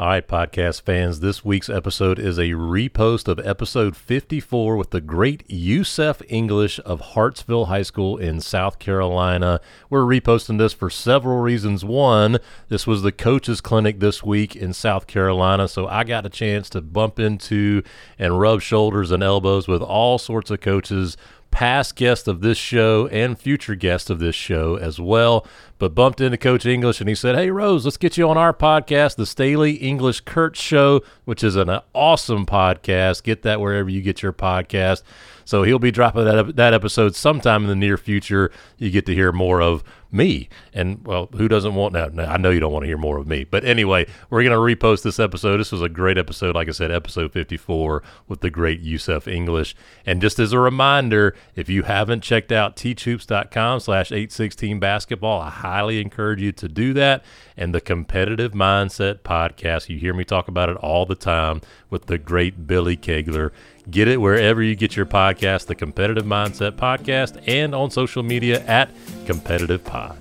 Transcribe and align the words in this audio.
All 0.00 0.06
right, 0.06 0.26
podcast 0.26 0.80
fans, 0.80 1.20
this 1.20 1.44
week's 1.44 1.68
episode 1.68 2.18
is 2.18 2.38
a 2.38 2.52
repost 2.52 3.28
of 3.28 3.38
episode 3.46 3.94
54 3.94 4.78
with 4.78 4.92
the 4.92 5.00
great 5.02 5.44
Yusuf 5.46 6.22
English 6.26 6.80
of 6.86 7.02
Hartsville 7.12 7.66
High 7.66 7.82
School 7.82 8.16
in 8.16 8.40
South 8.40 8.78
Carolina. 8.78 9.60
We're 9.90 10.06
reposting 10.06 10.56
this 10.56 10.72
for 10.72 10.88
several 10.88 11.40
reasons. 11.40 11.84
One, 11.84 12.38
this 12.70 12.86
was 12.86 13.02
the 13.02 13.12
coaches 13.12 13.60
clinic 13.60 14.00
this 14.00 14.22
week 14.22 14.56
in 14.56 14.72
South 14.72 15.06
Carolina, 15.06 15.68
so 15.68 15.86
I 15.86 16.04
got 16.04 16.24
a 16.24 16.30
chance 16.30 16.70
to 16.70 16.80
bump 16.80 17.20
into 17.20 17.82
and 18.18 18.40
rub 18.40 18.62
shoulders 18.62 19.10
and 19.10 19.22
elbows 19.22 19.68
with 19.68 19.82
all 19.82 20.16
sorts 20.16 20.50
of 20.50 20.62
coaches 20.62 21.18
past 21.50 21.96
guest 21.96 22.28
of 22.28 22.40
this 22.40 22.58
show 22.58 23.06
and 23.08 23.38
future 23.38 23.74
guest 23.74 24.08
of 24.10 24.18
this 24.18 24.34
show 24.34 24.76
as 24.76 25.00
well. 25.00 25.46
But 25.80 25.94
bumped 25.94 26.20
into 26.20 26.36
Coach 26.36 26.66
English 26.66 27.00
and 27.00 27.08
he 27.08 27.14
said, 27.14 27.34
Hey, 27.34 27.50
Rose, 27.50 27.86
let's 27.86 27.96
get 27.96 28.18
you 28.18 28.28
on 28.28 28.36
our 28.36 28.52
podcast, 28.52 29.16
the 29.16 29.24
Staley 29.24 29.72
English 29.76 30.20
Kurtz 30.20 30.60
Show, 30.60 31.00
which 31.24 31.42
is 31.42 31.56
an 31.56 31.70
awesome 31.94 32.44
podcast. 32.44 33.22
Get 33.22 33.40
that 33.42 33.62
wherever 33.62 33.88
you 33.88 34.02
get 34.02 34.22
your 34.22 34.34
podcast. 34.34 35.02
So 35.50 35.64
he'll 35.64 35.80
be 35.80 35.90
dropping 35.90 36.26
that, 36.26 36.54
that 36.54 36.74
episode 36.74 37.16
sometime 37.16 37.64
in 37.64 37.68
the 37.68 37.74
near 37.74 37.96
future. 37.96 38.52
You 38.78 38.90
get 38.90 39.04
to 39.06 39.14
hear 39.14 39.32
more 39.32 39.60
of 39.60 39.82
me. 40.12 40.48
And 40.72 41.04
well, 41.04 41.28
who 41.32 41.48
doesn't 41.48 41.74
want 41.74 41.92
that? 41.94 42.16
I 42.18 42.36
know 42.36 42.50
you 42.50 42.60
don't 42.60 42.72
want 42.72 42.84
to 42.84 42.86
hear 42.86 42.96
more 42.96 43.18
of 43.18 43.26
me. 43.26 43.44
But 43.44 43.64
anyway, 43.64 44.06
we're 44.28 44.44
going 44.44 44.52
to 44.52 44.58
repost 44.58 45.02
this 45.02 45.18
episode. 45.18 45.56
This 45.58 45.72
was 45.72 45.82
a 45.82 45.88
great 45.88 46.18
episode. 46.18 46.54
Like 46.54 46.68
I 46.68 46.72
said, 46.72 46.90
episode 46.90 47.32
54 47.32 48.02
with 48.28 48.42
the 48.42 48.50
great 48.50 48.80
Yusuf 48.80 49.26
English. 49.26 49.74
And 50.06 50.20
just 50.20 50.38
as 50.38 50.52
a 50.52 50.58
reminder, 50.58 51.34
if 51.56 51.68
you 51.68 51.82
haven't 51.82 52.22
checked 52.22 52.52
out 52.52 52.76
teachhoops.com 52.76 53.80
slash 53.80 54.12
816 54.12 54.78
basketball, 54.78 55.40
I 55.40 55.50
highly 55.70 56.00
encourage 56.00 56.42
you 56.42 56.50
to 56.50 56.68
do 56.68 56.92
that. 56.94 57.24
And 57.56 57.72
the 57.72 57.80
Competitive 57.80 58.52
Mindset 58.52 59.20
podcast, 59.20 59.88
you 59.88 59.98
hear 59.98 60.12
me 60.12 60.24
talk 60.24 60.48
about 60.48 60.68
it 60.68 60.76
all 60.78 61.06
the 61.06 61.14
time 61.14 61.60
with 61.88 62.06
the 62.06 62.18
great 62.18 62.66
Billy 62.66 62.96
Kegler. 62.96 63.52
Get 63.88 64.08
it 64.08 64.20
wherever 64.20 64.62
you 64.62 64.74
get 64.74 64.96
your 64.96 65.06
podcast, 65.06 65.66
the 65.66 65.74
Competitive 65.74 66.24
Mindset 66.24 66.72
Podcast, 66.72 67.42
and 67.46 67.74
on 67.74 67.90
social 67.90 68.22
media 68.22 68.64
at 68.66 68.90
Competitive 69.26 69.84
Pod. 69.84 70.18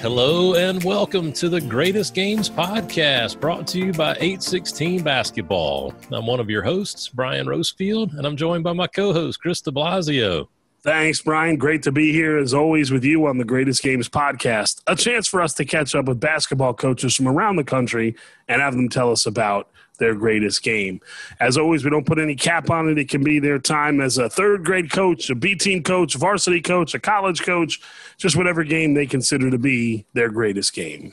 Hello 0.00 0.54
and 0.54 0.84
welcome 0.84 1.32
to 1.32 1.48
the 1.48 1.60
Greatest 1.60 2.14
Games 2.14 2.50
Podcast, 2.50 3.40
brought 3.40 3.66
to 3.68 3.78
you 3.78 3.92
by 3.92 4.12
816 4.12 5.02
Basketball. 5.02 5.94
I'm 6.12 6.26
one 6.26 6.38
of 6.38 6.50
your 6.50 6.62
hosts, 6.62 7.08
Brian 7.08 7.46
Rosefield, 7.46 8.16
and 8.16 8.26
I'm 8.26 8.36
joined 8.36 8.62
by 8.62 8.72
my 8.72 8.86
co 8.86 9.12
host, 9.12 9.40
Chris 9.40 9.60
de 9.62 9.72
Blasio. 9.72 10.48
Thanks, 10.86 11.20
Brian. 11.20 11.56
Great 11.56 11.82
to 11.82 11.90
be 11.90 12.12
here 12.12 12.38
as 12.38 12.54
always 12.54 12.92
with 12.92 13.02
you 13.02 13.26
on 13.26 13.38
the 13.38 13.44
Greatest 13.44 13.82
Games 13.82 14.08
podcast. 14.08 14.82
A 14.86 14.94
chance 14.94 15.26
for 15.26 15.40
us 15.40 15.52
to 15.54 15.64
catch 15.64 15.96
up 15.96 16.04
with 16.04 16.20
basketball 16.20 16.74
coaches 16.74 17.16
from 17.16 17.26
around 17.26 17.56
the 17.56 17.64
country 17.64 18.14
and 18.46 18.62
have 18.62 18.76
them 18.76 18.88
tell 18.88 19.10
us 19.10 19.26
about 19.26 19.68
their 19.98 20.14
greatest 20.14 20.62
game. 20.62 21.00
As 21.40 21.58
always, 21.58 21.82
we 21.82 21.90
don't 21.90 22.06
put 22.06 22.20
any 22.20 22.36
cap 22.36 22.70
on 22.70 22.88
it. 22.88 22.98
It 22.98 23.08
can 23.08 23.24
be 23.24 23.40
their 23.40 23.58
time 23.58 24.00
as 24.00 24.16
a 24.16 24.30
third 24.30 24.64
grade 24.64 24.92
coach, 24.92 25.28
a 25.28 25.34
B 25.34 25.56
team 25.56 25.82
coach, 25.82 26.14
varsity 26.14 26.60
coach, 26.60 26.94
a 26.94 27.00
college 27.00 27.42
coach, 27.42 27.80
just 28.16 28.36
whatever 28.36 28.62
game 28.62 28.94
they 28.94 29.06
consider 29.06 29.50
to 29.50 29.58
be 29.58 30.06
their 30.12 30.28
greatest 30.28 30.72
game. 30.72 31.12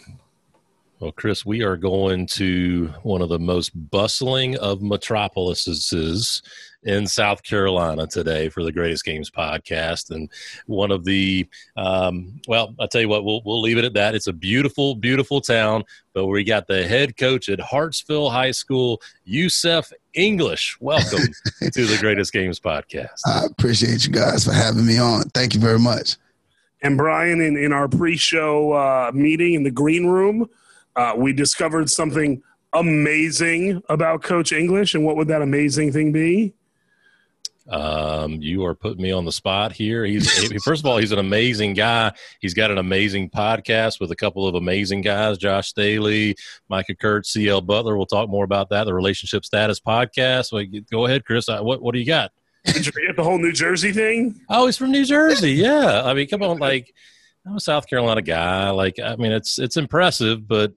Well, 1.00 1.14
Chris, 1.14 1.48
we 1.48 1.64
are 1.64 1.78
going 1.78 2.28
to 2.28 2.94
one 3.02 3.24
of 3.24 3.30
the 3.30 3.40
most 3.40 3.72
bustling 3.90 4.56
of 4.58 4.84
metropolises 4.84 6.44
in 6.84 7.08
South 7.08 7.44
Carolina 7.44 8.08
today 8.08 8.50
for 8.50 8.64
the 8.64 8.72
Greatest 8.72 9.06
Games 9.06 9.30
podcast. 9.30 10.12
And 10.12 10.30
one 10.66 10.92
of 10.92 11.06
the, 11.06 11.48
um, 11.78 12.40
well, 12.48 12.76
I'll 12.80 12.88
tell 12.88 13.02
you 13.02 13.10
what, 13.10 13.24
we'll, 13.24 13.42
we'll 13.46 13.62
leave 13.62 13.78
it 13.78 13.86
at 13.86 13.94
that. 13.94 14.16
It's 14.16 14.28
a 14.28 14.34
beautiful, 14.34 14.96
beautiful 14.96 15.42
town, 15.42 15.84
but 16.14 16.28
we 16.28 16.44
got 16.44 16.68
the 16.68 16.86
head 16.88 17.18
coach 17.18 17.50
at 17.50 17.60
Hartsville 17.60 18.30
High 18.30 18.52
School, 18.52 19.02
Yusuf 19.24 19.92
English. 20.14 20.78
Welcome 20.80 21.28
to 21.62 21.86
the 21.86 21.98
Greatest 22.00 22.34
Games 22.34 22.60
podcast. 22.60 23.20
I 23.26 23.46
appreciate 23.50 24.06
you 24.06 24.12
guys 24.12 24.46
for 24.46 24.54
having 24.54 24.86
me 24.86 25.00
on. 25.00 25.24
Thank 25.30 25.54
you 25.54 25.60
very 25.60 25.80
much. 25.80 26.18
And 26.82 26.98
Brian, 26.98 27.40
in, 27.40 27.56
in 27.56 27.72
our 27.72 27.88
pre 27.88 28.18
show 28.18 28.74
uh, 28.74 29.12
meeting 29.14 29.54
in 29.54 29.64
the 29.64 29.72
green 29.72 30.06
room, 30.06 30.50
uh, 30.98 31.14
we 31.16 31.32
discovered 31.32 31.90
something 31.90 32.44
amazing 32.74 33.82
about 33.88 34.22
Coach 34.22 34.52
English. 34.52 34.94
And 34.94 35.06
what 35.06 35.16
would 35.16 35.30
that 35.30 35.42
amazing 35.42 35.94
thing 35.94 36.12
be? 36.12 36.54
Um, 37.70 38.42
you 38.42 38.66
are 38.66 38.76
putting 38.76 39.02
me 39.02 39.12
on 39.12 39.26
the 39.26 39.32
spot 39.32 39.72
here. 39.72 40.04
He's 40.06 40.30
first 40.64 40.82
of 40.82 40.86
all, 40.86 40.98
he's 40.98 41.12
an 41.12 41.20
amazing 41.20 41.74
guy. 41.74 42.12
He's 42.40 42.54
got 42.54 42.72
an 42.72 42.78
amazing 42.78 43.30
podcast 43.30 44.00
with 44.00 44.12
a 44.12 44.16
couple 44.16 44.48
of 44.48 44.56
amazing 44.56 45.02
guys, 45.02 45.38
Josh 45.38 45.70
Staley, 45.70 46.36
Micah 46.68 46.96
Kurtz, 46.96 47.32
CL 47.32 47.62
Butler. 47.62 47.96
We'll 47.96 48.06
talk 48.06 48.30
more 48.30 48.44
about 48.44 48.70
that. 48.70 48.84
The 48.84 48.94
relationship 48.94 49.46
status 49.46 49.80
podcast. 49.80 50.48
So 50.48 50.62
go 50.92 51.06
ahead, 51.06 51.26
Chris. 51.26 51.48
What 51.48 51.82
what 51.82 51.94
do 51.94 52.00
you 52.00 52.06
got? 52.06 52.32
Did 52.66 52.86
you 52.86 52.92
forget 52.92 53.16
the 53.16 53.24
whole 53.24 53.38
New 53.38 53.52
Jersey 53.52 53.92
thing? 53.92 54.40
Oh, 54.50 54.66
he's 54.66 54.78
from 54.78 54.92
New 54.92 55.06
Jersey. 55.06 55.52
Yeah. 55.52 56.04
I 56.04 56.14
mean, 56.14 56.28
come 56.28 56.44
on, 56.44 56.60
like 56.60 56.94
I'm 57.46 57.58
a 57.58 57.60
South 57.60 57.88
Carolina 57.88 58.22
guy. 58.22 58.70
Like, 58.70 59.00
I 59.04 59.16
mean, 59.18 59.34
it's 59.34 59.60
it's 59.60 59.76
impressive, 59.76 60.48
but 60.48 60.74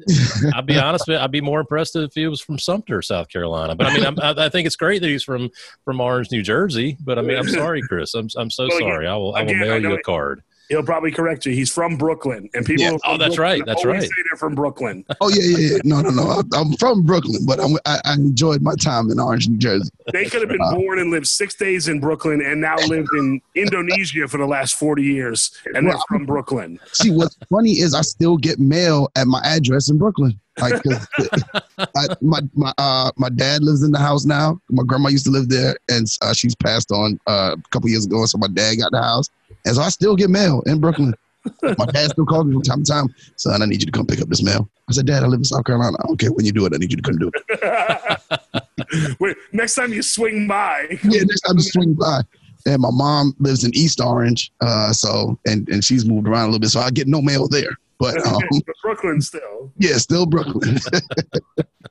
I'll 0.54 0.62
be 0.62 0.78
honest 0.78 1.08
with 1.08 1.16
you, 1.16 1.24
I'd 1.24 1.30
be 1.30 1.40
more 1.40 1.60
impressed 1.60 1.96
if 1.96 2.12
he 2.14 2.26
was 2.26 2.40
from 2.42 2.58
Sumter, 2.58 3.00
South 3.00 3.28
Carolina. 3.28 3.74
But 3.74 3.86
I 3.86 3.94
mean, 3.94 4.04
I'm, 4.04 4.18
i 4.20 4.48
think 4.48 4.66
it's 4.66 4.76
great 4.76 5.00
that 5.00 5.08
he's 5.08 5.24
from 5.24 5.50
from 5.84 6.00
Orange, 6.00 6.30
New 6.30 6.42
Jersey. 6.42 6.98
But 7.00 7.18
I 7.18 7.22
mean, 7.22 7.38
I'm 7.38 7.48
sorry, 7.48 7.80
Chris. 7.82 8.14
I'm 8.14 8.28
I'm 8.36 8.50
so 8.50 8.68
well, 8.68 8.78
sorry. 8.78 9.06
I 9.06 9.16
will 9.16 9.34
I 9.34 9.42
will 9.42 9.54
mail 9.54 9.80
you 9.80 9.94
a 9.94 10.02
card 10.02 10.42
he'll 10.70 10.82
probably 10.82 11.10
correct 11.10 11.44
you. 11.44 11.52
He's 11.52 11.70
from 11.70 11.98
Brooklyn, 11.98 12.48
and 12.54 12.64
people. 12.64 12.84
Yeah. 12.84 12.96
oh, 13.04 13.18
that's 13.18 13.36
Brooklyn 13.36 13.58
right. 13.58 13.66
That's 13.66 13.84
right. 13.84 14.02
Say 14.02 14.08
they're 14.30 14.38
from 14.38 14.54
Brooklyn. 14.54 15.04
Oh 15.20 15.28
yeah, 15.28 15.42
yeah, 15.42 15.68
yeah. 15.72 15.78
No, 15.84 16.00
no, 16.00 16.10
no. 16.10 16.42
I'm 16.54 16.72
from 16.74 17.02
Brooklyn, 17.02 17.44
but 17.44 17.60
I'm, 17.60 17.76
I, 17.84 18.00
I 18.06 18.14
enjoyed 18.14 18.62
my 18.62 18.74
time 18.76 19.10
in 19.10 19.20
Orange, 19.20 19.48
New 19.48 19.58
Jersey. 19.58 19.90
They 20.12 20.24
could 20.24 20.40
have 20.40 20.48
been 20.48 20.62
uh, 20.62 20.74
born 20.74 20.98
and 20.98 21.10
lived 21.10 21.26
six 21.26 21.54
days 21.54 21.88
in 21.88 22.00
Brooklyn, 22.00 22.40
and 22.40 22.60
now 22.60 22.76
lived 22.86 23.10
in 23.18 23.42
Indonesia 23.54 24.26
for 24.28 24.38
the 24.38 24.46
last 24.46 24.74
forty 24.74 25.02
years, 25.02 25.50
and 25.74 25.86
they're 25.86 25.98
from 26.08 26.24
Brooklyn. 26.24 26.78
See, 26.92 27.10
what's 27.10 27.36
funny 27.50 27.72
is 27.72 27.94
I 27.94 28.02
still 28.02 28.38
get 28.38 28.58
mail 28.58 29.10
at 29.16 29.26
my 29.26 29.40
address 29.44 29.90
in 29.90 29.98
Brooklyn. 29.98 30.40
Like, 30.58 30.82
I, 31.78 32.06
my 32.20 32.40
my 32.54 32.72
uh, 32.76 33.10
my 33.16 33.30
dad 33.30 33.62
lives 33.62 33.82
in 33.82 33.92
the 33.92 33.98
house 33.98 34.26
now. 34.26 34.60
My 34.68 34.82
grandma 34.84 35.08
used 35.08 35.24
to 35.24 35.30
live 35.30 35.48
there, 35.48 35.76
and 35.88 36.06
uh, 36.22 36.34
she's 36.34 36.54
passed 36.54 36.92
on 36.92 37.18
uh, 37.26 37.56
a 37.58 37.68
couple 37.70 37.88
years 37.88 38.04
ago. 38.04 38.26
So 38.26 38.36
my 38.36 38.48
dad 38.48 38.74
got 38.76 38.92
the 38.92 39.00
house, 39.00 39.30
and 39.64 39.76
so 39.76 39.82
I 39.82 39.88
still 39.88 40.16
get 40.16 40.30
mail 40.30 40.62
in 40.66 40.80
Brooklyn. 40.80 41.14
My 41.62 41.86
dad 41.86 42.10
still 42.10 42.26
calls 42.26 42.44
me 42.46 42.52
from 42.52 42.62
time 42.62 42.84
to 42.84 42.92
time. 42.92 43.14
Son, 43.36 43.62
I 43.62 43.66
need 43.66 43.80
you 43.80 43.86
to 43.86 43.92
come 43.92 44.06
pick 44.06 44.20
up 44.20 44.28
this 44.28 44.42
mail. 44.42 44.68
I 44.88 44.92
said, 44.92 45.06
Dad, 45.06 45.22
I 45.22 45.26
live 45.26 45.40
in 45.40 45.44
South 45.44 45.64
Carolina. 45.64 45.96
I 46.00 46.06
don't 46.06 46.18
care 46.18 46.32
when 46.32 46.44
you 46.44 46.52
do 46.52 46.66
it. 46.66 46.74
I 46.74 46.76
need 46.76 46.90
you 46.90 46.96
to 46.96 47.02
come 47.02 47.16
do 47.16 47.30
it. 47.32 49.16
Wait, 49.20 49.36
next 49.52 49.74
time 49.74 49.92
you 49.92 50.02
swing 50.02 50.46
by. 50.46 50.86
Yeah, 51.04 51.22
next 51.22 51.40
time 51.42 51.56
you 51.56 51.62
swing 51.62 51.94
by. 51.94 52.22
And 52.66 52.82
my 52.82 52.90
mom 52.92 53.34
lives 53.38 53.64
in 53.64 53.74
East 53.74 54.02
Orange, 54.02 54.52
uh, 54.60 54.92
so 54.92 55.38
and 55.46 55.66
and 55.70 55.82
she's 55.82 56.04
moved 56.04 56.28
around 56.28 56.42
a 56.42 56.46
little 56.46 56.60
bit, 56.60 56.68
so 56.68 56.80
I 56.80 56.90
get 56.90 57.08
no 57.08 57.22
mail 57.22 57.48
there. 57.48 57.70
But, 57.98 58.26
um, 58.26 58.42
but 58.66 58.74
Brooklyn 58.82 59.20
still. 59.22 59.72
Yeah, 59.78 59.96
still 59.96 60.26
Brooklyn. 60.26 60.78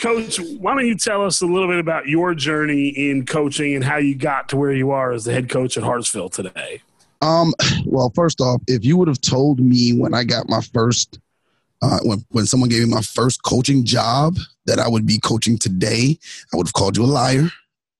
Coach, 0.00 0.40
why 0.58 0.74
don't 0.74 0.86
you 0.86 0.96
tell 0.96 1.24
us 1.24 1.40
a 1.40 1.46
little 1.46 1.68
bit 1.68 1.78
about 1.78 2.06
your 2.06 2.34
journey 2.34 2.88
in 2.88 3.24
coaching 3.24 3.74
and 3.74 3.84
how 3.84 3.96
you 3.98 4.14
got 4.14 4.48
to 4.48 4.56
where 4.56 4.72
you 4.72 4.90
are 4.90 5.12
as 5.12 5.24
the 5.24 5.32
head 5.32 5.48
coach 5.48 5.76
at 5.76 5.84
Hartsville 5.84 6.28
today? 6.28 6.82
Um, 7.22 7.54
well, 7.84 8.10
first 8.14 8.40
off, 8.40 8.60
if 8.66 8.84
you 8.84 8.96
would 8.96 9.08
have 9.08 9.20
told 9.20 9.60
me 9.60 9.92
when 9.92 10.12
I 10.12 10.24
got 10.24 10.48
my 10.48 10.60
first, 10.60 11.18
uh, 11.82 11.98
when 12.02 12.24
when 12.30 12.46
someone 12.46 12.68
gave 12.68 12.82
me 12.82 12.92
my 12.92 13.00
first 13.00 13.42
coaching 13.42 13.84
job 13.84 14.36
that 14.66 14.78
I 14.78 14.88
would 14.88 15.06
be 15.06 15.18
coaching 15.18 15.56
today, 15.56 16.18
I 16.52 16.56
would 16.56 16.66
have 16.66 16.74
called 16.74 16.96
you 16.96 17.04
a 17.04 17.06
liar. 17.06 17.48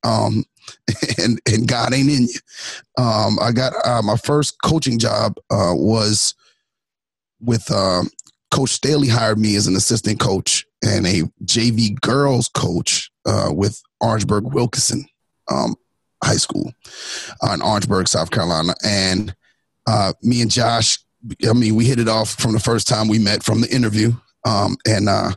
Um, 0.04 0.44
and 1.18 1.40
and 1.46 1.68
God 1.68 1.94
ain't 1.94 2.10
in 2.10 2.22
you. 2.22 3.02
Um, 3.02 3.38
I 3.40 3.52
got 3.52 3.72
uh, 3.86 4.02
my 4.02 4.16
first 4.16 4.60
coaching 4.62 4.98
job 4.98 5.36
uh, 5.50 5.72
was 5.74 6.34
with 7.40 7.70
uh, 7.70 8.02
Coach 8.56 8.70
Staley 8.70 9.08
hired 9.08 9.38
me 9.38 9.54
as 9.56 9.66
an 9.66 9.76
assistant 9.76 10.18
coach 10.18 10.64
and 10.82 11.06
a 11.06 11.24
JV 11.44 12.00
girls 12.00 12.48
coach 12.48 13.10
uh, 13.26 13.50
with 13.52 13.82
Orangeburg 14.00 14.44
Wilkinson. 14.44 15.04
Um, 15.50 15.76
high 16.24 16.36
school 16.36 16.72
uh, 17.42 17.52
in 17.52 17.60
Orangeburg, 17.60 18.08
South 18.08 18.30
Carolina. 18.30 18.72
And 18.82 19.36
uh, 19.86 20.14
me 20.22 20.40
and 20.40 20.50
Josh, 20.50 20.98
I 21.46 21.52
mean, 21.52 21.74
we 21.74 21.84
hit 21.84 22.00
it 22.00 22.08
off 22.08 22.30
from 22.30 22.54
the 22.54 22.58
first 22.58 22.88
time 22.88 23.08
we 23.08 23.18
met 23.18 23.42
from 23.42 23.60
the 23.60 23.68
interview. 23.68 24.12
Um, 24.46 24.78
and 24.86 25.10
uh, 25.10 25.32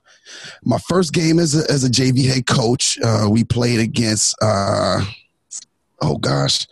my 0.64 0.78
first 0.88 1.12
game 1.12 1.40
as 1.40 1.56
a, 1.56 1.70
as 1.70 1.84
a 1.84 1.90
JV 1.90 2.26
head 2.26 2.46
coach, 2.46 2.98
uh, 3.04 3.28
we 3.30 3.44
played 3.44 3.82
against, 3.82 4.34
uh, 4.42 5.04
oh 6.02 6.16
gosh, 6.20 6.68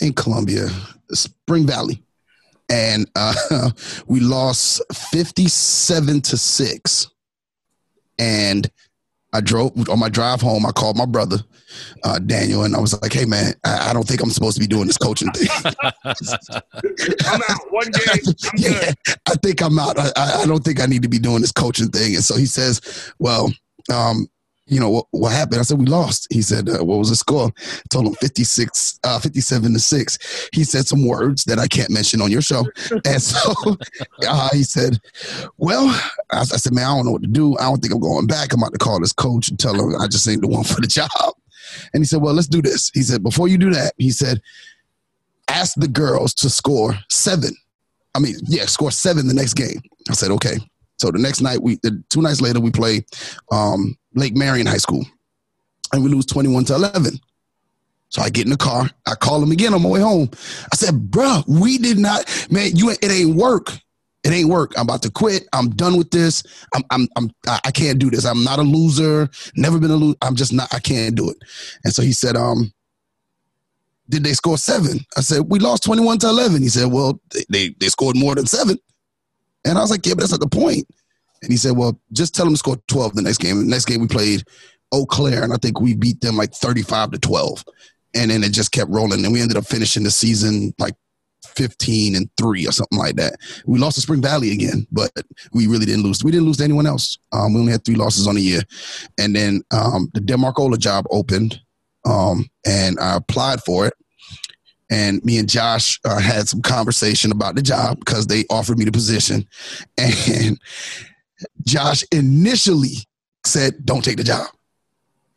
in 0.00 0.14
Columbia, 0.14 0.68
Spring 1.10 1.66
Valley. 1.66 2.02
And 2.68 3.10
uh, 3.14 3.70
we 4.06 4.20
lost 4.20 4.82
57 4.92 6.20
to 6.22 6.36
6. 6.36 7.10
And 8.18 8.70
I 9.32 9.40
drove 9.40 9.72
on 9.90 9.98
my 9.98 10.08
drive 10.08 10.40
home. 10.40 10.64
I 10.64 10.72
called 10.72 10.96
my 10.96 11.04
brother, 11.04 11.36
uh, 12.04 12.18
Daniel, 12.20 12.64
and 12.64 12.74
I 12.74 12.80
was 12.80 12.98
like, 13.02 13.12
"Hey, 13.12 13.26
man, 13.26 13.52
I, 13.64 13.90
I, 13.90 13.92
don't 13.92 14.08
think 14.08 14.22
I'm 14.22 14.30
supposed 14.30 14.56
to 14.56 14.60
be 14.60 14.66
doing 14.66 14.86
this 14.86 14.96
coaching 14.96 15.30
thing. 15.32 15.48
I'm 17.26 17.42
out. 17.48 17.60
One 17.70 17.90
game. 17.90 18.22
I'm 18.26 18.34
yeah, 18.56 18.92
I 19.26 19.34
think 19.42 19.60
I'm 19.60 19.78
out. 19.78 19.98
I, 19.98 20.10
I, 20.16 20.46
don't 20.46 20.64
think 20.64 20.80
I 20.80 20.86
need 20.86 21.02
to 21.02 21.08
be 21.08 21.18
doing 21.18 21.42
this 21.42 21.52
coaching 21.52 21.90
thing." 21.90 22.14
And 22.14 22.24
so 22.24 22.34
he 22.36 22.46
says, 22.46 23.12
"Well, 23.18 23.52
um, 23.92 24.26
you 24.66 24.80
know, 24.80 24.90
what, 24.90 25.06
what 25.12 25.32
happened? 25.32 25.60
I 25.60 25.62
said, 25.62 25.78
we 25.78 25.86
lost. 25.86 26.26
He 26.30 26.42
said, 26.42 26.68
uh, 26.68 26.84
what 26.84 26.98
was 26.98 27.10
the 27.10 27.16
score? 27.16 27.52
I 27.56 27.82
told 27.88 28.06
him 28.06 28.14
56, 28.14 28.98
uh, 29.04 29.20
57 29.20 29.72
to 29.72 29.78
six. 29.78 30.48
He 30.52 30.64
said 30.64 30.86
some 30.86 31.06
words 31.06 31.44
that 31.44 31.58
I 31.58 31.68
can't 31.68 31.90
mention 31.90 32.20
on 32.20 32.30
your 32.30 32.42
show. 32.42 32.64
and 33.04 33.22
so 33.22 33.76
uh, 34.26 34.48
he 34.52 34.64
said, 34.64 34.98
well, 35.56 35.86
I, 36.30 36.40
I, 36.40 36.44
said, 36.44 36.74
man, 36.74 36.84
I 36.84 36.96
don't 36.96 37.06
know 37.06 37.12
what 37.12 37.22
to 37.22 37.28
do. 37.28 37.56
I 37.58 37.62
don't 37.62 37.78
think 37.80 37.94
I'm 37.94 38.00
going 38.00 38.26
back. 38.26 38.52
I'm 38.52 38.60
about 38.60 38.72
to 38.72 38.78
call 38.78 39.00
this 39.00 39.12
coach 39.12 39.48
and 39.48 39.58
tell 39.58 39.74
him 39.74 40.00
I 40.00 40.08
just 40.08 40.28
ain't 40.28 40.42
the 40.42 40.48
one 40.48 40.64
for 40.64 40.80
the 40.80 40.88
job. 40.88 41.10
And 41.94 42.02
he 42.02 42.06
said, 42.06 42.20
well, 42.20 42.34
let's 42.34 42.48
do 42.48 42.62
this. 42.62 42.90
He 42.92 43.02
said, 43.02 43.22
before 43.22 43.48
you 43.48 43.58
do 43.58 43.70
that, 43.70 43.94
he 43.98 44.10
said, 44.10 44.40
ask 45.48 45.74
the 45.76 45.88
girls 45.88 46.34
to 46.34 46.50
score 46.50 46.98
seven. 47.08 47.50
I 48.14 48.18
mean, 48.18 48.34
yeah, 48.46 48.66
score 48.66 48.90
seven 48.90 49.28
the 49.28 49.34
next 49.34 49.54
game. 49.54 49.80
I 50.10 50.14
said, 50.14 50.30
okay. 50.32 50.58
So 50.98 51.10
the 51.10 51.18
next 51.18 51.40
night, 51.40 51.62
we 51.62 51.76
the 51.82 52.02
two 52.08 52.22
nights 52.22 52.40
later, 52.40 52.60
we 52.60 52.70
play 52.70 53.04
um, 53.52 53.96
Lake 54.14 54.34
Marion 54.34 54.66
High 54.66 54.78
School, 54.78 55.04
and 55.92 56.02
we 56.02 56.10
lose 56.10 56.26
twenty-one 56.26 56.64
to 56.66 56.74
eleven. 56.74 57.20
So 58.08 58.22
I 58.22 58.30
get 58.30 58.46
in 58.46 58.50
the 58.50 58.56
car. 58.56 58.88
I 59.06 59.14
call 59.14 59.42
him 59.42 59.50
again 59.50 59.74
on 59.74 59.82
my 59.82 59.88
way 59.88 60.00
home. 60.00 60.30
I 60.72 60.76
said, 60.76 61.10
"Bro, 61.10 61.42
we 61.46 61.78
did 61.78 61.98
not, 61.98 62.24
man. 62.50 62.74
You, 62.74 62.90
it 62.90 63.10
ain't 63.10 63.36
work. 63.36 63.72
It 64.24 64.32
ain't 64.32 64.48
work. 64.48 64.72
I'm 64.76 64.82
about 64.82 65.02
to 65.02 65.10
quit. 65.10 65.46
I'm 65.52 65.70
done 65.70 65.96
with 65.96 66.10
this. 66.10 66.42
I'm, 66.74 66.82
I'm, 66.90 67.06
I'm, 67.16 67.30
I 67.46 67.70
can't 67.70 68.00
do 68.00 68.10
this. 68.10 68.24
I'm 68.24 68.42
not 68.42 68.58
a 68.58 68.62
loser. 68.62 69.28
Never 69.54 69.78
been 69.78 69.90
a 69.90 69.96
loser. 69.96 70.16
I'm 70.22 70.34
just 70.34 70.52
not. 70.52 70.72
I 70.72 70.78
can't 70.78 71.14
do 71.14 71.30
it." 71.30 71.36
And 71.84 71.92
so 71.92 72.02
he 72.02 72.12
said, 72.12 72.36
"Um, 72.36 72.72
did 74.08 74.24
they 74.24 74.32
score 74.32 74.56
seven? 74.56 75.00
I 75.16 75.20
said, 75.20 75.42
"We 75.48 75.58
lost 75.58 75.84
twenty-one 75.84 76.18
to 76.20 76.28
11. 76.28 76.62
He 76.62 76.68
said, 76.68 76.90
"Well, 76.92 77.20
they, 77.50 77.74
they 77.78 77.88
scored 77.88 78.16
more 78.16 78.34
than 78.34 78.46
seven. 78.46 78.78
And 79.66 79.78
I 79.78 79.80
was 79.80 79.90
like, 79.90 80.06
yeah, 80.06 80.14
but 80.14 80.20
that's 80.20 80.32
not 80.32 80.40
the 80.40 80.48
point. 80.48 80.86
And 81.42 81.50
he 81.50 81.56
said, 81.56 81.76
well, 81.76 82.00
just 82.12 82.34
tell 82.34 82.46
them 82.46 82.54
to 82.54 82.58
score 82.58 82.76
12 82.88 83.14
the 83.14 83.22
next 83.22 83.38
game. 83.38 83.58
The 83.58 83.70
next 83.70 83.84
game 83.84 84.00
we 84.00 84.06
played 84.06 84.44
Eau 84.92 85.04
Claire, 85.06 85.42
and 85.42 85.52
I 85.52 85.56
think 85.56 85.80
we 85.80 85.94
beat 85.94 86.20
them 86.20 86.36
like 86.36 86.52
35 86.52 87.10
to 87.12 87.18
12. 87.18 87.64
And 88.14 88.30
then 88.30 88.42
it 88.42 88.52
just 88.52 88.72
kept 88.72 88.90
rolling. 88.90 89.24
And 89.24 89.32
we 89.32 89.42
ended 89.42 89.56
up 89.56 89.66
finishing 89.66 90.04
the 90.04 90.10
season 90.10 90.72
like 90.78 90.94
15 91.44 92.16
and 92.16 92.30
3 92.38 92.66
or 92.66 92.72
something 92.72 92.98
like 92.98 93.16
that. 93.16 93.34
We 93.66 93.78
lost 93.78 93.96
to 93.96 94.00
Spring 94.00 94.22
Valley 94.22 94.52
again, 94.52 94.86
but 94.90 95.10
we 95.52 95.66
really 95.66 95.84
didn't 95.84 96.04
lose. 96.04 96.24
We 96.24 96.30
didn't 96.30 96.46
lose 96.46 96.58
to 96.58 96.64
anyone 96.64 96.86
else. 96.86 97.18
Um, 97.32 97.52
we 97.52 97.60
only 97.60 97.72
had 97.72 97.84
three 97.84 97.96
losses 97.96 98.26
on 98.26 98.36
the 98.36 98.42
year. 98.42 98.62
And 99.18 99.34
then 99.34 99.62
um, 99.72 100.08
the 100.14 100.20
Denmark-Olar 100.20 100.78
job 100.78 101.04
opened, 101.10 101.60
um, 102.04 102.48
and 102.64 102.98
I 103.00 103.16
applied 103.16 103.62
for 103.62 103.86
it 103.86 103.94
and 104.90 105.24
me 105.24 105.38
and 105.38 105.48
Josh 105.48 105.98
uh, 106.04 106.18
had 106.18 106.48
some 106.48 106.62
conversation 106.62 107.32
about 107.32 107.56
the 107.56 107.62
job 107.62 107.98
because 107.98 108.26
they 108.26 108.44
offered 108.50 108.78
me 108.78 108.84
the 108.84 108.92
position. 108.92 109.46
And 109.98 110.58
Josh 111.66 112.02
initially 112.12 112.94
said, 113.44 113.84
"Don't 113.84 114.04
take 114.04 114.16
the 114.16 114.24
job." 114.24 114.46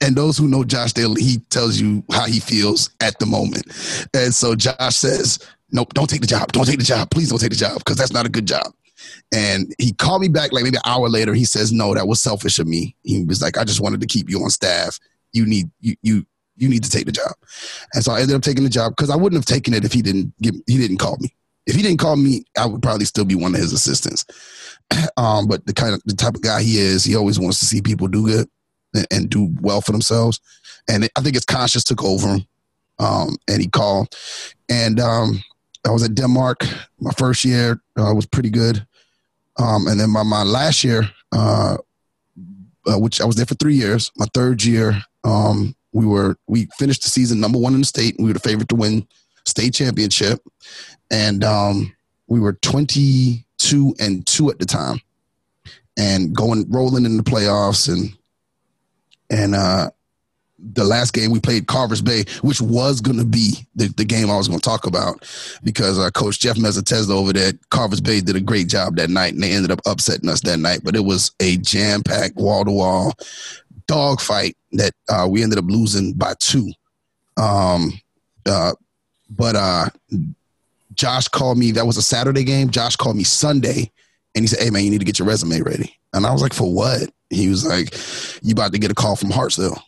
And 0.02 0.16
those 0.16 0.38
who 0.38 0.48
know 0.48 0.64
Josh 0.64 0.94
he 0.96 1.40
tells 1.50 1.80
you 1.80 2.04
how 2.12 2.26
he 2.26 2.40
feels 2.40 2.90
at 3.02 3.20
the 3.20 3.26
moment. 3.26 3.66
And 4.14 4.34
so 4.34 4.56
Josh 4.56 4.96
says, 4.96 5.40
"Nope, 5.72 5.94
don't 5.94 6.10
take 6.10 6.22
the 6.22 6.28
job. 6.28 6.52
Don't 6.54 6.66
take 6.66 6.80
the 6.80 6.86
job. 6.86 7.10
Please 7.12 7.30
don't 7.30 7.40
take 7.40 7.50
the 7.50 7.56
job 7.56 7.80
because 7.80 7.98
that's 7.98 8.14
not 8.14 8.26
a 8.26 8.30
good 8.30 8.46
job." 8.46 8.74
And 9.34 9.74
he 9.78 9.94
called 9.94 10.22
me 10.22 10.30
back 10.30 10.54
like 10.54 10.64
maybe 10.64 10.78
an 10.78 10.84
hour 10.86 11.10
later. 11.10 11.34
He 11.34 11.46
says, 11.46 11.74
"No, 11.74 11.94
that 11.94 12.08
was 12.08 12.22
selfish 12.22 12.60
of 12.60 12.68
me." 12.68 12.96
He 13.04 13.26
was 13.26 13.42
like, 13.42 13.58
"I 13.58 13.66
just 13.66 13.82
wanted 13.82 14.00
to 14.02 14.08
keep 14.08 14.30
you 14.30 14.42
on 14.42 14.50
staff. 14.52 15.00
You 15.34 15.46
need 15.46 15.70
you 15.82 15.96
you 16.02 16.26
you 16.60 16.70
need 16.70 16.84
to 16.84 16.90
take 16.90 17.06
the 17.06 17.12
job. 17.12 17.34
And 17.94 18.04
so 18.04 18.12
I 18.12 18.22
ended 18.22 18.36
up 18.36 18.42
taking 18.42 18.64
the 18.64 18.70
job 18.70 18.94
because 18.96 19.10
I 19.10 19.16
wouldn't 19.16 19.40
have 19.40 19.46
taken 19.46 19.74
it 19.74 19.86
if 19.86 19.94
he 19.94 20.02
didn't 20.02 20.34
give, 20.42 20.56
he 20.68 20.78
didn't 20.78 20.98
call 20.98 21.18
me. 21.20 21.34
If 21.66 21.76
he 21.76 21.82
didn't 21.82 22.00
call 22.00 22.16
me, 22.16 22.44
I 22.58 22.66
would 22.66 22.82
probably 22.82 23.06
still 23.06 23.26
be 23.26 23.36
one 23.36 23.54
of 23.54 23.62
his 23.62 23.74
assistants. 23.74 24.26
Um, 25.18 25.48
but 25.48 25.66
the 25.68 25.74
kind 25.74 25.94
of 25.94 26.02
the 26.06 26.16
type 26.16 26.34
of 26.34 26.42
guy 26.42 26.64
he 26.64 26.80
is, 26.80 27.04
he 27.04 27.16
always 27.16 27.40
wants 27.40 27.60
to 27.60 27.66
see 27.66 27.80
people 27.80 28.08
do 28.08 28.26
good 28.26 28.50
and, 28.96 29.08
and 29.12 29.30
do 29.30 29.54
well 29.62 29.82
for 29.82 29.92
themselves. 29.92 30.40
And 30.90 31.04
it, 31.04 31.12
I 31.16 31.22
think 31.22 31.36
his 31.36 31.46
conscience 31.46 31.84
took 31.84 32.04
over 32.04 32.28
him. 32.28 32.48
Um, 32.98 33.38
and 33.48 33.62
he 33.62 33.68
called, 33.68 34.16
and 34.68 35.00
um, 35.00 35.44
I 35.86 35.92
was 35.92 36.04
at 36.04 36.16
Denmark. 36.16 36.66
My 37.00 37.12
first 37.12 37.46
year 37.46 37.82
uh, 37.98 38.14
was 38.14 38.26
pretty 38.26 38.50
good, 38.50 38.86
um, 39.58 39.88
and 39.88 40.00
then 40.00 40.10
my 40.10 40.24
my 40.24 40.44
last 40.44 40.84
year, 40.84 41.10
uh, 41.32 41.78
uh, 42.86 43.00
which 43.00 43.22
I 43.22 43.26
was 43.26 43.36
there 43.38 43.46
for 43.46 43.56
three 43.56 43.76
years. 43.76 44.12
My 44.18 44.26
third 44.34 44.64
year, 44.64 45.02
um, 45.24 45.76
we 45.92 46.06
were 46.06 46.38
we 46.48 46.68
finished 46.78 47.04
the 47.04 47.10
season 47.10 47.40
number 47.40 47.60
one 47.60 47.74
in 47.74 47.80
the 47.80 47.86
state. 47.86 48.16
We 48.20 48.26
were 48.26 48.34
the 48.34 48.40
favorite 48.40 48.70
to 48.70 48.76
win 48.76 49.08
state 49.46 49.74
championship, 49.74 50.40
and 51.12 51.44
um, 51.44 51.96
we 52.28 52.40
were 52.40 52.54
twenty 52.54 53.46
two 53.58 53.96
and 54.00 54.26
two 54.26 54.50
at 54.50 54.60
the 54.60 54.66
time, 54.66 55.00
and 55.98 56.36
going 56.36 56.66
rolling 56.70 57.06
in 57.06 57.18
the 57.18 57.24
playoffs 57.24 57.92
and 57.92 58.16
and 59.30 59.56
uh, 59.56 59.90
the 60.74 60.84
last 60.84 61.14
game 61.14 61.32
we 61.32 61.40
played 61.40 61.68
Carvers 61.68 62.02
Bay, 62.02 62.26
which 62.42 62.62
was 62.62 63.02
going 63.02 63.18
to 63.18 63.26
be 63.26 63.66
the, 63.76 63.88
the 63.96 64.04
game 64.04 64.30
I 64.30 64.38
was 64.38 64.48
going 64.48 64.60
to 64.60 64.70
talk 64.70 64.86
about 64.86 65.26
because 65.64 65.98
uh, 65.98 66.10
Coach 66.12 66.40
Jeff 66.40 66.58
Mezzatezza 66.58 67.12
over 67.12 67.32
there 67.34 67.50
at 67.50 67.70
Carvers 67.70 68.02
Bay 68.02 68.22
did 68.22 68.36
a 68.36 68.42
great 68.42 68.68
job 68.68 68.96
that 68.98 69.10
night, 69.10 69.34
and 69.34 69.42
they 69.42 69.52
ended 69.52 69.72
up 69.72 69.80
upsetting 69.86 70.30
us 70.30 70.42
that 70.42 70.58
night. 70.58 70.82
But 70.84 70.96
it 70.96 71.04
was 71.04 71.32
a 71.40 71.58
jam 71.58 72.04
packed 72.04 72.36
wall 72.36 72.66
to 72.66 72.72
wall 72.72 73.14
dogfight 73.90 74.56
that 74.74 74.94
uh, 75.10 75.28
we 75.28 75.42
ended 75.42 75.58
up 75.58 75.66
losing 75.68 76.14
by 76.14 76.36
two. 76.40 76.72
Um, 77.38 78.00
uh, 78.46 78.74
but 79.32 79.56
uh, 79.56 79.86
Josh 80.94 81.28
called 81.28 81.58
me. 81.58 81.72
That 81.72 81.88
was 81.88 81.98
a 81.98 82.04
Saturday 82.04 82.44
game. 82.44 82.70
Josh 82.70 82.96
called 82.96 83.16
me 83.16 83.24
Sunday, 83.24 83.92
and 84.36 84.44
he 84.44 84.48
said, 84.48 84.64
"Hey 84.64 84.70
man, 84.70 84.84
you 84.84 84.92
need 84.92 85.00
to 85.00 85.06
get 85.06 85.18
your 85.18 85.28
resume 85.28 85.62
ready." 85.62 85.98
And 86.14 86.26
I 86.26 86.32
was 86.32 86.42
like, 86.42 86.54
"For 86.54 86.72
what?" 86.72 87.10
He 87.32 87.50
was 87.50 87.66
like, 87.66 87.96
"You 88.44 88.52
about 88.52 88.74
to 88.74 88.80
get 88.80 88.92
a 88.92 88.96
call 88.96 89.16
from 89.16 89.32
Hartsville. 89.32 89.82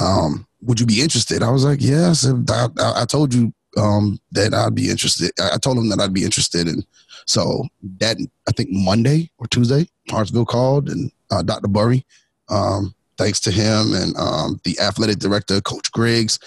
Um, 0.00 0.46
would 0.60 0.78
you 0.78 0.86
be 0.86 1.00
interested?" 1.00 1.42
I 1.42 1.50
was 1.50 1.64
like, 1.64 1.80
"Yes." 1.80 2.26
I, 2.26 2.66
I, 2.78 3.02
I 3.02 3.04
told 3.06 3.32
you 3.32 3.52
um, 3.78 4.20
that 4.32 4.52
I'd 4.52 4.74
be 4.74 4.90
interested. 4.90 5.30
I 5.40 5.56
told 5.56 5.78
him 5.78 5.88
that 5.88 6.00
I'd 6.00 6.12
be 6.12 6.24
interested, 6.24 6.68
and 6.68 6.84
so 7.24 7.64
that 7.98 8.18
I 8.46 8.52
think 8.52 8.68
Monday 8.72 9.30
or 9.38 9.46
Tuesday, 9.46 9.88
Hartsville 10.10 10.46
called 10.46 10.90
and 10.90 11.10
uh, 11.30 11.42
Dr. 11.42 11.68
Burry 11.68 12.04
um, 12.50 12.94
thanks 13.18 13.40
to 13.40 13.50
him 13.50 13.92
and 13.92 14.16
um, 14.16 14.60
the 14.64 14.78
athletic 14.80 15.18
director, 15.18 15.60
Coach 15.60 15.92
Griggs, 15.92 16.38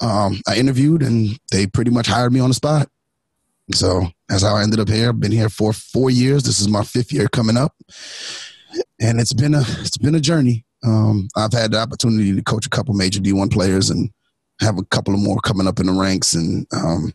um, 0.00 0.40
I 0.48 0.56
interviewed 0.56 1.02
and 1.02 1.38
they 1.50 1.66
pretty 1.66 1.90
much 1.90 2.06
hired 2.06 2.32
me 2.32 2.40
on 2.40 2.48
the 2.50 2.54
spot. 2.54 2.88
So 3.72 4.06
that's 4.28 4.42
how 4.42 4.56
I 4.56 4.62
ended 4.62 4.80
up 4.80 4.88
here. 4.88 5.08
I've 5.08 5.20
been 5.20 5.32
here 5.32 5.48
for 5.48 5.72
four 5.72 6.10
years. 6.10 6.44
This 6.44 6.60
is 6.60 6.68
my 6.68 6.84
fifth 6.84 7.12
year 7.12 7.26
coming 7.28 7.56
up, 7.56 7.74
and 9.00 9.20
it's 9.20 9.32
been 9.32 9.54
a 9.54 9.62
it's 9.80 9.98
been 9.98 10.14
a 10.14 10.20
journey. 10.20 10.64
Um, 10.84 11.28
I've 11.36 11.52
had 11.52 11.72
the 11.72 11.80
opportunity 11.80 12.34
to 12.34 12.42
coach 12.42 12.66
a 12.66 12.70
couple 12.70 12.94
major 12.94 13.18
D1 13.18 13.52
players 13.52 13.90
and 13.90 14.10
have 14.60 14.78
a 14.78 14.84
couple 14.84 15.14
of 15.14 15.20
more 15.20 15.40
coming 15.40 15.66
up 15.66 15.80
in 15.80 15.86
the 15.86 15.92
ranks, 15.92 16.34
and 16.34 16.66
um, 16.72 17.12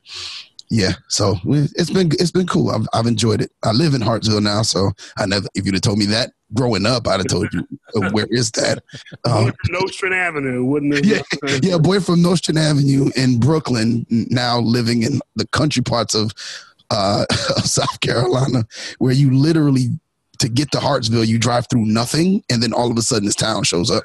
yeah, 0.72 0.94
so 1.10 1.36
it's 1.46 1.90
been 1.90 2.12
it's 2.14 2.32
been 2.32 2.48
cool. 2.48 2.72
I've 2.72 2.88
I've 2.94 3.06
enjoyed 3.06 3.42
it. 3.42 3.52
I 3.62 3.74
live 3.74 3.94
in 3.94 4.00
Hartsville 4.00 4.40
now, 4.40 4.62
so 4.62 4.92
I 5.18 5.26
never. 5.26 5.50
If 5.54 5.66
you'd 5.66 5.76
have 5.76 5.82
told 5.82 5.98
me 5.98 6.06
that 6.06 6.32
growing 6.54 6.86
up, 6.86 7.10
I'd 7.10 7.20
have 7.20 7.28
told 7.28 7.54
you 7.54 7.68
uh, 7.94 8.10
where 8.12 8.28
is 8.30 8.52
that? 8.52 8.82
Um, 9.26 9.52
Nostrand 9.70 10.16
Avenue, 10.16 10.64
wouldn't 10.64 10.94
it? 10.94 11.06
Yeah, 11.44 11.60
yeah, 11.62 11.78
boy 11.78 12.00
from 12.00 12.22
Nostrand 12.22 12.58
Avenue 12.58 13.12
in 13.18 13.38
Brooklyn, 13.40 14.06
now 14.10 14.60
living 14.60 15.04
in 15.04 15.20
the 15.36 15.46
country 15.48 15.84
parts 15.84 16.16
of 16.16 16.32
uh, 16.90 17.26
South 17.64 18.00
Carolina, 18.00 18.66
where 19.00 19.14
you 19.14 19.32
literally 19.32 19.90
to 20.40 20.48
get 20.48 20.72
to 20.72 20.80
Hartsville, 20.80 21.26
you 21.26 21.38
drive 21.38 21.68
through 21.70 21.86
nothing, 21.86 22.44
and 22.50 22.64
then 22.64 22.72
all 22.72 22.90
of 22.90 22.98
a 22.98 23.02
sudden 23.02 23.26
this 23.26 23.36
town 23.36 23.64
shows 23.64 23.92
up. 23.92 24.04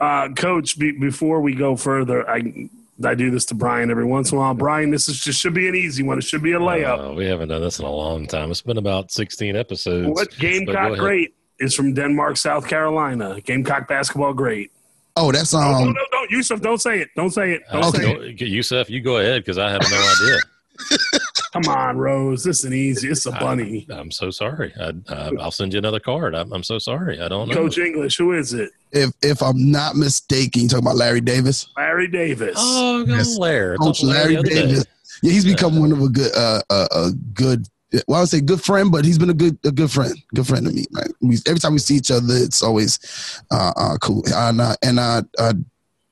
uh, 0.00 0.28
Coach, 0.34 0.78
be, 0.80 0.90
before 0.92 1.40
we 1.40 1.54
go 1.54 1.76
further, 1.76 2.28
I 2.28 2.68
I 3.04 3.14
do 3.14 3.30
this 3.30 3.44
to 3.46 3.54
Brian 3.54 3.90
every 3.90 4.04
once 4.04 4.32
in 4.32 4.38
a 4.38 4.40
while. 4.40 4.54
Brian, 4.54 4.90
this 4.90 5.08
is 5.08 5.18
just 5.22 5.40
should 5.40 5.54
be 5.54 5.68
an 5.68 5.74
easy 5.74 6.02
one. 6.02 6.18
It 6.18 6.24
should 6.24 6.42
be 6.42 6.52
a 6.52 6.58
layup. 6.58 7.10
Uh, 7.10 7.14
we 7.14 7.26
haven't 7.26 7.48
done 7.48 7.62
this 7.62 7.78
in 7.78 7.84
a 7.84 7.90
long 7.90 8.26
time. 8.26 8.50
It's 8.50 8.62
been 8.62 8.78
about 8.78 9.10
16 9.10 9.56
episodes. 9.56 10.08
What 10.08 10.36
Gamecock 10.38 10.98
great 10.98 11.34
is 11.58 11.74
from 11.74 11.94
Denmark, 11.94 12.36
South 12.36 12.66
Carolina. 12.68 13.40
Gamecock 13.40 13.88
basketball 13.88 14.32
great. 14.34 14.70
Oh, 15.16 15.32
that's 15.32 15.52
um. 15.54 15.60
No, 15.62 15.78
no, 15.78 15.92
no, 15.92 16.04
no, 16.12 16.26
Yusuf, 16.30 16.60
don't 16.60 16.80
say 16.80 17.00
it. 17.00 17.08
Don't 17.16 17.30
say 17.30 17.52
it. 17.52 17.62
Don't 17.72 17.84
okay. 17.86 17.98
say 17.98 18.12
it. 18.30 18.40
Yusuf, 18.40 18.88
you 18.88 19.00
go 19.00 19.18
ahead 19.18 19.42
because 19.42 19.58
I 19.58 19.70
have 19.70 19.82
no 19.82 19.96
idea. 19.96 20.40
Come 21.52 21.64
on, 21.68 21.98
Rose. 21.98 22.44
This 22.44 22.64
is 22.64 22.72
easy. 22.72 23.08
It's 23.08 23.26
a 23.26 23.32
bunny. 23.32 23.86
I, 23.90 23.98
am 23.98 24.10
so 24.10 24.30
sorry. 24.30 24.72
I, 24.80 25.30
will 25.30 25.50
send 25.50 25.72
you 25.72 25.78
another 25.78 25.98
card. 25.98 26.34
I'm, 26.34 26.52
I'm, 26.52 26.62
so 26.62 26.78
sorry. 26.78 27.20
I 27.20 27.28
don't 27.28 27.48
know. 27.48 27.54
Coach 27.54 27.78
English, 27.78 28.16
who 28.18 28.32
is 28.32 28.52
it? 28.52 28.70
If 28.92 29.10
if 29.22 29.42
I'm 29.42 29.70
not 29.70 29.96
mistaken, 29.96 30.62
you 30.62 30.68
talking 30.68 30.84
about 30.84 30.96
Larry 30.96 31.20
Davis? 31.20 31.68
Larry 31.76 32.08
Davis. 32.08 32.54
Oh, 32.56 33.04
yes. 33.06 33.36
Larry. 33.36 33.76
Coach 33.78 34.02
Larry, 34.02 34.36
Larry 34.36 34.48
Davis. 34.48 34.86
Yeah, 35.22 35.32
he's 35.32 35.44
become 35.44 35.78
one 35.80 35.92
of 35.92 36.00
a 36.00 36.08
good 36.08 36.32
uh, 36.36 36.62
a, 36.70 36.88
a 36.92 37.10
good 37.34 37.66
well, 38.06 38.18
I 38.18 38.20
would 38.20 38.28
say 38.28 38.40
good 38.40 38.62
friend, 38.62 38.92
but 38.92 39.04
he's 39.04 39.18
been 39.18 39.30
a 39.30 39.34
good 39.34 39.58
a 39.64 39.72
good 39.72 39.90
friend, 39.90 40.14
good 40.34 40.46
friend 40.46 40.66
to 40.66 40.72
me. 40.72 40.84
Right? 40.92 41.10
We, 41.20 41.38
every 41.46 41.58
time 41.58 41.72
we 41.72 41.78
see 41.78 41.96
each 41.96 42.10
other, 42.10 42.34
it's 42.34 42.62
always 42.62 43.42
uh, 43.50 43.72
uh, 43.76 43.96
cool. 43.98 44.22
And 44.32 44.60
uh, 44.60 44.76
and 44.82 44.98
uh, 44.98 45.22
uh, 45.38 45.54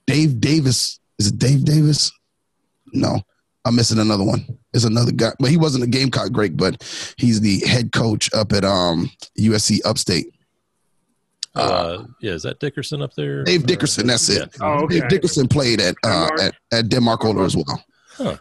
Dave 0.07 0.41
Davis 0.41 0.99
is 1.19 1.29
it 1.29 1.39
Dave 1.39 1.65
Davis? 1.65 2.13
No, 2.93 3.21
I'm 3.69 3.77
missing 3.77 3.99
another 3.99 4.25
one. 4.25 4.47
There's 4.73 4.87
another 4.87 5.13
guy, 5.13 5.33
but 5.39 5.51
he 5.51 5.59
wasn't 5.59 5.85
a 5.85 5.87
Gamecock 5.87 6.33
great, 6.33 6.57
but 6.57 6.83
he's 7.19 7.41
the 7.43 7.61
head 7.67 7.93
coach 7.93 8.33
up 8.33 8.53
at 8.55 8.65
um, 8.65 9.11
USC 9.39 9.81
Upstate. 9.85 10.27
Uh, 11.55 12.05
yeah, 12.21 12.33
is 12.33 12.43
that 12.45 12.61
Dickerson 12.61 13.03
up 13.03 13.13
there? 13.15 13.45
Dave 13.45 13.67
Dickerson, 13.67 14.07
that's 14.07 14.29
it. 14.29 14.49
Yeah. 14.61 14.67
Oh, 14.67 14.85
okay. 14.85 15.01
Dave 15.01 15.09
Dickerson 15.11 15.49
played 15.49 15.81
at 15.81 15.97
uh, 16.05 16.29
Denmark? 16.29 16.41
at, 16.41 16.55
at 16.79 16.89
Denmark 16.89 17.21
Olar 17.25 17.45
as 17.45 17.57
well. 17.57 17.85
Huh. 18.17 18.37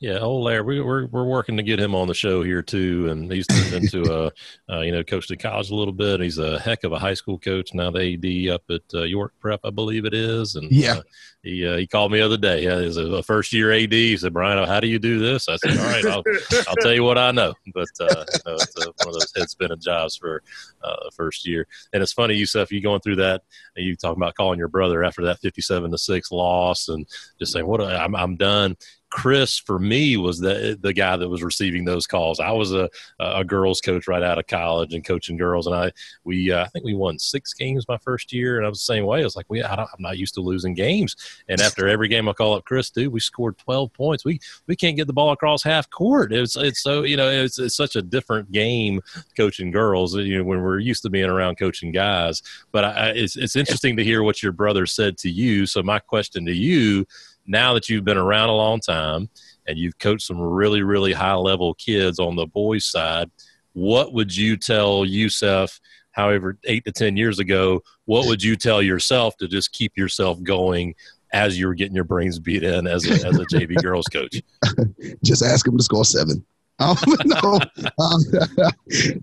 Yeah, 0.00 0.18
old 0.18 0.44
Larry, 0.44 0.62
we, 0.62 0.80
we're 0.82 1.06
we're 1.06 1.24
working 1.24 1.56
to 1.56 1.62
get 1.62 1.80
him 1.80 1.94
on 1.94 2.06
the 2.06 2.12
show 2.14 2.42
here 2.42 2.60
too, 2.60 3.08
and 3.08 3.32
he's 3.32 3.46
turned 3.46 3.72
into 3.72 4.02
a, 4.12 4.30
uh, 4.72 4.80
you 4.80 4.92
know, 4.92 5.02
coached 5.02 5.30
at 5.30 5.40
college 5.40 5.70
a 5.70 5.74
little 5.74 5.94
bit. 5.94 6.20
He's 6.20 6.36
a 6.38 6.58
heck 6.58 6.84
of 6.84 6.92
a 6.92 6.98
high 6.98 7.14
school 7.14 7.38
coach 7.38 7.72
now. 7.72 7.90
The 7.90 8.48
AD 8.48 8.54
up 8.54 8.62
at 8.68 8.82
uh, 8.94 9.04
York 9.04 9.32
Prep, 9.40 9.60
I 9.64 9.70
believe 9.70 10.04
it 10.04 10.12
is, 10.12 10.56
and 10.56 10.70
Yeah. 10.70 10.96
uh, 10.96 11.02
he 11.42 11.66
uh, 11.66 11.76
he 11.76 11.86
called 11.86 12.12
me 12.12 12.18
the 12.18 12.24
other 12.24 12.36
day. 12.36 12.62
Yeah, 12.62 12.80
he's 12.80 12.96
a, 12.96 13.06
a 13.06 13.22
first 13.22 13.52
year 13.52 13.72
AD. 13.72 13.92
He 13.92 14.16
said, 14.16 14.32
Brian, 14.32 14.64
how 14.66 14.78
do 14.78 14.86
you 14.86 14.98
do 14.98 15.18
this? 15.18 15.48
I 15.48 15.56
said, 15.56 15.76
All 15.78 15.86
right, 15.86 16.04
I'll 16.06 16.22
I'll 16.68 16.76
tell 16.76 16.92
you 16.92 17.02
what 17.02 17.18
I 17.18 17.32
know. 17.32 17.54
But 17.74 17.88
uh, 18.00 18.24
know, 18.46 18.54
it's 18.54 18.76
uh, 18.76 18.90
one 18.98 19.08
of 19.08 19.14
those 19.14 19.32
head 19.36 19.50
spinning 19.50 19.80
jobs 19.80 20.16
for 20.16 20.42
uh, 20.84 21.10
first 21.12 21.46
year. 21.46 21.66
And 21.92 22.02
it's 22.02 22.12
funny, 22.12 22.34
Yusuf, 22.34 22.70
you 22.70 22.80
going 22.80 23.00
through 23.00 23.16
that. 23.16 23.42
and 23.76 23.84
You 23.84 23.96
talking 23.96 24.22
about 24.22 24.36
calling 24.36 24.58
your 24.58 24.68
brother 24.68 25.02
after 25.02 25.24
that 25.24 25.40
fifty-seven 25.40 25.90
to 25.90 25.98
six 25.98 26.30
loss, 26.30 26.88
and 26.88 27.06
just 27.38 27.52
saying, 27.52 27.66
"What? 27.66 27.80
I'm 27.80 28.14
I'm 28.14 28.36
done." 28.36 28.76
Chris, 29.12 29.58
for 29.58 29.78
me, 29.78 30.16
was 30.16 30.40
the 30.40 30.78
the 30.80 30.94
guy 30.94 31.18
that 31.18 31.28
was 31.28 31.42
receiving 31.42 31.84
those 31.84 32.06
calls. 32.06 32.40
I 32.40 32.50
was 32.50 32.72
a 32.72 32.88
a 33.20 33.44
girls 33.44 33.82
coach 33.82 34.08
right 34.08 34.22
out 34.22 34.38
of 34.38 34.46
college 34.46 34.94
and 34.94 35.04
coaching 35.04 35.36
girls, 35.36 35.66
and 35.66 35.76
I 35.76 35.92
we 36.24 36.50
uh, 36.50 36.64
I 36.64 36.68
think 36.68 36.86
we 36.86 36.94
won 36.94 37.18
six 37.18 37.52
games 37.52 37.86
my 37.86 37.98
first 37.98 38.32
year, 38.32 38.56
and 38.56 38.64
I 38.64 38.70
was 38.70 38.78
the 38.78 38.94
same 38.94 39.04
way. 39.04 39.20
I 39.20 39.24
was 39.24 39.36
like, 39.36 39.44
we 39.50 39.62
I 39.62 39.74
I'm 39.74 39.88
not 39.98 40.16
used 40.16 40.32
to 40.34 40.40
losing 40.40 40.72
games, 40.72 41.14
and 41.48 41.60
after 41.60 41.88
every 41.88 42.08
game, 42.08 42.28
I 42.28 42.32
call 42.32 42.54
up 42.54 42.64
Chris, 42.64 42.90
dude, 42.90 43.12
we 43.12 43.20
scored 43.20 43.58
12 43.58 43.92
points. 43.92 44.24
We 44.24 44.40
we 44.66 44.76
can't 44.76 44.96
get 44.96 45.06
the 45.06 45.12
ball 45.12 45.32
across 45.32 45.62
half 45.62 45.90
court. 45.90 46.32
It's 46.32 46.56
it's 46.56 46.82
so 46.82 47.02
you 47.02 47.16
know 47.16 47.28
it's 47.28 47.58
it's 47.58 47.76
such 47.76 47.96
a 47.96 48.02
different 48.02 48.52
game 48.52 49.00
coaching 49.36 49.70
girls. 49.70 50.14
You 50.14 50.38
know 50.38 50.44
when 50.44 50.62
we're 50.62 50.78
used 50.78 51.02
to 51.02 51.10
being 51.10 51.30
around 51.30 51.56
coaching 51.56 51.92
guys. 51.92 52.42
But 52.70 52.84
I, 52.84 53.08
it's 53.10 53.36
it's 53.36 53.56
interesting 53.56 53.96
to 53.96 54.04
hear 54.04 54.22
what 54.22 54.42
your 54.42 54.52
brother 54.52 54.86
said 54.86 55.18
to 55.18 55.30
you. 55.30 55.66
So 55.66 55.82
my 55.82 55.98
question 55.98 56.46
to 56.46 56.54
you, 56.54 57.06
now 57.46 57.74
that 57.74 57.88
you've 57.88 58.04
been 58.04 58.18
around 58.18 58.48
a 58.48 58.54
long 58.54 58.80
time 58.80 59.28
and 59.66 59.78
you've 59.78 59.98
coached 59.98 60.26
some 60.26 60.40
really 60.40 60.82
really 60.82 61.12
high 61.12 61.34
level 61.34 61.74
kids 61.74 62.18
on 62.18 62.36
the 62.36 62.46
boys 62.46 62.84
side, 62.84 63.30
what 63.72 64.12
would 64.12 64.34
you 64.34 64.56
tell 64.56 65.04
Yusuf? 65.04 65.80
However, 66.12 66.58
eight 66.64 66.84
to 66.84 66.92
ten 66.92 67.16
years 67.16 67.38
ago, 67.38 67.82
what 68.04 68.26
would 68.26 68.42
you 68.42 68.56
tell 68.56 68.82
yourself 68.82 69.36
to 69.38 69.48
just 69.48 69.72
keep 69.72 69.96
yourself 69.96 70.42
going 70.42 70.94
as 71.32 71.58
you 71.58 71.66
were 71.66 71.74
getting 71.74 71.94
your 71.94 72.04
brains 72.04 72.38
beat 72.38 72.62
in 72.62 72.86
as 72.86 73.06
a, 73.06 73.14
as 73.26 73.38
a 73.38 73.46
JV 73.46 73.82
girls 73.82 74.06
coach? 74.06 74.42
Just 75.24 75.42
ask 75.42 75.66
him 75.66 75.76
to 75.76 75.82
score 75.82 76.04
seven. 76.04 76.44
Um, 76.78 76.96
no, 77.26 77.60
um, 78.00 78.20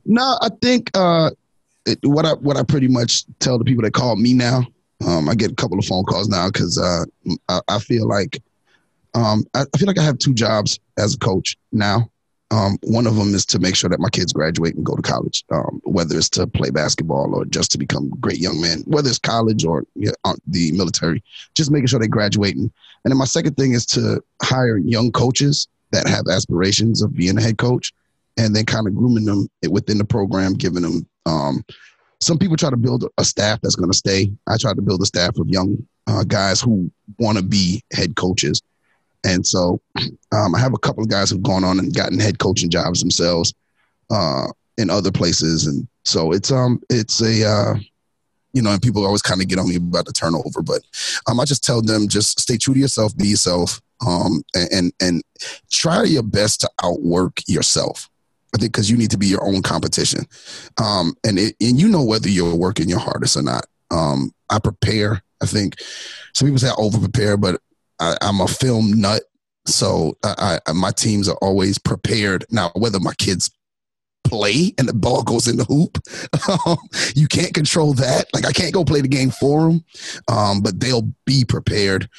no, 0.05 0.37
I 0.41 0.49
think 0.61 0.91
uh, 0.93 1.31
it, 1.85 1.99
what 2.03 2.25
I 2.25 2.33
what 2.35 2.55
I 2.55 2.63
pretty 2.63 2.87
much 2.87 3.25
tell 3.39 3.57
the 3.57 3.65
people 3.65 3.83
that 3.83 3.91
call 3.91 4.15
me 4.15 4.33
now. 4.33 4.65
Um, 5.05 5.27
I 5.27 5.35
get 5.35 5.51
a 5.51 5.55
couple 5.55 5.77
of 5.77 5.83
phone 5.83 6.05
calls 6.05 6.29
now 6.29 6.47
because 6.47 6.77
uh, 6.77 7.03
I, 7.49 7.59
I 7.67 7.79
feel 7.79 8.07
like 8.07 8.41
um, 9.13 9.43
I, 9.55 9.65
I 9.73 9.77
feel 9.77 9.87
like 9.87 9.97
I 9.97 10.03
have 10.03 10.19
two 10.19 10.33
jobs 10.33 10.79
as 10.97 11.15
a 11.15 11.17
coach 11.17 11.57
now. 11.73 12.09
Um, 12.51 12.79
one 12.81 13.05
of 13.05 13.15
them 13.15 13.35
is 13.35 13.45
to 13.47 13.59
make 13.59 13.75
sure 13.75 13.89
that 13.89 13.99
my 13.99 14.09
kids 14.09 14.33
graduate 14.33 14.75
and 14.75 14.85
go 14.85 14.95
to 14.95 15.01
college, 15.03 15.43
um, 15.51 15.81
whether 15.83 16.17
it's 16.17 16.29
to 16.29 16.47
play 16.47 16.71
basketball 16.71 17.35
or 17.35 17.45
just 17.45 17.71
to 17.71 17.77
become 17.77 18.09
great 18.19 18.39
young 18.39 18.59
men, 18.59 18.81
whether 18.87 19.07
it's 19.07 19.19
college 19.19 19.65
or 19.65 19.85
you 19.95 20.07
know, 20.07 20.13
uh, 20.23 20.35
the 20.47 20.71
military, 20.71 21.23
just 21.55 21.69
making 21.69 21.87
sure 21.87 21.99
they 21.99 22.07
graduate. 22.07 22.55
And, 22.55 22.71
and 23.03 23.11
then 23.11 23.17
my 23.17 23.25
second 23.25 23.55
thing 23.55 23.73
is 23.73 23.85
to 23.87 24.23
hire 24.41 24.77
young 24.77 25.11
coaches 25.11 25.67
that 25.91 26.07
have 26.07 26.25
aspirations 26.27 27.03
of 27.03 27.15
being 27.15 27.37
a 27.37 27.41
head 27.41 27.59
coach 27.59 27.93
and 28.37 28.55
then 28.55 28.65
kind 28.65 28.87
of 28.87 28.95
grooming 28.95 29.25
them 29.25 29.47
within 29.69 29.99
the 29.99 30.05
program, 30.05 30.53
giving 30.53 30.81
them 30.81 31.05
um, 31.27 31.63
some 32.21 32.37
people 32.37 32.57
try 32.57 32.69
to 32.69 32.77
build 32.77 33.05
a 33.17 33.23
staff 33.23 33.59
that's 33.61 33.75
going 33.75 33.91
to 33.91 33.97
stay. 33.97 34.31
I 34.47 34.57
try 34.57 34.73
to 34.73 34.81
build 34.81 35.01
a 35.01 35.05
staff 35.05 35.37
of 35.37 35.47
young 35.47 35.77
uh, 36.07 36.23
guys 36.23 36.59
who 36.59 36.91
want 37.17 37.37
to 37.37 37.43
be 37.43 37.83
head 37.93 38.15
coaches. 38.15 38.61
And 39.23 39.45
so 39.45 39.81
um, 40.31 40.55
I 40.55 40.59
have 40.59 40.73
a 40.73 40.79
couple 40.79 41.03
of 41.03 41.09
guys 41.09 41.29
who've 41.29 41.43
gone 41.43 41.63
on 41.63 41.79
and 41.79 41.93
gotten 41.93 42.19
head 42.19 42.39
coaching 42.39 42.69
jobs 42.69 43.01
themselves 43.01 43.53
uh, 44.09 44.47
in 44.77 44.89
other 44.89 45.11
places. 45.11 45.67
And 45.67 45.87
so 46.05 46.31
it's 46.31 46.51
um 46.51 46.81
it's 46.89 47.21
a 47.21 47.47
uh, 47.47 47.75
you 48.53 48.61
know, 48.61 48.71
and 48.71 48.81
people 48.81 49.05
always 49.05 49.21
kind 49.21 49.41
of 49.41 49.47
get 49.47 49.59
on 49.59 49.69
me 49.69 49.75
about 49.75 50.05
the 50.05 50.13
turnover, 50.13 50.61
but 50.61 50.81
um, 51.29 51.39
I 51.39 51.45
just 51.45 51.63
tell 51.63 51.81
them 51.81 52.07
just 52.07 52.39
stay 52.39 52.57
true 52.57 52.73
to 52.73 52.79
yourself, 52.79 53.15
be 53.15 53.27
yourself, 53.27 53.81
um, 54.05 54.41
and 54.55 54.69
and, 54.71 54.93
and 54.99 55.23
try 55.69 56.03
your 56.03 56.23
best 56.23 56.61
to 56.61 56.69
outwork 56.83 57.41
yourself. 57.47 58.09
I 58.55 58.57
think 58.57 58.73
because 58.73 58.89
you 58.89 58.97
need 58.97 59.11
to 59.11 59.17
be 59.17 59.27
your 59.27 59.45
own 59.45 59.61
competition, 59.61 60.25
um, 60.81 61.13
and 61.23 61.37
it, 61.37 61.55
and 61.61 61.79
you 61.79 61.87
know 61.87 62.03
whether 62.03 62.29
you're 62.29 62.55
working 62.55 62.89
your 62.89 62.99
hardest 62.99 63.37
or 63.37 63.43
not. 63.43 63.65
Um, 63.91 64.33
I 64.49 64.59
prepare. 64.59 65.21
I 65.41 65.45
think 65.45 65.75
some 66.33 66.47
people 66.47 66.59
say 66.59 66.69
I 66.69 66.73
over 66.77 66.97
prepare, 66.97 67.37
but 67.37 67.61
I, 67.99 68.15
I'm 68.21 68.41
a 68.41 68.47
film 68.47 68.99
nut, 68.99 69.23
so 69.65 70.17
I, 70.23 70.59
I, 70.65 70.71
my 70.73 70.91
teams 70.91 71.29
are 71.29 71.37
always 71.41 71.77
prepared. 71.77 72.45
Now, 72.49 72.71
whether 72.75 72.99
my 72.99 73.13
kids 73.15 73.51
play 74.23 74.73
and 74.77 74.87
the 74.87 74.93
ball 74.93 75.23
goes 75.23 75.47
in 75.47 75.57
the 75.57 75.65
hoop, 75.65 75.97
um, 76.65 76.77
you 77.15 77.27
can't 77.27 77.53
control 77.53 77.93
that. 77.93 78.25
Like 78.33 78.45
I 78.45 78.51
can't 78.51 78.73
go 78.73 78.83
play 78.83 79.01
the 79.01 79.07
game 79.07 79.31
for 79.31 79.69
them, 79.69 79.83
um, 80.27 80.61
but 80.61 80.79
they'll 80.79 81.09
be 81.25 81.43
prepared. 81.45 82.09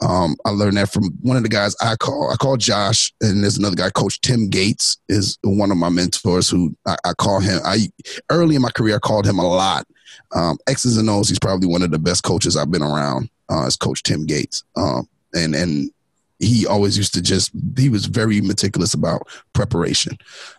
Um, 0.00 0.36
I 0.44 0.50
learned 0.50 0.76
that 0.76 0.92
from 0.92 1.10
one 1.22 1.36
of 1.36 1.42
the 1.42 1.48
guys 1.48 1.74
I 1.82 1.96
call. 1.96 2.30
I 2.30 2.36
call 2.36 2.56
Josh, 2.56 3.12
and 3.20 3.42
there's 3.42 3.58
another 3.58 3.76
guy, 3.76 3.90
Coach 3.90 4.20
Tim 4.20 4.48
Gates, 4.48 4.96
is 5.08 5.38
one 5.42 5.70
of 5.70 5.76
my 5.76 5.88
mentors. 5.88 6.48
Who 6.48 6.76
I, 6.86 6.96
I 7.04 7.12
call 7.14 7.40
him. 7.40 7.60
I 7.64 7.88
early 8.30 8.54
in 8.54 8.62
my 8.62 8.70
career, 8.70 8.96
I 8.96 9.00
called 9.00 9.26
him 9.26 9.38
a 9.38 9.46
lot. 9.46 9.86
Um, 10.34 10.58
X's 10.68 10.96
and 10.96 11.10
O's. 11.10 11.28
He's 11.28 11.38
probably 11.38 11.68
one 11.68 11.82
of 11.82 11.90
the 11.90 11.98
best 11.98 12.22
coaches 12.22 12.56
I've 12.56 12.70
been 12.70 12.82
around. 12.82 13.28
Uh, 13.50 13.66
is 13.66 13.76
Coach 13.76 14.02
Tim 14.02 14.26
Gates, 14.26 14.62
um, 14.76 15.08
and 15.34 15.54
and 15.54 15.90
he 16.38 16.66
always 16.66 16.96
used 16.96 17.14
to 17.14 17.22
just. 17.22 17.50
He 17.76 17.88
was 17.88 18.06
very 18.06 18.40
meticulous 18.40 18.94
about 18.94 19.26
preparation. 19.52 20.16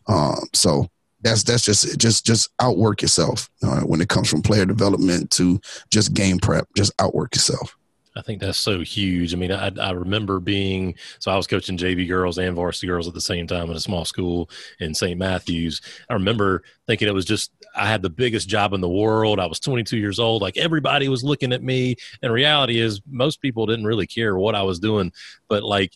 Um, 0.07 0.47
so 0.53 0.89
that's 1.21 1.43
that's 1.43 1.63
just 1.63 1.97
just 1.99 2.25
just 2.25 2.49
outwork 2.59 3.01
yourself 3.01 3.49
uh, 3.63 3.81
when 3.81 4.01
it 4.01 4.09
comes 4.09 4.29
from 4.29 4.41
player 4.41 4.65
development 4.65 5.31
to 5.31 5.59
just 5.91 6.13
game 6.13 6.39
prep. 6.39 6.67
Just 6.75 6.93
outwork 6.99 7.35
yourself. 7.35 7.75
I 8.19 8.21
think 8.21 8.41
that's 8.41 8.57
so 8.57 8.81
huge. 8.81 9.33
I 9.33 9.37
mean, 9.37 9.51
I, 9.51 9.71
I 9.79 9.91
remember 9.91 10.41
being 10.41 10.95
so 11.19 11.31
I 11.31 11.37
was 11.37 11.47
coaching 11.47 11.77
JV 11.77 12.05
girls 12.05 12.37
and 12.37 12.53
varsity 12.53 12.87
girls 12.87 13.07
at 13.07 13.13
the 13.13 13.21
same 13.21 13.47
time 13.47 13.69
at 13.69 13.77
a 13.77 13.79
small 13.79 14.03
school 14.03 14.49
in 14.81 14.93
St. 14.93 15.17
Matthews. 15.17 15.81
I 16.09 16.13
remember 16.13 16.63
thinking 16.85 17.07
it 17.07 17.13
was 17.13 17.25
just 17.25 17.51
I 17.75 17.87
had 17.87 18.01
the 18.01 18.09
biggest 18.09 18.49
job 18.49 18.73
in 18.73 18.81
the 18.81 18.89
world. 18.89 19.39
I 19.39 19.45
was 19.45 19.61
22 19.61 19.97
years 19.97 20.19
old. 20.19 20.41
Like 20.41 20.57
everybody 20.57 21.07
was 21.07 21.23
looking 21.23 21.53
at 21.53 21.63
me. 21.63 21.95
And 22.21 22.33
reality 22.33 22.79
is, 22.79 23.01
most 23.09 23.41
people 23.41 23.65
didn't 23.65 23.85
really 23.85 24.07
care 24.07 24.37
what 24.37 24.55
I 24.55 24.63
was 24.63 24.79
doing. 24.79 25.13
But 25.47 25.63
like 25.63 25.95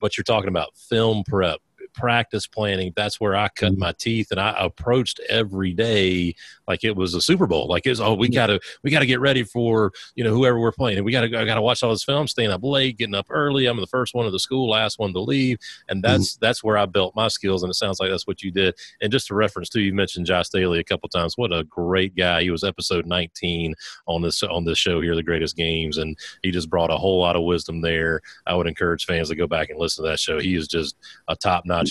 what 0.00 0.16
you're 0.16 0.24
talking 0.24 0.48
about, 0.48 0.76
film 0.76 1.22
prep, 1.24 1.60
practice 1.98 2.46
planning 2.46 2.92
that's 2.96 3.20
where 3.20 3.34
i 3.34 3.48
cut 3.48 3.76
my 3.76 3.92
teeth 3.98 4.30
and 4.30 4.40
i 4.40 4.54
approached 4.58 5.20
every 5.28 5.74
day 5.74 6.34
like 6.68 6.84
it 6.84 6.94
was 6.94 7.14
a 7.14 7.20
super 7.20 7.46
bowl. 7.46 7.66
Like 7.66 7.86
it's 7.86 7.98
oh 7.98 8.14
we 8.14 8.28
gotta 8.28 8.60
we 8.84 8.90
gotta 8.90 9.06
get 9.06 9.20
ready 9.20 9.42
for 9.42 9.92
you 10.14 10.22
know 10.22 10.32
whoever 10.32 10.60
we're 10.60 10.70
playing. 10.70 10.98
And 10.98 11.04
we 11.04 11.12
gotta 11.12 11.26
i 11.38 11.44
gotta 11.44 11.62
watch 11.62 11.82
all 11.82 11.90
this 11.90 12.04
film 12.04 12.28
staying 12.28 12.50
up 12.50 12.62
late 12.62 12.98
getting 12.98 13.14
up 13.14 13.26
early. 13.30 13.66
I'm 13.66 13.80
the 13.80 13.86
first 13.86 14.14
one 14.14 14.26
of 14.26 14.32
the 14.32 14.38
school 14.38 14.68
last 14.68 14.98
one 14.98 15.12
to 15.14 15.20
leave. 15.20 15.58
And 15.88 16.04
that's 16.04 16.34
mm-hmm. 16.34 16.44
that's 16.44 16.62
where 16.62 16.76
i 16.76 16.86
built 16.86 17.16
my 17.16 17.28
skills 17.28 17.62
and 17.62 17.70
it 17.70 17.74
sounds 17.74 17.98
like 17.98 18.10
that's 18.10 18.26
what 18.26 18.42
you 18.42 18.50
did. 18.50 18.74
And 19.00 19.10
just 19.10 19.30
a 19.30 19.34
reference 19.34 19.70
to 19.70 19.80
you 19.80 19.94
mentioned 19.94 20.26
josh 20.26 20.46
Staley 20.46 20.78
a 20.78 20.84
couple 20.84 21.08
times. 21.08 21.38
What 21.38 21.52
a 21.52 21.64
great 21.64 22.14
guy. 22.14 22.42
He 22.42 22.50
was 22.50 22.64
episode 22.64 23.06
19 23.06 23.74
on 24.06 24.22
this 24.22 24.42
on 24.42 24.64
this 24.64 24.78
show 24.78 25.00
here 25.00 25.16
the 25.16 25.22
greatest 25.22 25.56
games 25.56 25.96
and 25.96 26.16
he 26.42 26.50
just 26.50 26.68
brought 26.68 26.90
a 26.90 26.96
whole 26.96 27.20
lot 27.20 27.36
of 27.36 27.44
wisdom 27.44 27.80
there. 27.80 28.20
I 28.46 28.54
would 28.54 28.66
encourage 28.66 29.06
fans 29.06 29.30
to 29.30 29.34
go 29.34 29.46
back 29.46 29.70
and 29.70 29.78
listen 29.78 30.04
to 30.04 30.10
that 30.10 30.20
show. 30.20 30.38
He 30.38 30.54
is 30.54 30.68
just 30.68 30.96
a 31.28 31.36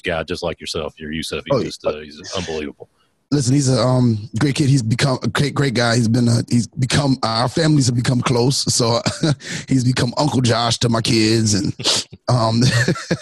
guy, 0.01 0.23
just 0.23 0.43
like 0.43 0.59
yourself. 0.59 0.93
You're 0.97 1.11
Yusuf. 1.11 1.43
He's 1.45 1.59
oh, 1.59 1.63
just 1.63 1.85
uh, 1.85 1.99
he's 1.99 2.21
unbelievable. 2.35 2.89
Listen, 3.29 3.55
he's 3.55 3.67
a 3.67 3.77
um, 3.81 4.29
great 4.39 4.55
kid. 4.55 4.69
He's 4.69 4.81
become 4.81 5.19
a 5.21 5.27
great, 5.27 5.53
great 5.53 5.73
guy. 5.73 5.97
He's 5.97 6.07
been 6.07 6.29
a, 6.29 6.43
he's 6.47 6.67
become 6.67 7.17
our 7.23 7.49
families 7.49 7.87
have 7.87 7.95
become 7.95 8.21
close. 8.21 8.59
So 8.73 9.01
he's 9.67 9.83
become 9.83 10.13
Uncle 10.17 10.39
Josh 10.39 10.77
to 10.79 10.89
my 10.89 11.01
kids, 11.01 11.53
and 11.53 11.75
um, 12.29 12.61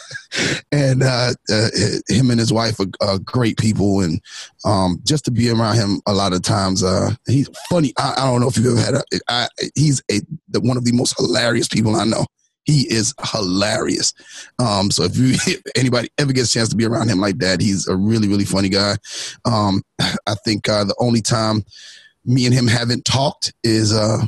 and 0.72 1.01
uh, 1.01 1.34
uh, 1.51 1.67
him 2.08 2.29
and 2.29 2.39
his 2.39 2.53
wife 2.53 2.79
are, 2.79 2.86
are, 3.01 3.17
great 3.17 3.58
people. 3.58 4.01
And 4.01 4.22
um, 4.63 5.00
just 5.05 5.25
to 5.25 5.32
be 5.32 5.50
around 5.50 5.77
him 5.77 6.01
a 6.05 6.13
lot 6.13 6.34
of 6.34 6.44
times, 6.44 6.84
uh, 6.84 7.15
he's 7.25 7.50
funny. 7.67 7.91
I, 7.98 8.13
I 8.15 8.25
don't 8.25 8.41
know 8.41 8.48
if 8.48 8.58
you've 8.58 8.77
ever 8.77 8.79
had. 8.79 8.96
A, 8.96 9.03
I, 9.27 9.48
he's 9.74 10.03
a 10.12 10.22
the, 10.50 10.62
one 10.62 10.77
of 10.77 10.86
the 10.86 10.91
most 10.91 11.15
hilarious 11.17 11.67
people 11.67 11.96
I 11.96 12.05
know. 12.05 12.27
He 12.65 12.91
is 12.91 13.13
hilarious. 13.31 14.13
Um, 14.60 14.91
so 14.91 15.03
if 15.03 15.17
you 15.17 15.31
if 15.48 15.62
anybody 15.75 16.10
ever 16.17 16.34
gets 16.34 16.50
a 16.50 16.60
chance 16.60 16.69
to 16.69 16.75
be 16.75 16.86
around 16.86 17.10
him 17.10 17.19
like 17.19 17.38
that, 17.39 17.62
he's 17.62 17.88
a 17.88 17.95
really 17.95 18.27
really 18.27 18.45
funny 18.45 18.69
guy. 18.69 18.95
Um, 19.45 19.84
I 20.00 20.36
think 20.43 20.67
uh, 20.67 20.84
the 20.84 20.95
only 21.00 21.22
time 21.22 21.63
me 22.25 22.45
and 22.45 22.53
him 22.53 22.67
haven't 22.67 23.05
talked 23.05 23.53
is 23.63 23.93
uh, 23.93 24.25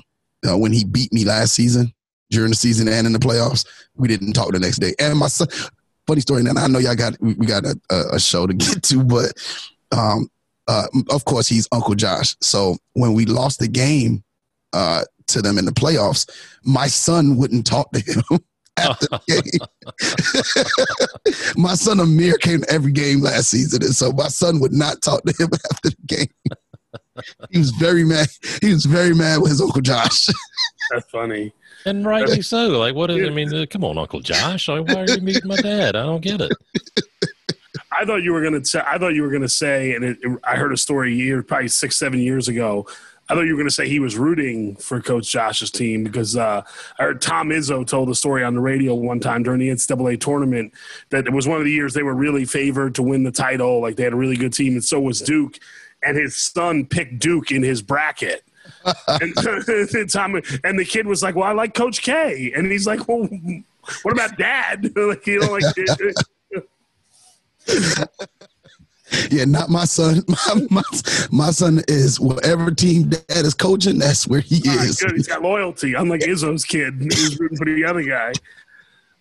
uh, 0.48 0.58
when 0.58 0.72
he 0.72 0.86
beat 0.86 1.12
me 1.12 1.26
last 1.26 1.54
season 1.54 1.92
during 2.30 2.50
the 2.50 2.56
season 2.56 2.88
and 2.88 3.08
in 3.08 3.14
the 3.14 3.20
playoffs. 3.20 3.66
We 3.96 4.08
didn't 4.08 4.34
talk 4.34 4.52
the 4.52 4.60
next 4.60 4.78
day. 4.78 4.94
And 5.00 5.18
my 5.18 5.28
son, 5.28 5.48
funny 6.06 6.22
story. 6.22 6.42
And 6.42 6.60
I 6.60 6.68
know 6.68 6.80
y'all 6.80 6.96
got 6.96 7.20
we 7.20 7.34
got 7.34 7.66
a, 7.66 7.76
a 8.14 8.20
show 8.20 8.48
to 8.48 8.54
get 8.54 8.84
to, 8.84 9.04
but 9.04 9.34
um, 9.92 10.30
uh, 10.68 10.88
of 11.10 11.26
course 11.26 11.48
he's 11.48 11.68
Uncle 11.72 11.96
Josh. 11.96 12.36
So 12.42 12.78
when 12.94 13.14
we 13.14 13.26
lost 13.26 13.60
the 13.60 13.68
game 13.68 14.24
uh, 14.74 15.04
to 15.28 15.42
them 15.42 15.58
in 15.58 15.66
the 15.66 15.72
playoffs, 15.72 16.30
my 16.64 16.88
son 16.88 17.38
wouldn't 17.38 17.66
talk 17.66 17.92
to 17.92 18.00
him. 18.00 18.24
After 18.78 19.08
the 19.08 19.22
game. 21.26 21.56
my 21.64 21.74
son 21.74 22.00
Amir 22.00 22.38
came 22.38 22.62
to 22.62 22.72
every 22.72 22.92
game 22.92 23.22
last 23.22 23.50
season, 23.50 23.82
and 23.82 23.96
so 23.96 24.12
my 24.12 24.28
son 24.28 24.60
would 24.60 24.72
not 24.72 25.02
talk 25.02 25.24
to 25.24 25.32
him 25.32 25.50
after 25.72 25.90
the 25.90 25.96
game. 26.06 26.28
he 27.50 27.58
was 27.58 27.72
very 27.72 28.04
mad. 28.04 28.28
He 28.62 28.72
was 28.72 28.86
very 28.86 29.16
mad 29.16 29.42
with 29.42 29.50
his 29.50 29.62
Uncle 29.62 29.82
Josh. 29.82 30.28
That's 30.92 31.10
funny. 31.10 31.54
And 31.88 32.06
rightly 32.06 32.44
so. 32.44 32.68
Like, 32.78 32.94
what 32.94 33.10
is? 33.10 33.26
I 33.26 33.32
mean, 33.32 33.52
uh, 33.52 33.66
come 33.68 33.84
on, 33.84 33.98
Uncle 33.98 34.20
Josh. 34.20 34.68
Like, 34.68 34.88
why 34.88 35.02
are 35.02 35.10
you 35.10 35.22
meeting 35.22 35.48
my 35.48 35.56
dad? 35.56 35.96
I 35.96 36.04
don't 36.04 36.22
get 36.22 36.42
it. 36.42 36.52
I 38.00 38.06
thought 38.06 38.24
you 38.24 38.34
were 38.34 38.44
gonna 38.44 38.64
say. 38.64 38.82
I 38.86 38.98
thought 38.98 39.16
you 39.16 39.24
were 39.24 39.32
gonna 39.32 39.50
say, 39.50 39.96
and 39.96 40.04
it, 40.04 40.18
it, 40.22 40.40
I 40.44 40.56
heard 40.56 40.72
a 40.72 40.78
story 40.78 41.16
year, 41.16 41.42
probably 41.42 41.68
six, 41.70 41.98
seven 41.98 42.20
years 42.20 42.48
ago. 42.48 42.88
I 43.30 43.36
thought 43.36 43.42
you 43.42 43.54
were 43.54 43.58
going 43.58 43.68
to 43.68 43.74
say 43.74 43.90
he 43.90 44.00
was 44.00 44.18
rooting 44.18 44.76
for 44.78 45.02
Coach 45.02 45.30
Josh's 45.30 45.70
team 45.70 46.04
because 46.04 46.38
uh, 46.38 46.64
I 46.98 47.04
heard 47.04 47.22
Tom 47.22 47.50
Izzo 47.50 47.86
told 47.86 48.10
a 48.10 48.16
story 48.16 48.44
on 48.44 48.56
the 48.56 48.62
radio 48.62 48.96
one 48.96 49.20
time 49.20 49.44
during 49.44 49.60
the 49.60 49.70
NCAA 49.70 50.20
tournament 50.22 50.74
that 51.10 51.28
it 51.28 51.34
was 51.34 51.48
one 51.48 51.58
of 51.58 51.66
the 51.66 51.72
years 51.72 51.94
they 51.94 52.04
were 52.04 52.16
really 52.16 52.46
favored 52.46 52.96
to 52.96 53.04
win 53.04 53.24
the 53.24 53.32
title. 53.32 53.82
Like 53.82 53.98
they 53.98 54.04
had 54.04 54.14
a 54.14 54.18
really 54.18 54.38
good 54.38 54.54
team, 54.54 54.74
and 54.74 54.84
so 54.84 55.00
was 55.00 55.20
Duke. 55.20 55.60
And 56.04 56.16
his 56.16 56.38
son 56.38 56.86
picked 56.86 57.20
Duke 57.20 57.52
in 57.52 57.64
his 57.64 57.82
bracket. 57.82 58.44
and, 59.08 59.36
Tom, 60.10 60.36
and 60.64 60.80
the 60.80 60.86
kid 60.88 61.06
was 61.08 61.22
like, 61.22 61.36
"Well, 61.36 61.50
I 61.50 61.54
like 61.54 61.74
Coach 61.74 62.02
K," 62.04 62.54
and 62.56 62.72
he's 62.72 62.88
like, 62.88 63.08
"Well, 63.08 63.28
what 64.04 64.14
about 64.14 64.38
Dad?" 64.38 64.84
like, 64.96 65.26
you 65.26 65.40
know, 65.40 65.52
like 65.52 65.64
yeah, 69.30 69.46
not 69.46 69.70
my 69.70 69.86
son. 69.86 70.24
My, 70.28 70.62
my, 70.70 70.84
my, 71.32 71.52
son 71.52 71.82
is 71.88 72.20
whatever 72.20 72.72
team 72.72 73.10
dad 73.10 73.46
is 73.46 73.54
coaching, 73.54 73.98
that's 73.98 74.28
where 74.28 74.40
he 74.40 74.58
is. 74.58 74.98
Good. 74.98 75.16
He's 75.16 75.28
got 75.28 75.42
loyalty, 75.42 75.94
unlike 75.94 76.22
Izzo's 76.22 76.64
kid 76.64 76.94
who's 76.96 77.40
rooting 77.40 77.58
for 77.58 77.66
the 77.66 77.84
other 77.86 78.04
guy. 78.04 78.34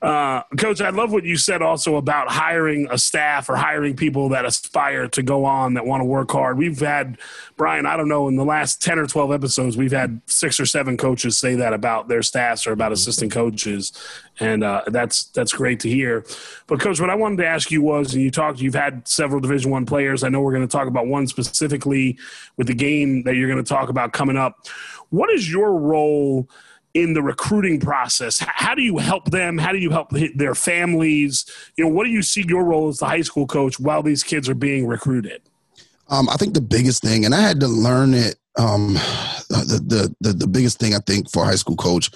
Uh, 0.06 0.44
Coach, 0.56 0.80
I 0.80 0.90
love 0.90 1.10
what 1.10 1.24
you 1.24 1.36
said 1.36 1.62
also 1.62 1.96
about 1.96 2.28
hiring 2.28 2.86
a 2.92 2.96
staff 2.96 3.48
or 3.48 3.56
hiring 3.56 3.96
people 3.96 4.28
that 4.28 4.44
aspire 4.44 5.08
to 5.08 5.20
go 5.20 5.44
on 5.44 5.74
that 5.74 5.84
want 5.84 6.00
to 6.00 6.04
work 6.04 6.30
hard. 6.30 6.58
We've 6.58 6.78
had, 6.78 7.18
Brian, 7.56 7.86
I 7.86 7.96
don't 7.96 8.08
know, 8.08 8.28
in 8.28 8.36
the 8.36 8.44
last 8.44 8.80
10 8.80 9.00
or 9.00 9.08
12 9.08 9.32
episodes, 9.32 9.76
we've 9.76 9.90
had 9.90 10.20
six 10.26 10.60
or 10.60 10.64
seven 10.64 10.96
coaches 10.96 11.36
say 11.36 11.56
that 11.56 11.72
about 11.72 12.06
their 12.06 12.22
staffs 12.22 12.68
or 12.68 12.72
about 12.72 12.92
assistant 12.92 13.32
coaches. 13.32 13.92
And 14.38 14.62
uh, 14.62 14.82
that's 14.86 15.24
that's 15.30 15.52
great 15.52 15.80
to 15.80 15.88
hear. 15.88 16.24
But 16.68 16.78
coach, 16.78 17.00
what 17.00 17.10
I 17.10 17.16
wanted 17.16 17.38
to 17.38 17.46
ask 17.48 17.72
you 17.72 17.82
was, 17.82 18.14
and 18.14 18.22
you 18.22 18.30
talked, 18.30 18.60
you've 18.60 18.74
had 18.74 19.08
several 19.08 19.40
Division 19.40 19.72
One 19.72 19.86
players. 19.86 20.22
I 20.22 20.28
know 20.28 20.40
we're 20.40 20.54
going 20.54 20.68
to 20.68 20.70
talk 20.70 20.86
about 20.86 21.08
one 21.08 21.26
specifically 21.26 22.16
with 22.56 22.68
the 22.68 22.74
game 22.74 23.24
that 23.24 23.34
you're 23.34 23.50
going 23.50 23.64
to 23.64 23.68
talk 23.68 23.88
about 23.88 24.12
coming 24.12 24.36
up. 24.36 24.68
What 25.10 25.30
is 25.30 25.50
your 25.50 25.76
role 25.76 26.48
in 26.96 27.12
the 27.12 27.22
recruiting 27.22 27.78
process? 27.78 28.38
How 28.38 28.74
do 28.74 28.82
you 28.82 28.96
help 28.96 29.30
them? 29.30 29.58
How 29.58 29.72
do 29.72 29.78
you 29.78 29.90
help 29.90 30.10
their 30.10 30.54
families? 30.54 31.44
You 31.76 31.84
know, 31.84 31.90
what 31.90 32.04
do 32.04 32.10
you 32.10 32.22
see 32.22 32.44
your 32.48 32.64
role 32.64 32.88
as 32.88 32.98
the 32.98 33.06
high 33.06 33.20
school 33.20 33.46
coach 33.46 33.78
while 33.78 34.02
these 34.02 34.22
kids 34.22 34.48
are 34.48 34.54
being 34.54 34.86
recruited? 34.86 35.42
Um, 36.08 36.28
I 36.30 36.36
think 36.36 36.54
the 36.54 36.60
biggest 36.60 37.02
thing, 37.02 37.24
and 37.24 37.34
I 37.34 37.40
had 37.40 37.60
to 37.60 37.68
learn 37.68 38.14
it. 38.14 38.36
Um, 38.58 38.94
the, 39.50 39.82
the 39.86 40.14
the 40.22 40.32
the 40.32 40.46
biggest 40.46 40.78
thing 40.78 40.94
I 40.94 41.00
think 41.06 41.30
for 41.30 41.42
a 41.42 41.46
high 41.46 41.56
school 41.56 41.76
coach 41.76 42.10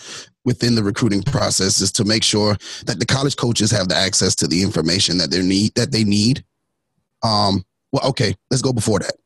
within 0.46 0.74
the 0.74 0.82
recruiting 0.82 1.22
process 1.22 1.82
is 1.82 1.92
to 1.92 2.04
make 2.04 2.22
sure 2.22 2.56
that 2.86 2.98
the 2.98 3.04
college 3.04 3.36
coaches 3.36 3.70
have 3.70 3.88
the 3.88 3.96
access 3.96 4.34
to 4.36 4.46
the 4.46 4.62
information 4.62 5.18
that 5.18 5.30
they 5.30 5.42
need 5.42 5.74
that 5.74 5.92
they 5.92 6.04
need. 6.04 6.42
Um, 7.22 7.64
well, 7.92 8.08
okay, 8.08 8.34
let's 8.50 8.62
go 8.62 8.72
before 8.72 9.00
that. 9.00 9.16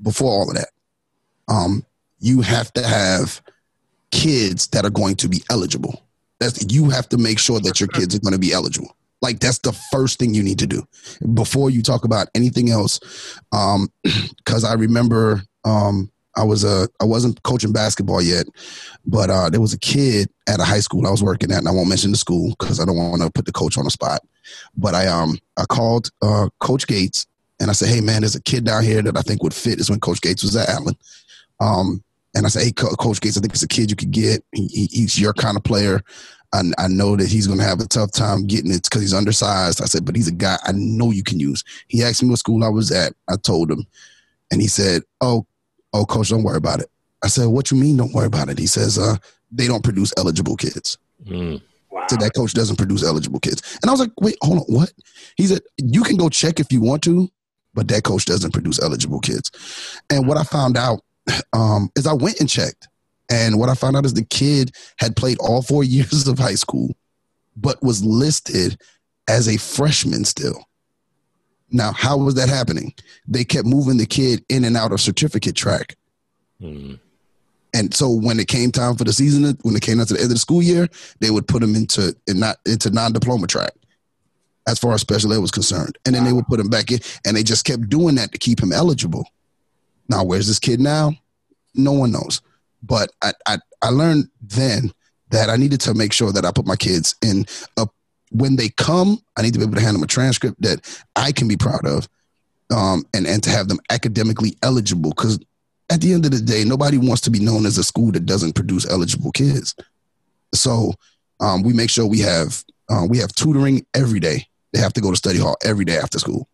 Before 0.00 0.30
all 0.30 0.50
of 0.50 0.56
that, 0.56 0.68
um, 1.48 1.84
you 2.20 2.42
have 2.42 2.72
to 2.74 2.86
have 2.86 3.42
kids 4.10 4.68
that 4.68 4.84
are 4.84 4.90
going 4.90 5.16
to 5.16 5.28
be 5.28 5.42
eligible. 5.50 6.02
That's 6.38 6.72
you 6.72 6.88
have 6.90 7.08
to 7.10 7.18
make 7.18 7.38
sure 7.38 7.60
that 7.60 7.80
your 7.80 7.88
kids 7.88 8.14
are 8.14 8.20
going 8.20 8.32
to 8.32 8.38
be 8.38 8.52
eligible. 8.52 8.96
Like 9.22 9.40
that's 9.40 9.58
the 9.58 9.72
first 9.92 10.18
thing 10.18 10.32
you 10.32 10.42
need 10.42 10.58
to 10.60 10.66
do 10.66 10.82
before 11.34 11.70
you 11.70 11.82
talk 11.82 12.04
about 12.04 12.28
anything 12.34 12.70
else. 12.70 13.00
Um, 13.52 13.88
because 14.38 14.64
I 14.64 14.74
remember 14.74 15.42
um, 15.64 16.10
I 16.36 16.44
was 16.44 16.64
a 16.64 16.88
I 17.00 17.04
wasn't 17.04 17.42
coaching 17.42 17.72
basketball 17.72 18.22
yet, 18.22 18.46
but 19.04 19.30
uh, 19.30 19.50
there 19.50 19.60
was 19.60 19.74
a 19.74 19.78
kid 19.78 20.30
at 20.48 20.60
a 20.60 20.64
high 20.64 20.80
school 20.80 21.06
I 21.06 21.10
was 21.10 21.22
working 21.22 21.50
at, 21.50 21.58
and 21.58 21.68
I 21.68 21.72
won't 21.72 21.88
mention 21.88 22.12
the 22.12 22.16
school 22.16 22.54
because 22.58 22.80
I 22.80 22.84
don't 22.84 22.96
want 22.96 23.20
to 23.22 23.30
put 23.30 23.46
the 23.46 23.52
coach 23.52 23.76
on 23.76 23.84
the 23.84 23.90
spot. 23.90 24.22
But 24.76 24.94
I 24.94 25.06
um 25.06 25.38
I 25.58 25.64
called 25.66 26.10
uh, 26.22 26.48
Coach 26.60 26.86
Gates 26.86 27.26
and 27.60 27.68
I 27.68 27.72
said, 27.74 27.88
"Hey 27.88 28.00
man, 28.00 28.22
there's 28.22 28.36
a 28.36 28.42
kid 28.42 28.64
down 28.64 28.84
here 28.84 29.02
that 29.02 29.16
I 29.16 29.22
think 29.22 29.42
would 29.42 29.54
fit." 29.54 29.80
Is 29.80 29.90
when 29.90 30.00
Coach 30.00 30.20
Gates 30.20 30.42
was 30.42 30.56
at 30.56 30.68
Allen. 30.68 30.96
Um, 31.60 32.02
and 32.34 32.46
I 32.46 32.48
said, 32.48 32.62
"Hey, 32.62 32.72
Coach 32.72 33.20
Gates, 33.20 33.36
I 33.36 33.40
think 33.40 33.52
it's 33.52 33.62
a 33.62 33.68
kid 33.68 33.90
you 33.90 33.96
could 33.96 34.10
get. 34.10 34.44
He, 34.52 34.88
he's 34.90 35.20
your 35.20 35.32
kind 35.32 35.56
of 35.56 35.64
player. 35.64 36.02
I, 36.52 36.62
I 36.78 36.88
know 36.88 37.16
that 37.16 37.28
he's 37.28 37.46
going 37.46 37.58
to 37.58 37.64
have 37.64 37.80
a 37.80 37.86
tough 37.86 38.12
time 38.12 38.46
getting 38.46 38.70
it 38.72 38.84
because 38.84 39.02
he's 39.02 39.14
undersized." 39.14 39.82
I 39.82 39.86
said, 39.86 40.04
"But 40.04 40.16
he's 40.16 40.28
a 40.28 40.32
guy 40.32 40.56
I 40.64 40.72
know 40.72 41.10
you 41.10 41.22
can 41.22 41.40
use." 41.40 41.64
He 41.88 42.02
asked 42.02 42.22
me 42.22 42.30
what 42.30 42.38
school 42.38 42.64
I 42.64 42.68
was 42.68 42.90
at. 42.90 43.14
I 43.28 43.36
told 43.36 43.70
him, 43.70 43.84
and 44.50 44.60
he 44.60 44.68
said, 44.68 45.02
"Oh, 45.20 45.46
oh, 45.92 46.04
coach, 46.04 46.28
don't 46.28 46.44
worry 46.44 46.56
about 46.56 46.80
it." 46.80 46.90
I 47.22 47.28
said, 47.28 47.46
"What 47.46 47.70
you 47.70 47.76
mean? 47.76 47.96
Don't 47.96 48.14
worry 48.14 48.26
about 48.26 48.48
it?" 48.48 48.58
He 48.58 48.66
says, 48.66 48.98
"Uh, 48.98 49.16
they 49.50 49.66
don't 49.66 49.84
produce 49.84 50.12
eligible 50.16 50.56
kids." 50.56 50.98
Mm. 51.24 51.60
Wow. 51.90 52.06
So 52.08 52.16
that 52.16 52.34
coach 52.34 52.54
doesn't 52.54 52.76
produce 52.76 53.02
eligible 53.02 53.40
kids. 53.40 53.78
And 53.82 53.90
I 53.90 53.92
was 53.92 54.00
like, 54.00 54.12
wait, 54.20 54.36
hold 54.42 54.58
on, 54.58 54.64
what? 54.74 54.92
He 55.36 55.46
said, 55.46 55.60
you 55.76 56.02
can 56.02 56.16
go 56.16 56.28
check 56.28 56.60
if 56.60 56.72
you 56.72 56.80
want 56.80 57.02
to, 57.02 57.28
but 57.74 57.88
that 57.88 58.04
coach 58.04 58.24
doesn't 58.24 58.52
produce 58.52 58.80
eligible 58.80 59.20
kids. 59.20 59.50
And 60.08 60.26
what 60.26 60.36
I 60.36 60.44
found 60.44 60.76
out 60.76 61.00
um, 61.52 61.90
is 61.96 62.06
I 62.06 62.12
went 62.12 62.40
and 62.40 62.48
checked. 62.48 62.88
And 63.30 63.58
what 63.58 63.68
I 63.68 63.74
found 63.74 63.96
out 63.96 64.04
is 64.04 64.14
the 64.14 64.24
kid 64.24 64.72
had 64.98 65.16
played 65.16 65.38
all 65.38 65.62
four 65.62 65.84
years 65.84 66.26
of 66.26 66.38
high 66.38 66.54
school, 66.54 66.96
but 67.56 67.82
was 67.82 68.04
listed 68.04 68.78
as 69.28 69.48
a 69.48 69.56
freshman 69.56 70.24
still. 70.24 70.64
Now, 71.72 71.92
how 71.92 72.16
was 72.16 72.34
that 72.34 72.48
happening? 72.48 72.92
They 73.28 73.44
kept 73.44 73.66
moving 73.66 73.96
the 73.96 74.06
kid 74.06 74.44
in 74.48 74.64
and 74.64 74.76
out 74.76 74.92
of 74.92 75.00
certificate 75.00 75.54
track. 75.54 75.96
Mm. 76.60 76.98
And 77.72 77.94
so 77.94 78.10
when 78.10 78.40
it 78.40 78.48
came 78.48 78.72
time 78.72 78.96
for 78.96 79.04
the 79.04 79.12
season, 79.12 79.56
when 79.62 79.76
it 79.76 79.82
came 79.82 79.98
down 79.98 80.06
to 80.06 80.14
the 80.14 80.20
end 80.20 80.26
of 80.26 80.34
the 80.34 80.38
school 80.38 80.62
year, 80.62 80.88
they 81.20 81.30
would 81.30 81.46
put 81.46 81.62
him 81.62 81.76
into 81.76 82.16
in 82.26 82.40
not 82.40 82.56
into 82.66 82.90
non-diploma 82.90 83.46
track, 83.46 83.72
as 84.66 84.80
far 84.80 84.92
as 84.92 85.00
special 85.00 85.32
ed 85.32 85.38
was 85.38 85.52
concerned. 85.52 85.96
And 86.04 86.14
then 86.14 86.22
wow. 86.22 86.28
they 86.28 86.32
would 86.34 86.46
put 86.46 86.58
him 86.58 86.68
back 86.68 86.90
in, 86.90 86.98
and 87.24 87.36
they 87.36 87.44
just 87.44 87.64
kept 87.64 87.88
doing 87.88 88.16
that 88.16 88.32
to 88.32 88.38
keep 88.38 88.60
him 88.60 88.72
eligible. 88.72 89.24
Now, 90.10 90.24
where's 90.24 90.48
this 90.48 90.58
kid 90.58 90.80
now? 90.80 91.12
No 91.74 91.92
one 91.92 92.10
knows. 92.10 92.42
But 92.82 93.12
I, 93.22 93.32
I, 93.46 93.58
I 93.80 93.90
learned 93.90 94.28
then 94.42 94.92
that 95.30 95.48
I 95.48 95.56
needed 95.56 95.80
to 95.82 95.94
make 95.94 96.12
sure 96.12 96.32
that 96.32 96.44
I 96.44 96.50
put 96.50 96.66
my 96.66 96.76
kids 96.76 97.14
in 97.22 97.46
a 97.76 97.86
when 98.32 98.56
they 98.56 98.68
come, 98.68 99.18
I 99.36 99.42
need 99.42 99.54
to 99.54 99.58
be 99.58 99.64
able 99.64 99.74
to 99.74 99.80
hand 99.80 99.96
them 99.96 100.02
a 100.02 100.08
transcript 100.08 100.62
that 100.62 101.02
I 101.16 101.32
can 101.32 101.48
be 101.48 101.56
proud 101.56 101.84
of, 101.84 102.08
um, 102.70 103.04
and 103.12 103.26
and 103.26 103.42
to 103.42 103.50
have 103.50 103.68
them 103.68 103.80
academically 103.90 104.56
eligible. 104.62 105.10
Because 105.10 105.38
at 105.90 106.00
the 106.00 106.12
end 106.12 106.24
of 106.24 106.30
the 106.30 106.40
day, 106.40 106.64
nobody 106.64 106.98
wants 106.98 107.22
to 107.22 107.30
be 107.30 107.40
known 107.40 107.66
as 107.66 107.78
a 107.78 107.84
school 107.84 108.12
that 108.12 108.26
doesn't 108.26 108.54
produce 108.54 108.88
eligible 108.88 109.32
kids. 109.32 109.74
So 110.54 110.92
um, 111.40 111.62
we 111.62 111.72
make 111.72 111.90
sure 111.90 112.06
we 112.06 112.20
have 112.20 112.64
uh, 112.88 113.06
we 113.08 113.18
have 113.18 113.32
tutoring 113.32 113.84
every 113.94 114.20
day. 114.20 114.46
They 114.72 114.80
have 114.80 114.92
to 114.92 115.00
go 115.00 115.10
to 115.10 115.16
study 115.16 115.38
hall 115.38 115.56
every 115.64 115.84
day 115.84 115.96
after 115.96 116.18
school. 116.18 116.48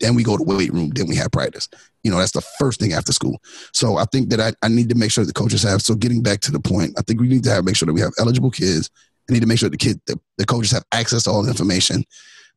Then 0.00 0.14
we 0.14 0.22
go 0.22 0.36
to 0.36 0.42
weight 0.42 0.72
room. 0.72 0.90
Then 0.90 1.06
we 1.06 1.16
have 1.16 1.30
practice. 1.30 1.68
You 2.02 2.10
know, 2.10 2.18
that's 2.18 2.32
the 2.32 2.44
first 2.58 2.80
thing 2.80 2.92
after 2.92 3.12
school. 3.12 3.40
So 3.72 3.96
I 3.96 4.04
think 4.04 4.30
that 4.30 4.40
I, 4.40 4.52
I 4.62 4.68
need 4.68 4.88
to 4.88 4.94
make 4.94 5.10
sure 5.10 5.24
the 5.24 5.32
coaches 5.32 5.62
have. 5.62 5.82
So 5.82 5.94
getting 5.94 6.22
back 6.22 6.40
to 6.40 6.50
the 6.50 6.60
point, 6.60 6.94
I 6.98 7.02
think 7.02 7.20
we 7.20 7.28
need 7.28 7.44
to 7.44 7.50
have 7.50 7.64
make 7.64 7.76
sure 7.76 7.86
that 7.86 7.92
we 7.92 8.00
have 8.00 8.12
eligible 8.18 8.50
kids. 8.50 8.90
I 9.28 9.32
need 9.32 9.40
to 9.40 9.46
make 9.46 9.58
sure 9.58 9.70
the 9.70 9.76
kid, 9.76 10.00
the, 10.06 10.18
the 10.38 10.46
coaches 10.46 10.72
have 10.72 10.84
access 10.92 11.24
to 11.24 11.30
all 11.30 11.42
the 11.42 11.50
information, 11.50 12.04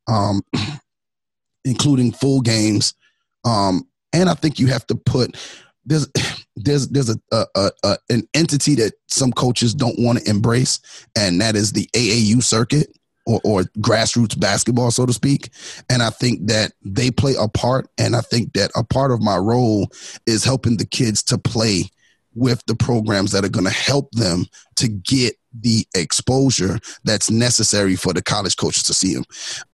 um, 0.06 0.42
including 1.64 2.12
full 2.12 2.40
games. 2.40 2.94
Um, 3.44 3.88
and 4.12 4.28
I 4.28 4.34
think 4.34 4.58
you 4.58 4.66
have 4.68 4.86
to 4.88 4.94
put 4.94 5.36
there's 5.88 6.06
there's 6.56 6.88
there's 6.88 7.08
a, 7.08 7.16
a, 7.32 7.46
a, 7.54 7.70
a 7.84 7.98
an 8.10 8.28
entity 8.34 8.74
that 8.76 8.92
some 9.08 9.32
coaches 9.32 9.74
don't 9.74 9.98
want 9.98 10.18
to 10.18 10.30
embrace, 10.30 10.80
and 11.16 11.40
that 11.40 11.56
is 11.56 11.72
the 11.72 11.88
AAU 11.94 12.42
circuit 12.42 12.88
or, 13.28 13.40
or 13.44 13.62
grassroots 13.78 14.38
basketball, 14.38 14.90
so 14.90 15.06
to 15.06 15.12
speak. 15.12 15.50
And 15.90 16.02
I 16.02 16.10
think 16.10 16.46
that 16.46 16.72
they 16.82 17.10
play 17.10 17.34
a 17.38 17.46
part. 17.46 17.88
And 17.98 18.16
I 18.16 18.22
think 18.22 18.54
that 18.54 18.70
a 18.74 18.82
part 18.82 19.12
of 19.12 19.22
my 19.22 19.36
role 19.36 19.88
is 20.26 20.44
helping 20.44 20.78
the 20.78 20.86
kids 20.86 21.22
to 21.24 21.38
play 21.38 21.84
with 22.34 22.64
the 22.66 22.74
programs 22.74 23.32
that 23.32 23.44
are 23.44 23.50
going 23.50 23.66
to 23.66 23.70
help 23.70 24.10
them 24.12 24.46
to 24.76 24.88
get 24.88 25.34
the 25.60 25.86
exposure 25.94 26.78
that's 27.04 27.30
necessary 27.30 27.96
for 27.96 28.12
the 28.12 28.22
college 28.22 28.56
coaches 28.56 28.84
to 28.84 28.94
see 28.94 29.14
them. 29.14 29.24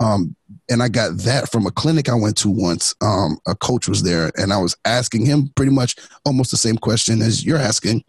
Um, 0.00 0.34
and 0.70 0.82
I 0.82 0.88
got 0.88 1.18
that 1.18 1.50
from 1.50 1.66
a 1.66 1.70
clinic 1.70 2.08
I 2.08 2.14
went 2.14 2.36
to 2.38 2.48
once. 2.48 2.94
Um, 3.02 3.38
a 3.46 3.54
coach 3.54 3.86
was 3.86 4.02
there, 4.02 4.32
and 4.36 4.52
I 4.52 4.58
was 4.58 4.76
asking 4.84 5.26
him 5.26 5.52
pretty 5.56 5.72
much 5.72 5.96
almost 6.24 6.50
the 6.50 6.56
same 6.56 6.76
question 6.76 7.20
as 7.20 7.44
you're 7.44 7.58
asking. 7.58 8.04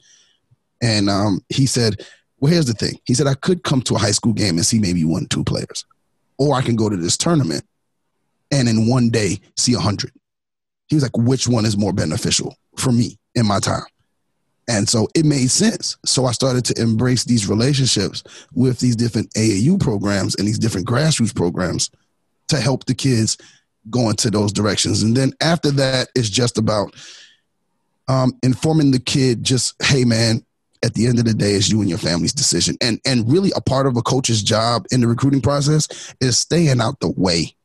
And 0.82 1.10
um, 1.10 1.42
he 1.50 1.66
said, 1.66 2.06
Well, 2.46 2.54
here's 2.54 2.68
the 2.68 2.74
thing. 2.74 3.00
He 3.06 3.16
said, 3.16 3.26
I 3.26 3.34
could 3.34 3.64
come 3.64 3.82
to 3.82 3.96
a 3.96 3.98
high 3.98 4.12
school 4.12 4.32
game 4.32 4.58
and 4.58 4.64
see 4.64 4.78
maybe 4.78 5.04
one, 5.04 5.26
two 5.32 5.44
players, 5.44 5.84
or 6.38 6.54
I 6.54 6.62
can 6.62 6.76
go 6.76 6.90
to 6.90 6.96
this 6.96 7.18
tournament 7.18 7.64
and 8.52 8.70
in 8.70 8.88
one 8.88 9.10
day 9.10 9.40
see 9.58 9.74
a 9.74 9.78
100. 9.78 10.12
He 10.86 10.96
was 10.96 11.02
like, 11.02 11.18
Which 11.18 11.48
one 11.48 11.66
is 11.66 11.76
more 11.76 11.92
beneficial 11.92 12.56
for 12.78 12.92
me 12.92 13.18
in 13.34 13.48
my 13.48 13.60
time? 13.60 13.82
And 14.68 14.88
so 14.88 15.08
it 15.16 15.26
made 15.26 15.50
sense. 15.50 15.98
So 16.06 16.28
I 16.28 16.34
started 16.34 16.64
to 16.66 16.80
embrace 16.80 17.24
these 17.24 17.50
relationships 17.50 18.24
with 18.54 18.80
these 18.80 18.96
different 18.96 19.34
AAU 19.34 19.80
programs 19.80 20.36
and 20.36 20.48
these 20.48 20.60
different 20.60 20.86
grassroots 20.86 21.36
programs 21.36 21.90
to 22.50 22.60
help 22.60 22.86
the 22.86 22.94
kids 22.94 23.40
go 23.90 24.12
into 24.12 24.30
those 24.30 24.54
directions. 24.54 25.02
And 25.02 25.18
then 25.18 25.34
after 25.42 25.72
that, 25.72 26.10
it's 26.14 26.30
just 26.30 26.60
about 26.60 26.94
um, 28.08 28.38
informing 28.44 28.92
the 28.92 29.00
kid 29.00 29.44
just, 29.44 29.74
hey, 29.82 30.06
man, 30.06 30.46
at 30.84 30.94
the 30.94 31.08
end 31.08 31.20
of 31.20 31.26
the 31.26 31.34
day, 31.34 31.54
it's 31.54 31.70
you 31.70 31.82
and 31.82 31.90
your 31.90 31.98
family's 31.98 32.34
decision. 32.34 32.76
And, 32.82 33.00
and 33.06 33.32
really, 33.32 33.52
a 33.56 33.62
part 33.62 33.88
of 33.88 33.98
a 33.98 34.02
coach's 34.02 34.44
job 34.44 34.86
in 34.92 35.02
the 35.02 35.08
recruiting 35.08 35.42
process 35.42 36.14
is 36.20 36.38
staying 36.38 36.82
out 36.82 37.00
the 37.00 37.12
way. 37.12 37.56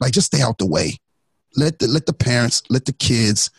Like, 0.00 0.12
just 0.12 0.28
stay 0.28 0.42
out 0.42 0.58
the 0.58 0.66
way. 0.66 0.98
Let 1.56 1.78
the, 1.78 1.86
let 1.86 2.06
the 2.06 2.12
parents, 2.12 2.62
let 2.68 2.84
the 2.84 2.92
kids, 2.92 3.50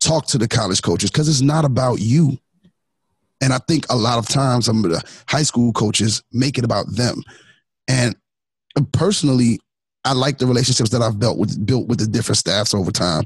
talk 0.00 0.26
to 0.26 0.38
the 0.38 0.48
college 0.48 0.82
coaches 0.82 1.10
because 1.10 1.28
it's 1.28 1.40
not 1.40 1.64
about 1.64 2.00
you. 2.00 2.38
And 3.40 3.52
I 3.52 3.58
think 3.68 3.86
a 3.90 3.96
lot 3.96 4.18
of 4.18 4.28
times 4.28 4.66
some 4.66 4.84
of 4.84 4.90
the 4.90 5.02
high 5.28 5.42
school 5.42 5.72
coaches 5.72 6.22
make 6.32 6.58
it 6.58 6.64
about 6.64 6.86
them. 6.90 7.22
And 7.88 8.16
personally, 8.92 9.60
I 10.04 10.12
like 10.12 10.38
the 10.38 10.46
relationships 10.46 10.90
that 10.90 11.02
I've 11.02 11.18
built 11.18 11.38
with 11.38 11.66
built 11.66 11.88
with 11.88 11.98
the 11.98 12.06
different 12.06 12.38
staffs 12.38 12.74
over 12.74 12.90
time. 12.90 13.24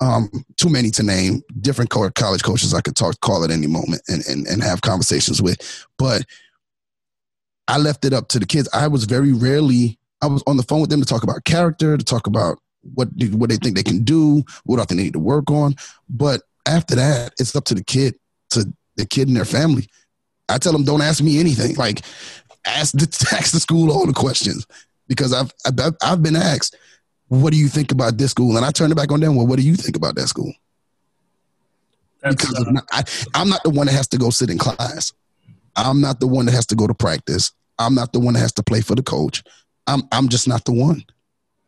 Um, 0.00 0.28
too 0.56 0.68
many 0.68 0.90
to 0.92 1.02
name. 1.02 1.42
Different 1.60 1.90
college 1.90 2.42
coaches 2.42 2.74
I 2.74 2.80
could 2.80 2.96
talk 2.96 3.20
call 3.20 3.44
at 3.44 3.50
any 3.50 3.66
moment 3.66 4.02
and, 4.08 4.26
and 4.26 4.46
and 4.46 4.62
have 4.62 4.80
conversations 4.80 5.40
with. 5.40 5.86
But 5.98 6.24
I 7.68 7.78
left 7.78 8.04
it 8.04 8.12
up 8.12 8.28
to 8.28 8.38
the 8.38 8.46
kids. 8.46 8.68
I 8.72 8.88
was 8.88 9.04
very 9.04 9.32
rarely 9.32 9.98
I 10.24 10.26
was 10.26 10.42
on 10.46 10.56
the 10.56 10.62
phone 10.62 10.80
with 10.80 10.88
them 10.88 11.00
to 11.00 11.06
talk 11.06 11.22
about 11.22 11.44
character, 11.44 11.98
to 11.98 12.04
talk 12.04 12.26
about 12.26 12.58
what 12.94 13.08
what 13.32 13.50
they 13.50 13.56
think 13.56 13.76
they 13.76 13.82
can 13.82 14.04
do, 14.04 14.42
what 14.64 14.80
I 14.80 14.84
think 14.84 14.98
they 14.98 15.04
need 15.04 15.12
to 15.12 15.18
work 15.18 15.50
on. 15.50 15.74
But 16.08 16.42
after 16.66 16.94
that, 16.94 17.34
it's 17.38 17.54
up 17.54 17.64
to 17.66 17.74
the 17.74 17.84
kid, 17.84 18.14
to 18.50 18.72
the 18.96 19.04
kid 19.04 19.28
and 19.28 19.36
their 19.36 19.44
family. 19.44 19.86
I 20.48 20.56
tell 20.56 20.72
them, 20.72 20.84
don't 20.84 21.02
ask 21.02 21.22
me 21.22 21.40
anything. 21.40 21.76
Like, 21.76 22.00
ask 22.66 22.92
the 22.92 23.06
ask 23.32 23.52
the 23.52 23.60
school 23.60 23.92
all 23.92 24.06
the 24.06 24.14
questions 24.14 24.66
because 25.08 25.34
I've 25.34 25.52
I've, 25.66 25.94
I've 26.02 26.22
been 26.22 26.36
asked, 26.36 26.76
what 27.28 27.52
do 27.52 27.58
you 27.58 27.68
think 27.68 27.92
about 27.92 28.18
this 28.18 28.30
school? 28.30 28.56
And 28.56 28.64
I 28.64 28.70
turn 28.70 28.90
it 28.92 28.96
back 28.96 29.12
on 29.12 29.20
them. 29.20 29.36
Well, 29.36 29.46
what 29.46 29.58
do 29.58 29.64
you 29.64 29.74
think 29.74 29.96
about 29.96 30.14
that 30.16 30.28
school? 30.28 30.52
That's, 32.22 32.36
because 32.36 32.66
uh, 32.66 32.70
not, 32.70 32.84
I, 32.92 33.02
I'm 33.34 33.48
not 33.48 33.62
the 33.62 33.70
one 33.70 33.86
that 33.86 33.92
has 33.92 34.08
to 34.08 34.18
go 34.18 34.30
sit 34.30 34.50
in 34.50 34.58
class. 34.58 35.12
I'm 35.76 36.00
not 36.00 36.20
the 36.20 36.26
one 36.26 36.46
that 36.46 36.52
has 36.52 36.66
to 36.66 36.74
go 36.74 36.86
to 36.86 36.94
practice. 36.94 37.52
I'm 37.78 37.94
not 37.94 38.12
the 38.12 38.20
one 38.20 38.34
that 38.34 38.40
has 38.40 38.52
to 38.52 38.62
play 38.62 38.80
for 38.80 38.94
the 38.94 39.02
coach. 39.02 39.42
I'm 39.86 40.02
I'm 40.12 40.28
just 40.28 40.48
not 40.48 40.64
the 40.64 40.72
one. 40.72 41.04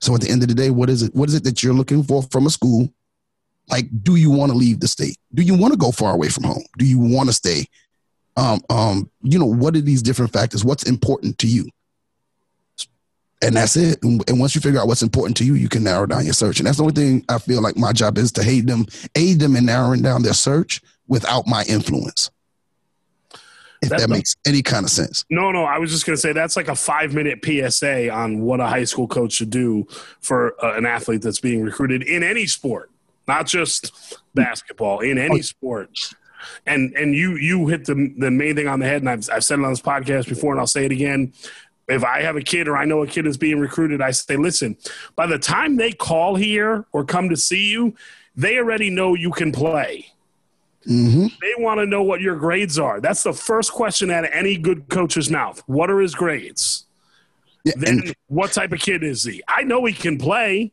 So 0.00 0.14
at 0.14 0.20
the 0.20 0.30
end 0.30 0.42
of 0.42 0.48
the 0.48 0.54
day, 0.54 0.70
what 0.70 0.88
is 0.88 1.02
it? 1.02 1.14
What 1.14 1.28
is 1.28 1.34
it 1.34 1.44
that 1.44 1.62
you're 1.62 1.74
looking 1.74 2.02
for 2.02 2.22
from 2.22 2.46
a 2.46 2.50
school? 2.50 2.88
Like, 3.68 3.86
do 4.02 4.14
you 4.14 4.30
want 4.30 4.52
to 4.52 4.56
leave 4.56 4.80
the 4.80 4.88
state? 4.88 5.16
Do 5.34 5.42
you 5.42 5.56
want 5.56 5.72
to 5.72 5.78
go 5.78 5.90
far 5.90 6.14
away 6.14 6.28
from 6.28 6.44
home? 6.44 6.64
Do 6.78 6.86
you 6.86 6.98
want 6.98 7.28
to 7.28 7.34
stay? 7.34 7.66
Um, 8.36 8.60
um, 8.70 9.10
you 9.22 9.38
know, 9.38 9.46
what 9.46 9.74
are 9.74 9.80
these 9.80 10.02
different 10.02 10.32
factors? 10.32 10.64
What's 10.64 10.84
important 10.84 11.38
to 11.38 11.46
you? 11.46 11.68
And 13.42 13.54
that's 13.54 13.76
it. 13.76 14.02
And 14.02 14.40
once 14.40 14.54
you 14.54 14.60
figure 14.62 14.80
out 14.80 14.86
what's 14.86 15.02
important 15.02 15.36
to 15.38 15.44
you, 15.44 15.54
you 15.54 15.68
can 15.68 15.84
narrow 15.84 16.06
down 16.06 16.24
your 16.24 16.32
search. 16.32 16.58
And 16.58 16.66
that's 16.66 16.78
the 16.78 16.84
only 16.84 16.94
thing 16.94 17.24
I 17.28 17.38
feel 17.38 17.60
like 17.60 17.76
my 17.76 17.92
job 17.92 18.16
is 18.16 18.32
to 18.32 18.42
aid 18.42 18.66
them, 18.66 18.86
aid 19.14 19.40
them 19.40 19.56
in 19.56 19.66
narrowing 19.66 20.00
down 20.00 20.22
their 20.22 20.32
search 20.32 20.80
without 21.06 21.46
my 21.46 21.62
influence 21.68 22.30
if 23.82 23.90
that's 23.90 24.02
that 24.02 24.08
makes 24.08 24.36
any 24.46 24.62
kind 24.62 24.84
of 24.84 24.90
sense. 24.90 25.24
No, 25.30 25.50
no, 25.50 25.64
I 25.64 25.78
was 25.78 25.90
just 25.90 26.06
going 26.06 26.16
to 26.16 26.20
say 26.20 26.32
that's 26.32 26.56
like 26.56 26.68
a 26.68 26.74
five 26.74 27.14
minute 27.14 27.44
PSA 27.44 28.10
on 28.10 28.40
what 28.40 28.60
a 28.60 28.66
high 28.66 28.84
school 28.84 29.06
coach 29.06 29.32
should 29.32 29.50
do 29.50 29.86
for 30.20 30.62
uh, 30.64 30.76
an 30.76 30.86
athlete 30.86 31.22
that's 31.22 31.40
being 31.40 31.62
recruited 31.62 32.02
in 32.02 32.22
any 32.22 32.46
sport, 32.46 32.90
not 33.28 33.46
just 33.46 34.18
basketball, 34.34 35.00
in 35.00 35.18
any 35.18 35.42
sport. 35.42 35.90
And 36.64 36.94
and 36.94 37.14
you 37.14 37.36
you 37.36 37.66
hit 37.66 37.86
the 37.86 38.14
the 38.16 38.30
main 38.30 38.54
thing 38.54 38.68
on 38.68 38.78
the 38.78 38.86
head, 38.86 39.02
and 39.02 39.10
I've 39.10 39.28
I've 39.30 39.44
said 39.44 39.58
it 39.58 39.64
on 39.64 39.72
this 39.72 39.80
podcast 39.80 40.28
before, 40.28 40.52
and 40.52 40.60
I'll 40.60 40.66
say 40.66 40.84
it 40.84 40.92
again. 40.92 41.32
If 41.88 42.02
I 42.04 42.22
have 42.22 42.36
a 42.36 42.42
kid 42.42 42.66
or 42.68 42.76
I 42.76 42.84
know 42.84 43.02
a 43.02 43.06
kid 43.06 43.26
is 43.26 43.36
being 43.36 43.60
recruited, 43.60 44.00
I 44.00 44.10
say, 44.10 44.36
listen, 44.36 44.76
by 45.14 45.26
the 45.26 45.38
time 45.38 45.76
they 45.76 45.92
call 45.92 46.34
here 46.34 46.84
or 46.92 47.04
come 47.04 47.28
to 47.28 47.36
see 47.36 47.70
you, 47.70 47.94
they 48.34 48.58
already 48.58 48.90
know 48.90 49.14
you 49.14 49.30
can 49.30 49.52
play 49.52 50.06
Mm-hmm. 50.86 51.26
They 51.40 51.62
want 51.62 51.80
to 51.80 51.86
know 51.86 52.02
what 52.02 52.20
your 52.20 52.36
grades 52.36 52.78
are. 52.78 53.00
That's 53.00 53.22
the 53.22 53.32
first 53.32 53.72
question 53.72 54.10
out 54.10 54.24
of 54.24 54.30
any 54.32 54.56
good 54.56 54.88
coach's 54.88 55.30
mouth. 55.30 55.62
What 55.66 55.90
are 55.90 55.98
his 55.98 56.14
grades? 56.14 56.86
Yeah, 57.64 57.72
then 57.76 58.00
and- 58.00 58.14
what 58.28 58.52
type 58.52 58.72
of 58.72 58.78
kid 58.78 59.02
is 59.02 59.24
he? 59.24 59.42
I 59.48 59.62
know 59.62 59.84
he 59.84 59.92
can 59.92 60.18
play. 60.18 60.72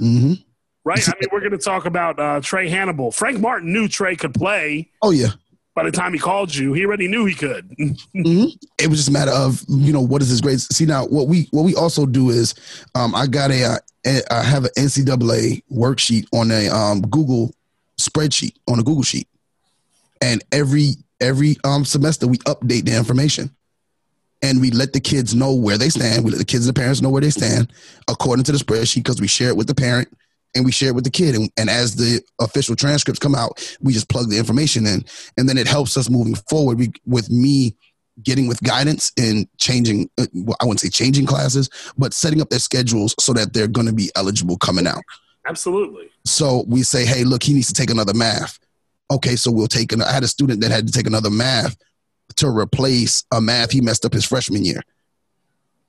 Mm-hmm. 0.00 0.34
Right? 0.82 1.06
I 1.06 1.12
mean, 1.20 1.28
we're 1.30 1.40
going 1.40 1.52
to 1.52 1.58
talk 1.58 1.84
about 1.84 2.18
uh, 2.18 2.40
Trae 2.40 2.70
Hannibal. 2.70 3.12
Frank 3.12 3.38
Martin 3.38 3.70
knew 3.70 3.86
Trae 3.86 4.18
could 4.18 4.32
play. 4.32 4.88
Oh, 5.02 5.10
yeah. 5.10 5.28
By 5.74 5.84
the 5.84 5.92
time 5.92 6.12
he 6.12 6.18
called 6.18 6.54
you, 6.54 6.72
he 6.72 6.84
already 6.84 7.08
knew 7.08 7.24
he 7.24 7.34
could. 7.34 7.68
mm-hmm. 7.78 8.44
It 8.78 8.88
was 8.88 8.98
just 8.98 9.08
a 9.08 9.12
matter 9.12 9.30
of 9.30 9.64
you 9.68 9.92
know 9.92 10.00
what 10.00 10.20
is 10.20 10.28
his 10.28 10.40
grades. 10.40 10.66
See 10.74 10.84
now, 10.84 11.06
what 11.06 11.28
we 11.28 11.48
what 11.52 11.62
we 11.62 11.74
also 11.74 12.06
do 12.06 12.30
is, 12.30 12.54
um, 12.94 13.14
I 13.14 13.26
got 13.26 13.50
a, 13.50 13.80
a 14.06 14.20
I 14.32 14.42
have 14.42 14.64
an 14.64 14.70
NCAA 14.76 15.62
worksheet 15.72 16.26
on 16.32 16.50
a 16.50 16.68
um, 16.68 17.02
Google 17.02 17.54
spreadsheet 18.00 18.54
on 18.66 18.80
a 18.80 18.82
Google 18.82 19.02
sheet 19.02 19.28
and 20.20 20.42
every 20.52 20.92
every 21.20 21.56
um 21.64 21.84
semester 21.84 22.26
we 22.26 22.38
update 22.38 22.84
the 22.84 22.96
information 22.96 23.50
and 24.42 24.60
we 24.60 24.70
let 24.70 24.92
the 24.92 25.00
kids 25.00 25.34
know 25.34 25.52
where 25.52 25.76
they 25.76 25.90
stand. 25.90 26.24
We 26.24 26.30
let 26.30 26.38
the 26.38 26.46
kids 26.46 26.66
and 26.66 26.74
the 26.74 26.80
parents 26.80 27.02
know 27.02 27.10
where 27.10 27.20
they 27.20 27.30
stand 27.30 27.72
according 28.08 28.44
to 28.44 28.52
the 28.52 28.58
spreadsheet 28.58 28.96
because 28.96 29.20
we 29.20 29.28
share 29.28 29.50
it 29.50 29.56
with 29.56 29.66
the 29.66 29.74
parent 29.74 30.08
and 30.54 30.64
we 30.64 30.72
share 30.72 30.90
it 30.90 30.94
with 30.94 31.04
the 31.04 31.10
kid. 31.10 31.34
And, 31.34 31.50
and, 31.56 31.70
as 31.70 31.96
the 31.96 32.22
official 32.40 32.76
transcripts 32.76 33.18
come 33.18 33.34
out, 33.34 33.76
we 33.80 33.92
just 33.92 34.08
plug 34.08 34.28
the 34.30 34.38
information 34.38 34.86
in, 34.86 35.04
and 35.36 35.48
then 35.48 35.58
it 35.58 35.66
helps 35.66 35.96
us 35.96 36.10
moving 36.10 36.34
forward. 36.34 36.78
We, 36.78 36.90
with 37.06 37.30
me 37.30 37.76
getting 38.22 38.48
with 38.48 38.62
guidance 38.62 39.12
and 39.18 39.48
changing, 39.58 40.10
uh, 40.18 40.26
I 40.60 40.64
wouldn't 40.64 40.80
say 40.80 40.90
changing 40.90 41.26
classes, 41.26 41.70
but 41.96 42.12
setting 42.12 42.40
up 42.40 42.50
their 42.50 42.58
schedules 42.58 43.14
so 43.18 43.32
that 43.32 43.52
they're 43.52 43.68
going 43.68 43.86
to 43.86 43.92
be 43.92 44.10
eligible 44.16 44.58
coming 44.58 44.86
out. 44.86 45.02
Absolutely. 45.46 46.10
So 46.26 46.64
we 46.68 46.82
say, 46.82 47.06
hey, 47.06 47.24
look, 47.24 47.42
he 47.42 47.54
needs 47.54 47.68
to 47.68 47.74
take 47.74 47.90
another 47.90 48.12
math 48.12 48.58
okay, 49.10 49.36
so 49.36 49.50
we'll 49.50 49.66
take. 49.66 49.92
An, 49.92 50.02
I 50.02 50.12
had 50.12 50.22
a 50.22 50.28
student 50.28 50.60
that 50.60 50.70
had 50.70 50.86
to 50.86 50.92
take 50.92 51.06
another 51.06 51.30
math 51.30 51.76
to 52.36 52.48
replace 52.48 53.24
a 53.32 53.40
math 53.40 53.72
he 53.72 53.80
messed 53.80 54.04
up 54.04 54.12
his 54.12 54.24
freshman 54.24 54.64
year. 54.64 54.82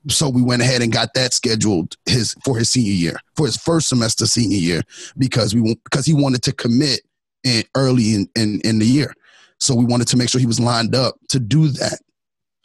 So 0.08 0.28
we 0.28 0.42
went 0.42 0.62
ahead 0.62 0.82
and 0.82 0.92
got 0.92 1.14
that 1.14 1.32
scheduled 1.32 1.96
his 2.06 2.34
for 2.44 2.58
his 2.58 2.70
senior 2.70 2.92
year, 2.92 3.16
for 3.36 3.46
his 3.46 3.56
first 3.56 3.88
semester 3.88 4.26
senior 4.26 4.58
year, 4.58 4.82
because 5.16 5.54
we 5.54 5.76
because 5.84 6.06
he 6.06 6.14
wanted 6.14 6.42
to 6.42 6.52
commit 6.52 7.02
in 7.44 7.64
early 7.76 8.14
in, 8.14 8.28
in, 8.36 8.60
in 8.64 8.78
the 8.78 8.86
year. 8.86 9.14
So 9.60 9.74
we 9.74 9.84
wanted 9.84 10.08
to 10.08 10.16
make 10.16 10.28
sure 10.28 10.40
he 10.40 10.46
was 10.46 10.60
lined 10.60 10.94
up 10.94 11.14
to 11.28 11.38
do 11.38 11.68
that. 11.68 11.98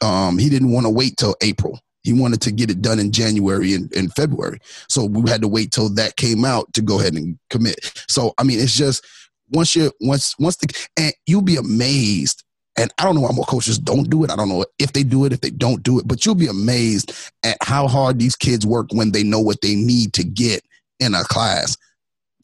Um, 0.01 0.37
he 0.37 0.49
didn't 0.49 0.71
want 0.71 0.85
to 0.85 0.89
wait 0.89 1.17
till 1.17 1.35
April. 1.41 1.79
He 2.03 2.13
wanted 2.13 2.41
to 2.41 2.51
get 2.51 2.71
it 2.71 2.81
done 2.81 2.99
in 2.99 3.11
January 3.11 3.73
and, 3.73 3.93
and 3.93 4.13
February. 4.13 4.59
So 4.87 5.05
we 5.05 5.29
had 5.29 5.41
to 5.41 5.47
wait 5.47 5.71
till 5.71 5.89
that 5.95 6.15
came 6.15 6.45
out 6.45 6.73
to 6.73 6.81
go 6.81 6.99
ahead 6.99 7.13
and 7.13 7.37
commit. 7.49 7.91
So 8.07 8.33
I 8.37 8.43
mean, 8.43 8.59
it's 8.59 8.75
just 8.75 9.05
once 9.51 9.75
you 9.75 9.91
once 10.01 10.35
once 10.39 10.57
the 10.57 10.87
and 10.97 11.13
you'll 11.25 11.41
be 11.41 11.57
amazed. 11.57 12.43
And 12.77 12.93
I 12.99 13.03
don't 13.03 13.15
know 13.15 13.21
why 13.21 13.31
more 13.33 13.45
coaches 13.45 13.79
don't 13.79 14.09
do 14.09 14.23
it. 14.23 14.29
I 14.29 14.35
don't 14.35 14.49
know 14.49 14.63
if 14.77 14.93
they 14.93 15.03
do 15.03 15.25
it, 15.25 15.33
if 15.33 15.41
they 15.41 15.49
don't 15.49 15.81
do 15.81 15.99
it, 15.99 16.07
but 16.07 16.25
you'll 16.25 16.35
be 16.35 16.47
amazed 16.47 17.11
at 17.43 17.57
how 17.61 17.87
hard 17.87 18.19
these 18.19 18.35
kids 18.35 18.65
work 18.65 18.87
when 18.91 19.11
they 19.11 19.23
know 19.23 19.39
what 19.39 19.61
they 19.61 19.73
need 19.73 20.13
to 20.13 20.23
get 20.23 20.63
in 20.99 21.15
a 21.15 21.23
class 21.23 21.75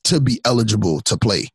to 0.06 0.19
be 0.19 0.41
eligible 0.43 1.02
to 1.02 1.17
play. 1.17 1.48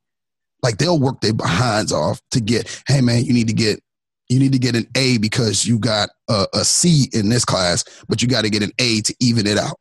Like 0.62 0.79
they'll 0.79 0.99
work 0.99 1.21
their 1.21 1.33
behinds 1.33 1.93
off 1.93 2.21
to 2.31 2.41
get, 2.41 2.83
hey 2.87 3.01
man, 3.01 3.25
you 3.25 3.33
need 3.33 3.49
to 3.49 3.53
get 3.53 3.83
you 4.29 4.38
need 4.38 4.53
to 4.53 4.59
get 4.59 4.77
an 4.77 4.87
A 4.95 5.19
because 5.19 5.64
you 5.64 5.79
got 5.79 6.11
a, 6.29 6.47
a 6.53 6.64
C 6.64 7.09
in 7.14 7.31
this 7.31 7.47
class, 7.47 7.85
but 8.09 8.21
you 8.21 8.29
got 8.29 8.43
to 8.43 8.51
get 8.51 8.62
an 8.62 8.73
A 8.79 9.01
to 9.01 9.14
even 9.21 9.47
it 9.47 9.57
out. 9.57 9.79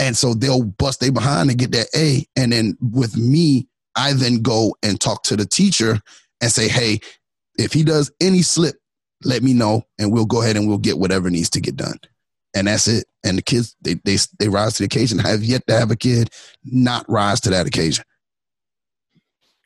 And 0.00 0.16
so 0.16 0.34
they'll 0.34 0.64
bust 0.64 1.00
their 1.00 1.12
behind 1.12 1.48
and 1.48 1.58
get 1.58 1.72
that 1.72 1.86
A. 1.94 2.26
And 2.36 2.52
then 2.52 2.76
with 2.80 3.16
me, 3.16 3.68
I 3.94 4.12
then 4.12 4.42
go 4.42 4.76
and 4.82 5.00
talk 5.00 5.22
to 5.24 5.36
the 5.36 5.46
teacher 5.46 6.00
and 6.40 6.50
say, 6.50 6.68
hey, 6.68 7.00
if 7.58 7.72
he 7.72 7.82
does 7.82 8.10
any 8.20 8.42
slip, 8.42 8.76
let 9.24 9.42
me 9.42 9.52
know 9.52 9.82
and 9.98 10.12
we'll 10.12 10.24
go 10.24 10.42
ahead 10.42 10.56
and 10.56 10.68
we'll 10.68 10.78
get 10.78 10.98
whatever 10.98 11.28
needs 11.28 11.50
to 11.50 11.60
get 11.60 11.76
done. 11.76 11.98
And 12.54 12.66
that's 12.66 12.88
it. 12.88 13.04
And 13.24 13.36
the 13.36 13.42
kids, 13.42 13.76
they, 13.82 13.94
they, 14.04 14.16
they 14.38 14.48
rise 14.48 14.74
to 14.74 14.82
the 14.82 14.86
occasion. 14.86 15.20
I 15.20 15.28
have 15.28 15.42
yet 15.42 15.66
to 15.66 15.78
have 15.78 15.90
a 15.90 15.96
kid 15.96 16.30
not 16.64 17.04
rise 17.08 17.40
to 17.40 17.50
that 17.50 17.66
occasion. 17.66 18.04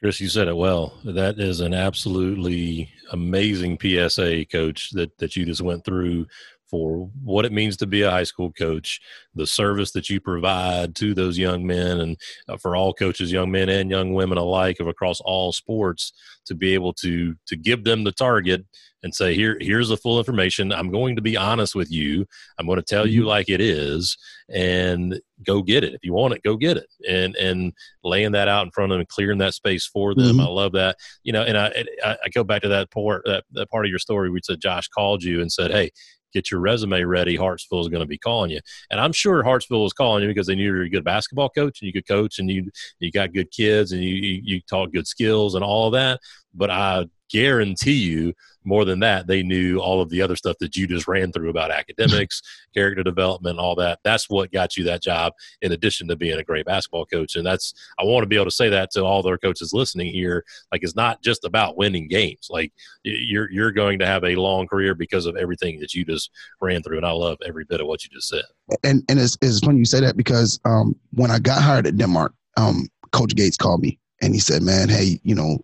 Chris, 0.01 0.21
you 0.21 0.29
said 0.29 0.49
it 0.49 0.57
well. 0.57 0.95
That 1.05 1.39
is 1.39 1.61
an 1.61 1.75
absolutely 1.75 2.91
amazing 3.13 3.79
PSA, 3.81 4.47
coach, 4.47 4.91
that, 4.93 5.17
that 5.19 5.37
you 5.37 5.45
just 5.45 5.61
went 5.61 5.85
through 5.85 6.27
for 6.73 7.11
what 7.23 7.45
it 7.45 7.53
means 7.53 7.77
to 7.77 7.87
be 7.87 8.01
a 8.01 8.11
high 8.11 8.23
school 8.25 8.51
coach, 8.51 8.99
the 9.35 9.47
service 9.47 9.93
that 9.93 10.09
you 10.09 10.21
provide 10.21 10.97
to 10.97 11.13
those 11.13 11.37
young 11.37 11.67
men, 11.67 12.01
and 12.01 12.17
uh, 12.49 12.57
for 12.57 12.75
all 12.75 12.95
coaches, 12.95 13.31
young 13.31 13.51
men 13.51 13.69
and 13.69 13.91
young 13.91 14.15
women 14.15 14.39
alike, 14.39 14.81
of 14.81 14.89
across 14.89 15.21
all 15.21 15.53
sports, 15.53 16.15
to 16.47 16.55
be 16.55 16.73
able 16.73 16.95
to 16.95 17.37
to 17.47 17.57
give 17.57 17.85
them 17.85 18.05
the 18.05 18.11
target 18.11 18.65
and 19.03 19.15
say, 19.15 19.35
"Here, 19.35 19.59
here's 19.61 19.91
the 19.91 19.99
full 19.99 20.19
information. 20.19 20.73
I'm 20.73 20.91
going 20.91 21.15
to 21.17 21.23
be 21.23 21.37
honest 21.37 21.75
with 21.75 21.91
you. 21.91 22.27
I'm 22.59 22.67
going 22.67 22.79
to 22.79 22.83
tell 22.83 23.07
you 23.07 23.21
mm-hmm. 23.21 23.29
like 23.29 23.51
it 23.51 23.61
is, 23.61 24.17
and 24.49 25.21
go 25.47 25.61
get 25.61 25.85
it. 25.85 25.93
If 25.93 26.05
you 26.05 26.15
want 26.15 26.33
it, 26.35 26.43
go 26.43 26.57
get 26.57 26.79
it." 26.79 26.87
And 27.07 27.37
and 27.37 27.75
laying 28.03 28.33
that 28.33 28.49
out 28.49 28.65
in 28.65 28.71
front 28.71 28.93
of 28.93 28.95
them, 28.95 29.01
and 29.01 29.09
clearing 29.09 29.39
that 29.39 29.53
space 29.55 29.87
for 29.87 30.15
them. 30.15 30.37
Mm-hmm. 30.37 30.41
I 30.41 30.49
love 30.49 30.73
that. 30.73 30.97
You 31.23 31.35
know, 31.35 31.43
and 31.43 31.59
I 31.59 31.85
I 32.03 32.29
go 32.33 32.45
back 32.45 32.63
to 32.63 32.69
that 32.69 32.91
part 32.91 33.23
that, 33.27 33.45
that 33.53 33.71
part 33.71 33.85
of 33.85 33.91
your 33.91 33.99
story. 33.99 34.31
We 34.31 34.41
said 34.43 34.61
Josh 34.61 34.89
called 34.89 35.23
you 35.23 35.43
and 35.43 35.53
said, 35.53 35.71
"Hey." 35.71 35.91
Get 36.33 36.51
your 36.51 36.61
resume 36.61 37.03
ready, 37.03 37.37
Hartsville 37.37 37.81
is 37.81 37.89
going 37.89 38.01
to 38.01 38.07
be 38.07 38.19
calling 38.19 38.51
you. 38.51 38.61
And 38.91 39.01
I'm 39.01 39.13
sure 39.13 39.43
Hartsville 39.43 39.83
was 39.83 39.93
calling 39.93 40.23
you 40.23 40.29
because 40.29 40.47
they 40.47 40.55
knew 40.55 40.65
you 40.65 40.73
were 40.73 40.83
a 40.83 40.91
good 40.91 41.05
basketball 41.05 41.49
coach 41.51 41.81
and 41.81 41.87
you 41.87 41.93
could 41.93 42.07
coach 42.07 42.39
and 42.39 42.51
you 42.51 42.71
you 42.99 43.11
got 43.11 43.33
good 43.33 43.51
kids 43.51 43.93
and 43.93 44.03
you 44.03 44.15
you, 44.15 44.41
you 44.45 44.61
taught 44.63 44.93
good 44.93 45.07
skills 45.07 45.55
and 45.55 45.65
all 45.65 45.87
of 45.87 45.93
that. 45.93 46.21
But 46.55 46.71
I 46.71 47.07
guarantee 47.31 47.95
you 47.95 48.35
more 48.65 48.85
than 48.85 49.01
that 49.01 49.27
they 49.27 49.43
knew 49.43 49.79
all 49.79 50.01
of 50.01 50.11
the 50.11 50.23
other 50.23 50.37
stuff 50.37 50.57
that 50.61 50.77
you 50.77 50.87
just 50.87 51.09
ran 51.09 51.33
through 51.33 51.51
about 51.51 51.71
academics 51.71 52.43
character 52.75 53.03
development 53.03 53.59
all 53.59 53.75
that. 53.75 53.99
That's 54.05 54.29
what 54.31 54.53
got 54.53 54.77
you 54.77 54.85
that 54.85 55.03
job 55.03 55.33
in 55.63 55.73
addition 55.73 56.09
to 56.09 56.17
being 56.17 56.39
a 56.39 56.45
great 56.45 56.67
basketball 56.67 57.07
coach. 57.07 57.37
And 57.37 57.45
that's 57.45 57.75
i 57.99 58.05
want 58.05 58.23
to 58.23 58.29
be 58.29 58.37
able 58.37 58.47
to 58.47 58.51
say 58.51 58.69
that 58.69 58.91
to 58.93 59.03
all 59.03 59.23
their 59.23 59.39
coaches 59.39 59.73
listening 59.73 60.13
here. 60.13 60.45
Like 60.71 60.83
it's 60.83 60.95
not 60.95 61.23
just 61.23 61.45
about 61.45 61.77
winning 61.77 62.09
games. 62.09 62.49
Like 62.51 62.73
you're 63.03 63.51
you're 63.51 63.73
going 63.73 63.99
to 63.99 64.07
have 64.07 64.25
a 64.25 64.37
long 64.37 64.67
career 64.67 64.95
because 64.95 65.27
of 65.27 65.37
everything 65.37 65.81
that 65.81 65.95
you 65.95 66.05
just 66.05 66.31
ran 66.61 66.83
through 66.83 66.99
and 66.99 67.07
i 67.07 67.11
love 67.11 67.39
every 67.47 67.65
bit 67.65 67.81
of 67.81 67.87
what 67.87 68.05
you 68.05 68.11
just 68.11 68.29
said. 68.29 68.45
And 68.85 69.03
and 69.09 69.19
it's, 69.19 69.37
it's 69.43 69.61
funny 69.61 69.79
you 69.79 69.85
say 69.85 70.01
that 70.01 70.17
because 70.17 70.61
um, 70.65 70.95
when 71.13 71.31
i 71.31 71.39
got 71.39 71.63
hired 71.63 71.87
at 71.87 71.97
denmark 71.97 72.35
um, 72.57 72.87
coach 73.13 73.35
gates 73.35 73.57
called 73.57 73.81
me 73.81 73.99
and 74.21 74.35
he 74.35 74.41
said 74.41 74.63
man 74.63 74.89
hey 74.89 75.19
you 75.23 75.35
know 75.35 75.59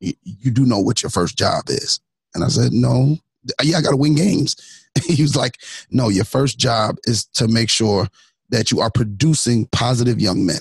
you, 0.00 0.50
do 0.50 0.66
know 0.66 0.78
what 0.78 1.02
your 1.02 1.10
first 1.10 1.36
job 1.38 1.64
is 1.68 2.00
and 2.36 2.44
I 2.44 2.48
said, 2.48 2.72
no. 2.72 3.16
Yeah, 3.62 3.78
I 3.78 3.80
got 3.80 3.90
to 3.90 3.96
win 3.96 4.14
games. 4.14 4.56
he 5.04 5.22
was 5.22 5.34
like, 5.34 5.58
no, 5.90 6.08
your 6.08 6.24
first 6.24 6.58
job 6.58 6.96
is 7.04 7.24
to 7.34 7.48
make 7.48 7.70
sure 7.70 8.06
that 8.50 8.70
you 8.70 8.80
are 8.80 8.90
producing 8.90 9.66
positive 9.66 10.20
young 10.20 10.46
men. 10.46 10.60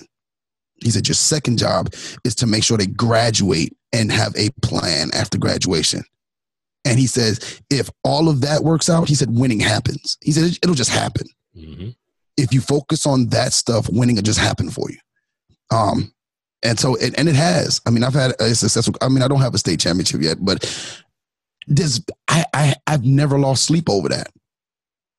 He 0.83 0.89
said, 0.89 1.07
your 1.07 1.15
second 1.15 1.57
job 1.57 1.93
is 2.23 2.35
to 2.35 2.47
make 2.47 2.63
sure 2.63 2.77
they 2.77 2.87
graduate 2.87 3.75
and 3.93 4.11
have 4.11 4.35
a 4.35 4.49
plan 4.61 5.09
after 5.13 5.37
graduation. 5.37 6.03
And 6.85 6.99
he 6.99 7.07
says, 7.07 7.61
if 7.69 7.89
all 8.03 8.29
of 8.29 8.41
that 8.41 8.63
works 8.63 8.89
out, 8.89 9.09
he 9.09 9.15
said, 9.15 9.29
winning 9.31 9.59
happens. 9.59 10.17
He 10.21 10.31
said, 10.31 10.57
it'll 10.61 10.75
just 10.75 10.91
happen. 10.91 11.27
Mm-hmm. 11.55 11.89
If 12.37 12.53
you 12.53 12.61
focus 12.61 13.05
on 13.05 13.29
that 13.29 13.53
stuff, 13.53 13.89
winning 13.89 14.15
will 14.15 14.23
just 14.23 14.39
happen 14.39 14.69
for 14.69 14.89
you. 14.89 14.97
Um, 15.71 16.13
and 16.65 16.79
so, 16.79 16.97
and, 16.97 17.17
and 17.17 17.29
it 17.29 17.35
has. 17.35 17.79
I 17.85 17.91
mean, 17.91 18.03
I've 18.03 18.13
had 18.13 18.33
a 18.41 18.53
successful, 18.55 18.95
I 19.01 19.07
mean, 19.07 19.21
I 19.21 19.27
don't 19.27 19.41
have 19.41 19.53
a 19.53 19.59
state 19.59 19.79
championship 19.79 20.21
yet, 20.21 20.37
but 20.41 20.63
this 21.67 22.01
I, 22.27 22.45
I 22.53 22.75
I've 22.87 23.05
never 23.05 23.39
lost 23.39 23.63
sleep 23.63 23.89
over 23.89 24.09
that. 24.09 24.27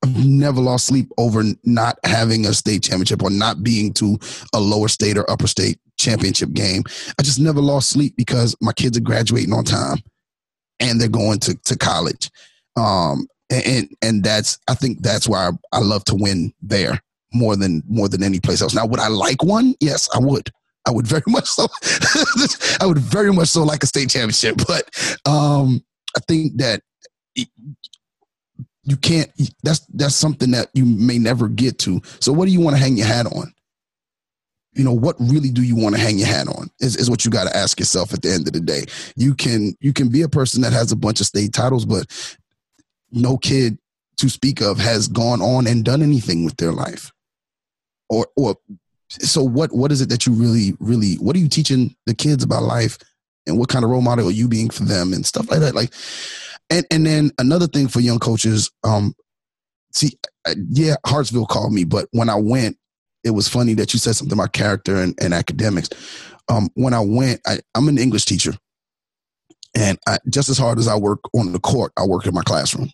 I've 0.02 0.26
never 0.26 0.60
lost 0.60 0.86
sleep 0.86 1.10
over 1.18 1.42
not 1.64 1.98
having 2.04 2.46
a 2.46 2.52
state 2.52 2.82
championship 2.82 3.22
or 3.22 3.30
not 3.30 3.62
being 3.62 3.92
to 3.94 4.18
a 4.54 4.60
lower 4.60 4.88
state 4.88 5.16
or 5.16 5.28
upper 5.30 5.46
state 5.46 5.78
championship 5.98 6.52
game. 6.52 6.82
I 7.18 7.22
just 7.22 7.40
never 7.40 7.60
lost 7.60 7.88
sleep 7.88 8.14
because 8.16 8.54
my 8.60 8.72
kids 8.72 8.98
are 8.98 9.02
graduating 9.02 9.52
on 9.52 9.64
time 9.64 9.98
and 10.80 11.00
they're 11.00 11.08
going 11.08 11.40
to, 11.40 11.56
to 11.64 11.78
college. 11.78 12.30
Um, 12.76 13.26
and, 13.50 13.88
and 14.02 14.22
that's, 14.22 14.58
I 14.68 14.74
think 14.74 15.02
that's 15.02 15.26
why 15.26 15.50
I 15.72 15.78
love 15.80 16.04
to 16.04 16.14
win 16.14 16.52
there 16.60 17.00
more 17.32 17.56
than, 17.56 17.82
more 17.88 18.08
than 18.08 18.22
any 18.22 18.38
place 18.38 18.60
else. 18.60 18.74
Now, 18.74 18.86
would 18.86 19.00
I 19.00 19.08
like 19.08 19.42
one? 19.42 19.74
Yes, 19.80 20.08
I 20.14 20.18
would. 20.18 20.50
I 20.86 20.90
would 20.92 21.06
very 21.06 21.22
much 21.28 21.46
so. 21.46 21.66
I 22.80 22.86
would 22.86 22.98
very 22.98 23.32
much 23.32 23.48
so 23.48 23.64
like 23.64 23.82
a 23.82 23.86
state 23.86 24.10
championship, 24.10 24.56
but 24.66 24.88
um, 25.26 25.84
I 26.16 26.20
think 26.26 26.58
that 26.58 26.82
you 28.86 28.96
can't. 28.96 29.30
That's 29.62 29.80
that's 29.94 30.14
something 30.14 30.52
that 30.52 30.68
you 30.72 30.84
may 30.84 31.18
never 31.18 31.48
get 31.48 31.78
to. 31.80 32.00
So, 32.20 32.32
what 32.32 32.46
do 32.46 32.52
you 32.52 32.60
want 32.60 32.76
to 32.76 32.82
hang 32.82 32.96
your 32.96 33.06
hat 33.06 33.26
on? 33.26 33.52
You 34.72 34.84
know, 34.84 34.92
what 34.92 35.16
really 35.18 35.50
do 35.50 35.62
you 35.62 35.74
want 35.74 35.94
to 35.96 36.00
hang 36.00 36.18
your 36.18 36.28
hat 36.28 36.48
on? 36.48 36.70
Is 36.80 36.96
is 36.96 37.10
what 37.10 37.24
you 37.24 37.30
got 37.30 37.48
to 37.48 37.56
ask 37.56 37.80
yourself 37.80 38.14
at 38.14 38.22
the 38.22 38.30
end 38.30 38.46
of 38.46 38.52
the 38.52 38.60
day. 38.60 38.84
You 39.16 39.34
can 39.34 39.74
you 39.80 39.92
can 39.92 40.08
be 40.08 40.22
a 40.22 40.28
person 40.28 40.62
that 40.62 40.72
has 40.72 40.92
a 40.92 40.96
bunch 40.96 41.20
of 41.20 41.26
state 41.26 41.52
titles, 41.52 41.84
but 41.84 42.06
no 43.10 43.36
kid 43.36 43.78
to 44.18 44.28
speak 44.28 44.60
of 44.60 44.78
has 44.78 45.08
gone 45.08 45.42
on 45.42 45.66
and 45.66 45.84
done 45.84 46.02
anything 46.02 46.44
with 46.44 46.56
their 46.56 46.72
life. 46.72 47.10
Or 48.08 48.28
or 48.36 48.56
so 49.08 49.42
what 49.42 49.72
what 49.72 49.92
is 49.92 50.00
it 50.00 50.08
that 50.08 50.26
you 50.26 50.32
really 50.32 50.74
really 50.80 51.14
what 51.16 51.36
are 51.36 51.38
you 51.38 51.48
teaching 51.48 51.94
the 52.06 52.14
kids 52.14 52.42
about 52.42 52.62
life 52.62 52.98
and 53.46 53.58
what 53.58 53.68
kind 53.68 53.84
of 53.84 53.90
role 53.90 54.02
model 54.02 54.28
are 54.28 54.32
you 54.32 54.48
being 54.48 54.70
for 54.70 54.84
them 54.84 55.12
and 55.12 55.24
stuff 55.24 55.50
like 55.50 55.60
that. 55.60 55.74
Like, 55.74 55.92
and 56.70 56.84
and 56.90 57.06
then 57.06 57.30
another 57.38 57.66
thing 57.66 57.88
for 57.88 58.00
young 58.00 58.18
coaches, 58.18 58.70
um, 58.84 59.14
see, 59.92 60.18
yeah, 60.70 60.96
Hartsville 61.06 61.46
called 61.46 61.72
me, 61.72 61.84
but 61.84 62.08
when 62.10 62.28
I 62.28 62.34
went, 62.36 62.76
it 63.24 63.30
was 63.30 63.48
funny 63.48 63.74
that 63.74 63.92
you 63.92 63.98
said 63.98 64.16
something 64.16 64.36
about 64.36 64.52
character 64.52 64.96
and, 64.96 65.14
and 65.20 65.32
academics. 65.32 65.90
Um, 66.48 66.70
when 66.74 66.94
I 66.94 67.00
went, 67.00 67.40
I, 67.46 67.58
I'm 67.74 67.88
an 67.88 67.98
English 67.98 68.24
teacher, 68.24 68.54
and 69.76 69.98
I, 70.06 70.18
just 70.28 70.48
as 70.48 70.58
hard 70.58 70.78
as 70.78 70.88
I 70.88 70.96
work 70.96 71.20
on 71.34 71.52
the 71.52 71.60
court, 71.60 71.92
I 71.96 72.04
work 72.04 72.26
in 72.26 72.34
my 72.34 72.42
classroom. 72.42 72.90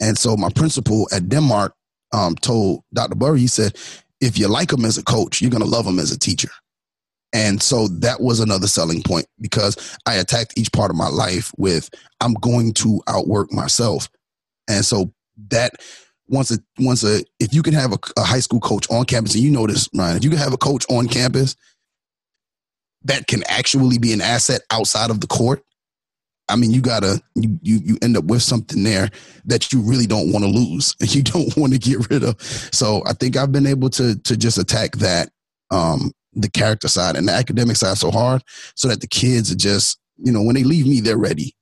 And 0.00 0.18
so 0.18 0.36
my 0.36 0.50
principal 0.50 1.08
at 1.12 1.28
Denmark 1.28 1.74
um, 2.12 2.34
told 2.36 2.82
Dr. 2.92 3.14
Burry, 3.14 3.40
he 3.40 3.46
said, 3.46 3.76
if 4.22 4.38
you 4.38 4.48
like 4.48 4.72
him 4.72 4.84
as 4.86 4.96
a 4.96 5.02
coach, 5.02 5.42
you're 5.42 5.50
going 5.50 5.62
to 5.62 5.68
love 5.68 5.86
him 5.86 5.98
as 5.98 6.12
a 6.12 6.18
teacher. 6.18 6.48
And 7.34 7.60
so 7.60 7.88
that 7.88 8.20
was 8.20 8.40
another 8.40 8.68
selling 8.68 9.02
point 9.02 9.26
because 9.40 9.98
I 10.06 10.14
attacked 10.14 10.56
each 10.56 10.70
part 10.72 10.90
of 10.90 10.96
my 10.96 11.08
life 11.08 11.50
with 11.58 11.90
I'm 12.20 12.34
going 12.34 12.72
to 12.74 13.00
outwork 13.08 13.52
myself. 13.52 14.08
And 14.68 14.84
so 14.84 15.12
that 15.48 15.72
once 16.28 16.50
a 16.52 16.58
once 16.78 17.02
a 17.02 17.24
if 17.40 17.52
you 17.52 17.62
can 17.62 17.74
have 17.74 17.92
a, 17.92 17.98
a 18.16 18.22
high 18.22 18.40
school 18.40 18.60
coach 18.60 18.88
on 18.90 19.04
campus 19.06 19.34
and 19.34 19.42
you 19.42 19.50
know 19.50 19.66
this, 19.66 19.88
Ryan, 19.94 20.16
if 20.16 20.24
you 20.24 20.30
can 20.30 20.38
have 20.38 20.52
a 20.52 20.58
coach 20.58 20.84
on 20.88 21.08
campus 21.08 21.56
that 23.04 23.26
can 23.26 23.42
actually 23.48 23.98
be 23.98 24.12
an 24.12 24.20
asset 24.20 24.60
outside 24.70 25.10
of 25.10 25.20
the 25.20 25.26
court, 25.26 25.64
I 26.48 26.56
mean, 26.56 26.70
you 26.70 26.80
gotta 26.80 27.20
you 27.34 27.58
you 27.62 27.80
you 27.84 27.98
end 28.02 28.16
up 28.16 28.24
with 28.24 28.42
something 28.42 28.82
there 28.82 29.08
that 29.46 29.72
you 29.72 29.80
really 29.80 30.06
don't 30.06 30.32
want 30.32 30.44
to 30.44 30.50
lose 30.50 30.94
and 31.00 31.14
you 31.14 31.22
don't 31.22 31.56
want 31.56 31.72
to 31.72 31.78
get 31.78 32.10
rid 32.10 32.24
of. 32.24 32.40
So 32.72 33.02
I 33.06 33.12
think 33.12 33.36
I've 33.36 33.52
been 33.52 33.66
able 33.66 33.90
to 33.90 34.18
to 34.18 34.36
just 34.36 34.58
attack 34.58 34.96
that 34.96 35.30
um, 35.70 36.12
the 36.34 36.50
character 36.50 36.88
side 36.88 37.16
and 37.16 37.28
the 37.28 37.32
academic 37.32 37.76
side 37.76 37.96
so 37.96 38.10
hard 38.10 38.42
so 38.74 38.88
that 38.88 39.00
the 39.00 39.06
kids 39.06 39.50
are 39.52 39.56
just, 39.56 39.98
you 40.18 40.32
know, 40.32 40.42
when 40.42 40.54
they 40.54 40.64
leave 40.64 40.86
me, 40.86 41.00
they're 41.00 41.18
ready. 41.18 41.54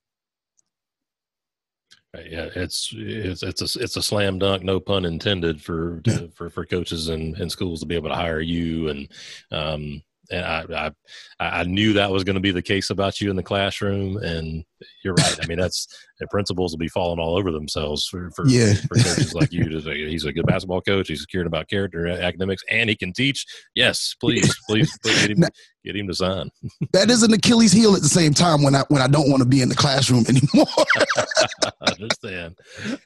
Yeah, 2.14 2.48
it's 2.56 2.92
it's 2.96 3.44
it's 3.44 3.76
a 3.76 3.80
it's 3.80 3.96
a 3.96 4.02
slam 4.02 4.40
dunk, 4.40 4.64
no 4.64 4.80
pun 4.80 5.04
intended, 5.04 5.62
for 5.62 6.02
yeah. 6.04 6.26
for 6.34 6.50
for 6.50 6.66
coaches 6.66 7.08
and, 7.08 7.36
and 7.36 7.52
schools 7.52 7.80
to 7.80 7.86
be 7.86 7.94
able 7.94 8.08
to 8.08 8.16
hire 8.16 8.40
you 8.40 8.88
and 8.88 9.08
um, 9.52 10.02
and 10.30 10.44
I, 10.44 10.92
I, 11.40 11.60
I 11.60 11.64
knew 11.64 11.92
that 11.94 12.10
was 12.10 12.24
going 12.24 12.34
to 12.34 12.40
be 12.40 12.50
the 12.50 12.62
case 12.62 12.90
about 12.90 13.20
you 13.20 13.30
in 13.30 13.36
the 13.36 13.42
classroom. 13.42 14.16
And 14.18 14.64
you're 15.04 15.14
right. 15.14 15.38
I 15.42 15.46
mean, 15.46 15.58
that's 15.58 15.86
the 16.18 16.26
principals 16.28 16.72
will 16.72 16.78
be 16.78 16.88
falling 16.88 17.18
all 17.18 17.36
over 17.36 17.50
themselves 17.50 18.06
for 18.06 18.30
for, 18.36 18.46
yeah. 18.46 18.74
for 18.74 18.94
coaches 18.96 19.34
like 19.34 19.52
you. 19.52 19.68
To 19.68 19.80
say 19.80 20.08
he's 20.08 20.24
a 20.24 20.32
good 20.32 20.46
basketball 20.46 20.80
coach. 20.80 21.08
He's 21.08 21.26
caring 21.26 21.46
about 21.46 21.68
character, 21.68 22.06
academics, 22.06 22.62
and 22.70 22.88
he 22.88 22.96
can 22.96 23.12
teach. 23.12 23.44
Yes, 23.74 24.14
please, 24.20 24.54
please, 24.68 24.96
please 25.02 25.26
get 25.26 25.36
him, 25.36 25.44
get 25.84 25.96
him 25.96 26.06
to 26.08 26.14
sign. 26.14 26.50
that 26.92 27.10
is 27.10 27.22
an 27.22 27.32
Achilles 27.32 27.72
heel 27.72 27.94
at 27.94 28.02
the 28.02 28.08
same 28.08 28.34
time 28.34 28.62
when 28.62 28.74
I 28.74 28.82
when 28.88 29.02
I 29.02 29.06
don't 29.06 29.30
want 29.30 29.42
to 29.42 29.48
be 29.48 29.62
in 29.62 29.68
the 29.68 29.74
classroom 29.74 30.24
anymore. 30.28 30.66
I 31.80 31.92
understand. 31.92 32.56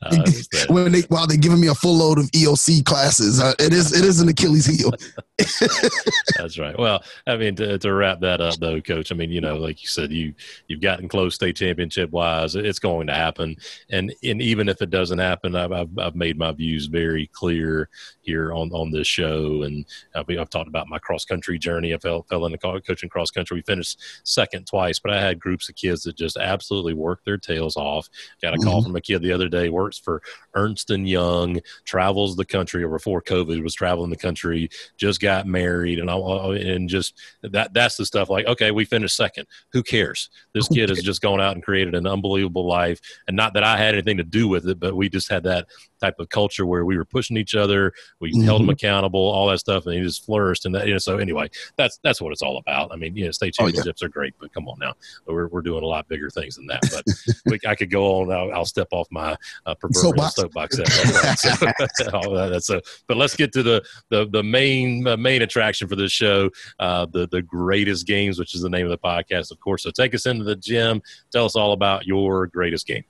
I 0.02 0.16
understand. 0.16 0.70
when 0.70 0.92
they 0.92 1.00
while 1.02 1.26
they're 1.26 1.36
giving 1.36 1.60
me 1.60 1.68
a 1.68 1.74
full 1.74 1.96
load 1.96 2.18
of 2.18 2.30
EOC 2.32 2.84
classes, 2.84 3.40
uh, 3.40 3.54
it 3.58 3.72
is 3.72 3.92
it 3.92 4.04
is 4.04 4.20
an 4.20 4.28
Achilles 4.28 4.66
heel. 4.66 4.92
That's 6.38 6.58
right. 6.58 6.78
Well, 6.78 7.02
I 7.26 7.36
mean, 7.36 7.56
to, 7.56 7.78
to 7.78 7.92
wrap 7.92 8.20
that 8.20 8.40
up 8.40 8.56
though, 8.58 8.80
Coach. 8.80 9.12
I 9.12 9.14
mean, 9.14 9.30
you 9.30 9.40
know, 9.40 9.56
like 9.56 9.82
you 9.82 9.88
said, 9.88 10.12
you 10.12 10.34
you've 10.68 10.80
gotten 10.80 11.08
close 11.08 11.34
state 11.34 11.56
championship 11.56 12.10
wise, 12.10 12.54
it's 12.54 12.78
going 12.78 13.06
to 13.08 13.14
happen. 13.14 13.56
And 13.90 14.14
and 14.22 14.40
even 14.42 14.68
if 14.68 14.80
it 14.82 14.90
doesn't 14.90 15.18
happen, 15.18 15.56
I've, 15.56 15.72
I've, 15.72 15.98
I've 15.98 16.14
made 16.14 16.38
my 16.38 16.52
views 16.52 16.86
very 16.86 17.28
clear 17.32 17.88
here 18.22 18.52
on, 18.52 18.70
on 18.72 18.90
this 18.90 19.06
show. 19.06 19.62
And 19.62 19.84
I've, 20.14 20.28
I've 20.28 20.50
talked 20.50 20.68
about 20.68 20.88
my 20.88 20.98
cross 20.98 21.24
country 21.24 21.58
journey. 21.58 21.94
I 21.94 21.98
fell, 21.98 22.26
fell 22.28 22.46
into 22.46 22.58
coaching 22.86 23.08
cross 23.08 23.30
country. 23.30 23.56
We 23.56 23.62
finished 23.62 24.00
second 24.24 24.66
twice, 24.66 24.98
but 24.98 25.12
I 25.12 25.20
had 25.20 25.38
groups 25.38 25.68
of 25.68 25.76
kids 25.76 26.02
that 26.02 26.16
just 26.16 26.36
absolutely 26.36 26.94
worked 26.94 27.24
their 27.24 27.38
tails 27.38 27.76
off. 27.76 28.08
Got 28.42 28.54
a 28.54 28.58
call 28.58 28.80
mm-hmm. 28.80 28.90
from 28.90 28.96
a 28.96 29.00
kid 29.00 29.22
the 29.22 29.32
other 29.32 29.48
day, 29.48 29.68
works 29.68 29.98
for 29.98 30.22
Ernst 30.54 30.90
and 30.90 31.08
Young, 31.08 31.60
travels 31.84 32.36
the 32.36 32.44
country 32.44 32.82
or 32.82 32.88
before 32.88 33.22
COVID 33.22 33.62
was 33.62 33.74
traveling 33.74 34.10
the 34.10 34.16
country, 34.16 34.68
just 34.96 35.20
got 35.20 35.46
married. 35.46 35.98
And 35.98 36.10
I, 36.10 36.16
and 36.16 36.88
just 36.88 37.14
that, 37.42 37.74
that's 37.74 37.96
the 37.96 38.06
stuff 38.06 38.30
like, 38.30 38.46
okay, 38.46 38.70
we 38.70 38.84
finished 38.84 39.16
second. 39.16 39.46
Who 39.72 39.82
cares? 39.82 40.30
This 40.52 40.68
kid 40.68 40.88
has 40.88 41.02
just 41.02 41.22
gone 41.22 41.40
out 41.40 41.54
and 41.54 41.64
created 41.64 41.94
an 41.94 42.06
unbelievable 42.06 42.66
life. 42.66 43.00
And 43.28 43.36
not 43.36 43.54
that 43.54 43.64
I 43.64 43.76
had 43.76 43.94
anything 43.94 44.16
to 44.18 44.24
do 44.24 44.48
with 44.48 44.68
it, 44.68 44.80
but 44.80 44.96
we 44.96 45.08
just 45.08 45.28
had 45.28 45.44
that 45.44 45.66
type 46.04 46.18
of 46.18 46.28
culture 46.28 46.66
where 46.66 46.84
we 46.84 46.96
were 46.96 47.04
pushing 47.04 47.36
each 47.36 47.54
other, 47.54 47.92
we 48.20 48.32
mm-hmm. 48.32 48.42
held 48.42 48.60
him 48.62 48.68
accountable, 48.68 49.20
all 49.20 49.48
that 49.48 49.58
stuff, 49.58 49.86
and 49.86 49.94
he 49.94 50.02
just 50.02 50.24
flourished. 50.24 50.66
And 50.66 50.74
that, 50.74 50.86
you 50.86 50.92
know, 50.92 50.98
so 50.98 51.18
anyway, 51.18 51.48
that's 51.76 51.98
that's 52.02 52.20
what 52.20 52.32
it's 52.32 52.42
all 52.42 52.58
about. 52.58 52.92
I 52.92 52.96
mean, 52.96 53.16
you 53.16 53.24
know, 53.26 53.30
state 53.30 53.54
championships 53.54 54.02
oh, 54.02 54.04
yeah. 54.04 54.06
are 54.06 54.10
great, 54.10 54.34
but 54.40 54.52
come 54.52 54.68
on 54.68 54.78
now, 54.78 54.94
we're 55.26 55.48
we're 55.48 55.62
doing 55.62 55.82
a 55.82 55.86
lot 55.86 56.06
bigger 56.08 56.30
things 56.30 56.56
than 56.56 56.66
that. 56.66 56.82
But 56.92 57.04
we, 57.46 57.58
I 57.66 57.74
could 57.74 57.90
go 57.90 58.20
on. 58.20 58.32
I'll, 58.32 58.52
I'll 58.52 58.64
step 58.64 58.88
off 58.90 59.08
my 59.10 59.36
uh, 59.66 59.74
proverbial 59.80 60.28
soapbox. 60.28 60.76
that's 60.76 62.70
a, 62.70 62.82
but 63.06 63.16
let's 63.16 63.36
get 63.36 63.52
to 63.52 63.62
the 63.62 63.82
the 64.10 64.28
the 64.28 64.42
main 64.42 65.06
uh, 65.06 65.16
main 65.16 65.42
attraction 65.42 65.88
for 65.88 65.96
this 65.96 66.12
show, 66.12 66.50
uh, 66.78 67.06
the 67.06 67.26
the 67.28 67.42
greatest 67.42 68.06
games, 68.06 68.38
which 68.38 68.54
is 68.54 68.62
the 68.62 68.70
name 68.70 68.86
of 68.86 68.90
the 68.90 68.98
podcast, 68.98 69.50
of 69.50 69.60
course. 69.60 69.82
So 69.82 69.90
take 69.90 70.14
us 70.14 70.26
into 70.26 70.44
the 70.44 70.56
gym. 70.56 71.02
Tell 71.32 71.44
us 71.44 71.56
all 71.56 71.72
about 71.72 72.06
your 72.06 72.46
greatest 72.48 72.86
game. 72.86 73.04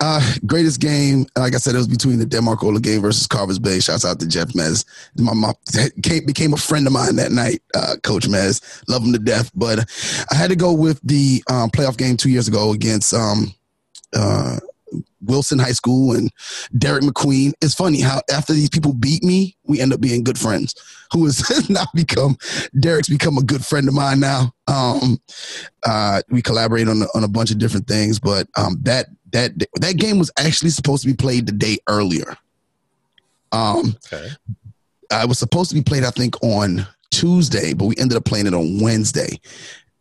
Uh, 0.00 0.34
greatest 0.46 0.80
game, 0.80 1.26
like 1.36 1.54
I 1.54 1.58
said, 1.58 1.74
it 1.74 1.78
was 1.78 1.88
between 1.88 2.18
the 2.18 2.26
Denmark-Olar 2.26 2.80
game 2.80 3.00
versus 3.00 3.26
Carvers 3.26 3.58
Bay. 3.58 3.80
Shouts 3.80 4.04
out 4.04 4.18
to 4.20 4.26
Jeff 4.26 4.48
Mez. 4.48 4.84
My 5.16 5.34
mom 5.34 5.54
came, 6.02 6.26
became 6.26 6.52
a 6.52 6.56
friend 6.56 6.86
of 6.86 6.92
mine 6.92 7.16
that 7.16 7.32
night, 7.32 7.62
uh, 7.74 7.96
Coach 8.02 8.26
Mez. 8.26 8.82
Love 8.88 9.04
him 9.04 9.12
to 9.12 9.18
death. 9.18 9.50
But 9.54 9.88
I 10.30 10.34
had 10.34 10.50
to 10.50 10.56
go 10.56 10.72
with 10.72 11.00
the 11.02 11.42
um, 11.50 11.70
playoff 11.70 11.96
game 11.96 12.16
two 12.16 12.30
years 12.30 12.48
ago 12.48 12.72
against 12.72 13.14
um, 13.14 13.54
uh, 14.14 14.58
Wilson 15.22 15.58
High 15.58 15.72
School 15.72 16.14
and 16.14 16.30
Derek 16.76 17.02
McQueen. 17.02 17.52
It's 17.60 17.74
funny 17.74 18.00
how 18.00 18.20
after 18.32 18.52
these 18.52 18.70
people 18.70 18.92
beat 18.92 19.22
me, 19.22 19.56
we 19.64 19.80
end 19.80 19.92
up 19.92 20.00
being 20.00 20.24
good 20.24 20.38
friends. 20.38 20.74
Who 21.12 21.24
has 21.26 21.68
now 21.68 21.86
become 21.94 22.36
Derek's 22.78 23.08
become 23.08 23.36
a 23.36 23.42
good 23.42 23.64
friend 23.64 23.88
of 23.88 23.94
mine 23.94 24.20
now. 24.20 24.52
Um, 24.68 25.18
uh, 25.84 26.22
we 26.30 26.42
collaborate 26.42 26.88
on 26.88 27.02
on 27.14 27.24
a 27.24 27.28
bunch 27.28 27.50
of 27.50 27.58
different 27.58 27.86
things, 27.86 28.20
but 28.20 28.48
um, 28.56 28.78
that 28.82 29.08
that 29.32 29.52
that 29.80 29.96
game 29.96 30.18
was 30.18 30.30
actually 30.38 30.70
supposed 30.70 31.02
to 31.02 31.08
be 31.08 31.14
played 31.14 31.46
the 31.46 31.52
day 31.52 31.78
earlier. 31.88 32.36
Um, 33.52 33.96
okay. 34.12 34.28
I 35.12 35.24
was 35.24 35.38
supposed 35.38 35.70
to 35.70 35.74
be 35.74 35.82
played, 35.82 36.04
I 36.04 36.10
think, 36.10 36.40
on 36.42 36.86
Tuesday, 37.10 37.74
but 37.74 37.86
we 37.86 37.96
ended 37.98 38.16
up 38.16 38.24
playing 38.24 38.46
it 38.46 38.54
on 38.54 38.80
Wednesday. 38.80 39.40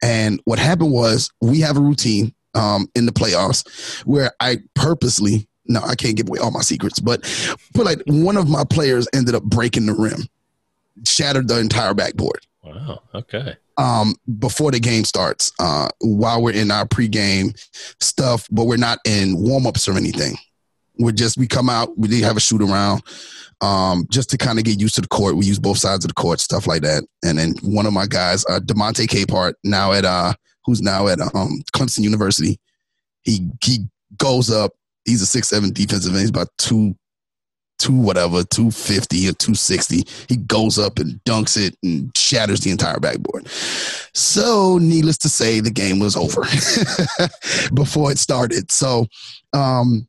And 0.03 0.39
what 0.45 0.59
happened 0.59 0.91
was 0.91 1.31
we 1.41 1.59
have 1.61 1.77
a 1.77 1.81
routine 1.81 2.33
um, 2.53 2.87
in 2.95 3.05
the 3.05 3.11
playoffs 3.11 4.01
where 4.05 4.31
I 4.39 4.57
purposely 4.75 5.47
no, 5.69 5.81
I 5.81 5.95
can't 5.95 6.17
give 6.17 6.27
away 6.27 6.39
all 6.39 6.51
my 6.51 6.61
secrets, 6.61 6.99
but 6.99 7.21
but 7.73 7.85
like 7.85 8.01
one 8.07 8.37
of 8.37 8.49
my 8.49 8.63
players 8.63 9.07
ended 9.13 9.35
up 9.35 9.43
breaking 9.43 9.85
the 9.85 9.93
rim, 9.93 10.27
shattered 11.05 11.47
the 11.47 11.59
entire 11.59 11.93
backboard. 11.93 12.45
Wow. 12.63 13.01
Okay. 13.15 13.55
Um, 13.77 14.15
before 14.39 14.71
the 14.71 14.79
game 14.79 15.05
starts, 15.05 15.51
uh, 15.59 15.89
while 16.01 16.41
we're 16.41 16.53
in 16.53 16.71
our 16.71 16.85
pregame 16.85 17.57
stuff, 18.01 18.47
but 18.51 18.65
we're 18.65 18.77
not 18.77 18.99
in 19.05 19.37
warmups 19.37 19.87
or 19.87 19.97
anything. 19.97 20.35
We're 20.97 21.11
just 21.11 21.37
we 21.37 21.47
come 21.47 21.69
out, 21.69 21.97
we 21.97 22.19
have 22.21 22.35
a 22.35 22.41
shoot 22.41 22.61
around, 22.61 23.03
um, 23.61 24.05
just 24.11 24.29
to 24.31 24.37
kind 24.37 24.59
of 24.59 24.65
get 24.65 24.81
used 24.81 24.95
to 24.95 25.01
the 25.01 25.07
court. 25.07 25.37
We 25.37 25.45
use 25.45 25.59
both 25.59 25.77
sides 25.77 26.03
of 26.03 26.09
the 26.09 26.13
court, 26.15 26.41
stuff 26.41 26.67
like 26.67 26.81
that. 26.81 27.05
And 27.23 27.37
then 27.37 27.53
one 27.61 27.85
of 27.85 27.93
my 27.93 28.05
guys, 28.05 28.45
uh, 28.49 28.59
Demonte 28.59 29.07
Capehart, 29.07 29.53
now 29.63 29.93
at 29.93 30.03
uh, 30.03 30.33
who's 30.65 30.81
now 30.81 31.07
at 31.07 31.21
um, 31.21 31.61
Clemson 31.73 31.99
University. 31.99 32.59
He 33.21 33.49
he 33.63 33.85
goes 34.17 34.51
up. 34.51 34.71
He's 35.05 35.21
a 35.21 35.25
six 35.25 35.47
seven 35.47 35.71
defensive 35.71 36.11
end. 36.11 36.21
He's 36.21 36.29
about 36.29 36.49
two 36.57 36.95
two 37.79 37.95
whatever 37.95 38.43
two 38.43 38.69
fifty 38.69 39.27
or 39.27 39.33
two 39.33 39.55
sixty. 39.55 40.03
He 40.27 40.37
goes 40.37 40.77
up 40.77 40.99
and 40.99 41.19
dunks 41.23 41.57
it 41.57 41.75
and 41.81 42.15
shatters 42.15 42.59
the 42.59 42.71
entire 42.71 42.99
backboard. 42.99 43.47
So, 44.13 44.77
needless 44.79 45.17
to 45.19 45.29
say, 45.29 45.59
the 45.59 45.71
game 45.71 45.99
was 45.99 46.15
over 46.15 46.41
before 47.73 48.11
it 48.11 48.19
started. 48.19 48.71
So, 48.71 49.07
um, 49.53 50.07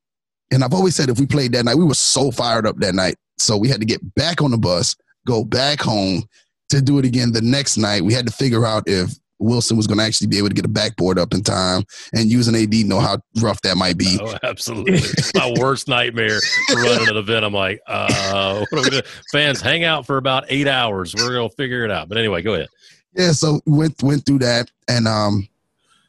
and 0.50 0.64
I've 0.64 0.74
always 0.74 0.96
said 0.96 1.08
if 1.08 1.18
we 1.18 1.26
played 1.26 1.52
that 1.52 1.64
night, 1.64 1.76
we 1.76 1.84
were 1.84 1.94
so 1.94 2.30
fired 2.30 2.66
up 2.66 2.76
that 2.78 2.94
night. 2.94 3.16
So 3.38 3.56
we 3.56 3.68
had 3.68 3.80
to 3.80 3.86
get 3.86 4.14
back 4.14 4.42
on 4.42 4.50
the 4.50 4.58
bus, 4.58 4.96
go 5.26 5.44
back 5.44 5.80
home 5.80 6.24
to 6.70 6.82
do 6.82 6.98
it 6.98 7.04
again 7.04 7.32
the 7.32 7.40
next 7.40 7.76
night. 7.76 8.04
We 8.04 8.12
had 8.12 8.26
to 8.26 8.32
figure 8.32 8.66
out 8.66 8.84
if 8.86 9.12
Wilson 9.40 9.76
was 9.76 9.86
going 9.86 9.98
to 9.98 10.04
actually 10.04 10.26
be 10.26 10.38
able 10.38 10.48
to 10.48 10.54
get 10.54 10.64
a 10.64 10.68
backboard 10.68 11.18
up 11.18 11.34
in 11.34 11.42
time 11.42 11.82
and 12.12 12.30
use 12.30 12.46
an 12.46 12.54
AD 12.54 12.72
know 12.86 13.00
how 13.00 13.18
rough 13.40 13.60
that 13.62 13.76
might 13.76 13.96
be. 13.96 14.18
Oh, 14.20 14.36
absolutely. 14.42 15.00
My 15.34 15.52
worst 15.58 15.88
nightmare 15.88 16.38
running 16.74 17.08
an 17.08 17.16
event. 17.16 17.44
I'm 17.44 17.54
like, 17.54 17.80
uh, 17.86 18.64
fans 19.32 19.60
hang 19.60 19.84
out 19.84 20.06
for 20.06 20.18
about 20.18 20.44
eight 20.48 20.68
hours. 20.68 21.14
We're 21.14 21.32
going 21.32 21.48
to 21.48 21.56
figure 21.56 21.84
it 21.84 21.90
out. 21.90 22.08
But 22.08 22.18
anyway, 22.18 22.42
go 22.42 22.54
ahead. 22.54 22.68
Yeah. 23.14 23.32
So 23.32 23.60
went, 23.66 24.00
went 24.02 24.26
through 24.26 24.40
that 24.40 24.70
and, 24.88 25.08
um, 25.08 25.48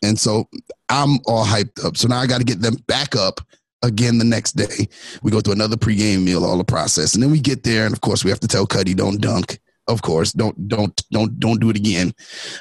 and 0.03 0.19
so 0.19 0.47
I'm 0.89 1.19
all 1.25 1.45
hyped 1.45 1.85
up. 1.85 1.95
So 1.95 2.07
now 2.07 2.19
I 2.19 2.27
got 2.27 2.39
to 2.39 2.43
get 2.43 2.61
them 2.61 2.75
back 2.87 3.15
up 3.15 3.39
again 3.83 4.17
the 4.17 4.25
next 4.25 4.53
day. 4.53 4.87
We 5.23 5.31
go 5.31 5.41
through 5.41 5.53
another 5.53 5.77
pregame 5.77 6.23
meal, 6.23 6.43
all 6.43 6.57
the 6.57 6.63
process. 6.63 7.13
And 7.13 7.23
then 7.23 7.31
we 7.31 7.39
get 7.39 7.63
there. 7.63 7.85
And 7.85 7.93
of 7.93 8.01
course 8.01 8.23
we 8.23 8.29
have 8.29 8.39
to 8.41 8.47
tell 8.47 8.65
Cuddy, 8.65 8.93
don't 8.93 9.21
dunk 9.21 9.59
of 9.87 10.01
course. 10.01 10.31
Don't 10.31 10.67
don't 10.67 11.01
don't 11.11 11.39
don't 11.39 11.59
do 11.59 11.69
it 11.69 11.77
again. 11.77 12.13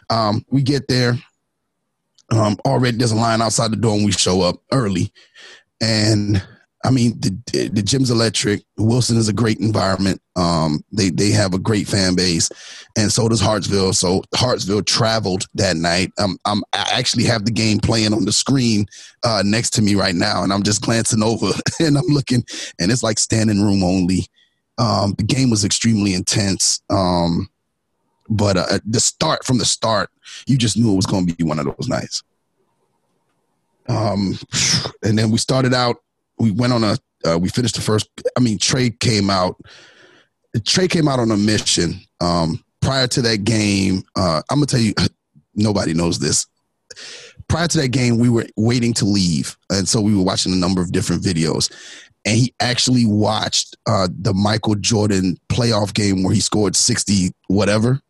Um, 0.09 0.45
we 0.51 0.63
get 0.63 0.89
there. 0.89 1.19
Um, 2.33 2.57
already 2.65 2.97
there's 2.97 3.13
a 3.13 3.17
line 3.17 3.43
outside 3.43 3.73
the 3.73 3.77
door 3.77 3.97
and 3.97 4.05
we 4.05 4.13
show 4.13 4.43
up 4.43 4.63
early. 4.73 5.13
And 5.81 6.43
I 6.85 6.91
mean 6.91 7.21
the 7.21 7.69
the 7.69 7.83
gym's 7.83 8.11
electric. 8.11 8.63
Wilson 8.79 9.19
is 9.19 9.29
a 9.29 9.35
great 9.35 9.59
environment. 9.59 10.23
Um, 10.37 10.83
they 10.93 11.11
they 11.11 11.31
have 11.31 11.53
a 11.53 11.59
great 11.59 11.87
fan 11.87 12.15
base, 12.15 12.49
and 12.97 13.13
so 13.13 13.29
does 13.29 13.41
Hartsville. 13.41 13.93
So 13.93 14.23
Hartsville 14.35 14.83
traveled 14.83 15.47
that 15.55 15.77
night. 15.77 16.11
Um, 16.19 16.39
I'm 16.47 16.63
I 16.73 16.89
actually 16.93 17.25
have 17.25 17.45
the 17.45 17.51
game 17.51 17.81
playing 17.81 18.15
on 18.15 18.25
the 18.25 18.33
screen 18.33 18.87
uh, 19.25 19.43
next 19.45 19.71
to 19.75 19.83
me 19.83 19.95
right 19.95 20.15
now, 20.15 20.43
and 20.43 20.53
I'm 20.53 20.63
just 20.63 20.81
glancing 20.81 21.23
over 21.23 21.51
and 21.81 21.99
I'm 21.99 22.07
looking, 22.07 22.45
and 22.79 22.91
it's 22.91 23.03
like 23.03 23.19
standing 23.19 23.63
room 23.63 23.83
only. 23.83 24.27
Um, 24.81 25.15
the 25.19 25.25
game 25.25 25.51
was 25.51 25.65
extremely 25.65 26.15
intense. 26.15 26.81
Um, 26.89 27.51
but 28.31 28.57
uh, 28.57 28.79
the 28.87 29.01
start 29.01 29.45
from 29.45 29.59
the 29.59 29.65
start, 29.65 30.09
you 30.47 30.57
just 30.57 30.77
knew 30.77 30.93
it 30.93 30.97
was 30.97 31.07
going 31.07 31.27
to 31.27 31.35
be 31.35 31.45
one 31.45 31.59
of 31.59 31.67
those 31.67 31.89
nights. 31.89 32.23
Um, 33.89 34.39
and 35.03 35.19
then 35.19 35.31
we 35.31 35.39
started 35.39 35.75
out. 35.75 35.97
We 36.39 36.51
went 36.51 36.73
on 36.73 36.83
a. 36.83 36.97
Uh, 37.23 37.39
we 37.39 37.51
finished 37.51 37.75
the 37.75 37.83
first. 37.83 38.09
I 38.39 38.41
mean, 38.41 38.59
Trae 38.59 38.99
came 38.99 39.29
out. 39.29 39.61
Trae 40.57 40.89
came 40.89 41.07
out 41.07 41.21
on 41.21 41.31
a 41.31 41.37
mission. 41.37 42.01
Um, 42.21 42.65
prior 42.81 43.07
to 43.09 43.23
that 43.23 43.45
game, 43.45 44.03
uh, 44.17 44.41
I'm 44.51 44.57
gonna 44.57 44.67
tell 44.67 44.81
you, 44.81 44.95
nobody 45.55 45.93
knows 45.93 46.19
this. 46.19 46.47
Prior 47.49 47.69
to 47.69 47.79
that 47.79 47.89
game, 47.89 48.17
we 48.19 48.31
were 48.31 48.47
waiting 48.57 48.95
to 48.95 49.05
leave, 49.05 49.59
and 49.69 49.87
so 49.87 50.01
we 50.01 50.17
were 50.17 50.23
watching 50.23 50.55
a 50.55 50.57
number 50.57 50.81
of 50.81 50.93
different 50.93 51.23
videos 51.23 51.71
and 52.25 52.37
he 52.37 52.55
actually 52.61 53.07
watched 53.07 53.77
uh, 53.87 54.09
the 54.11 54.35
Michael 54.35 54.75
Jordan 54.75 55.37
playoff 55.49 55.95
game 55.95 56.23
where 56.23 56.35
he 56.35 56.41
scored 56.41 56.77
60 56.77 57.31
whatever. 57.49 58.01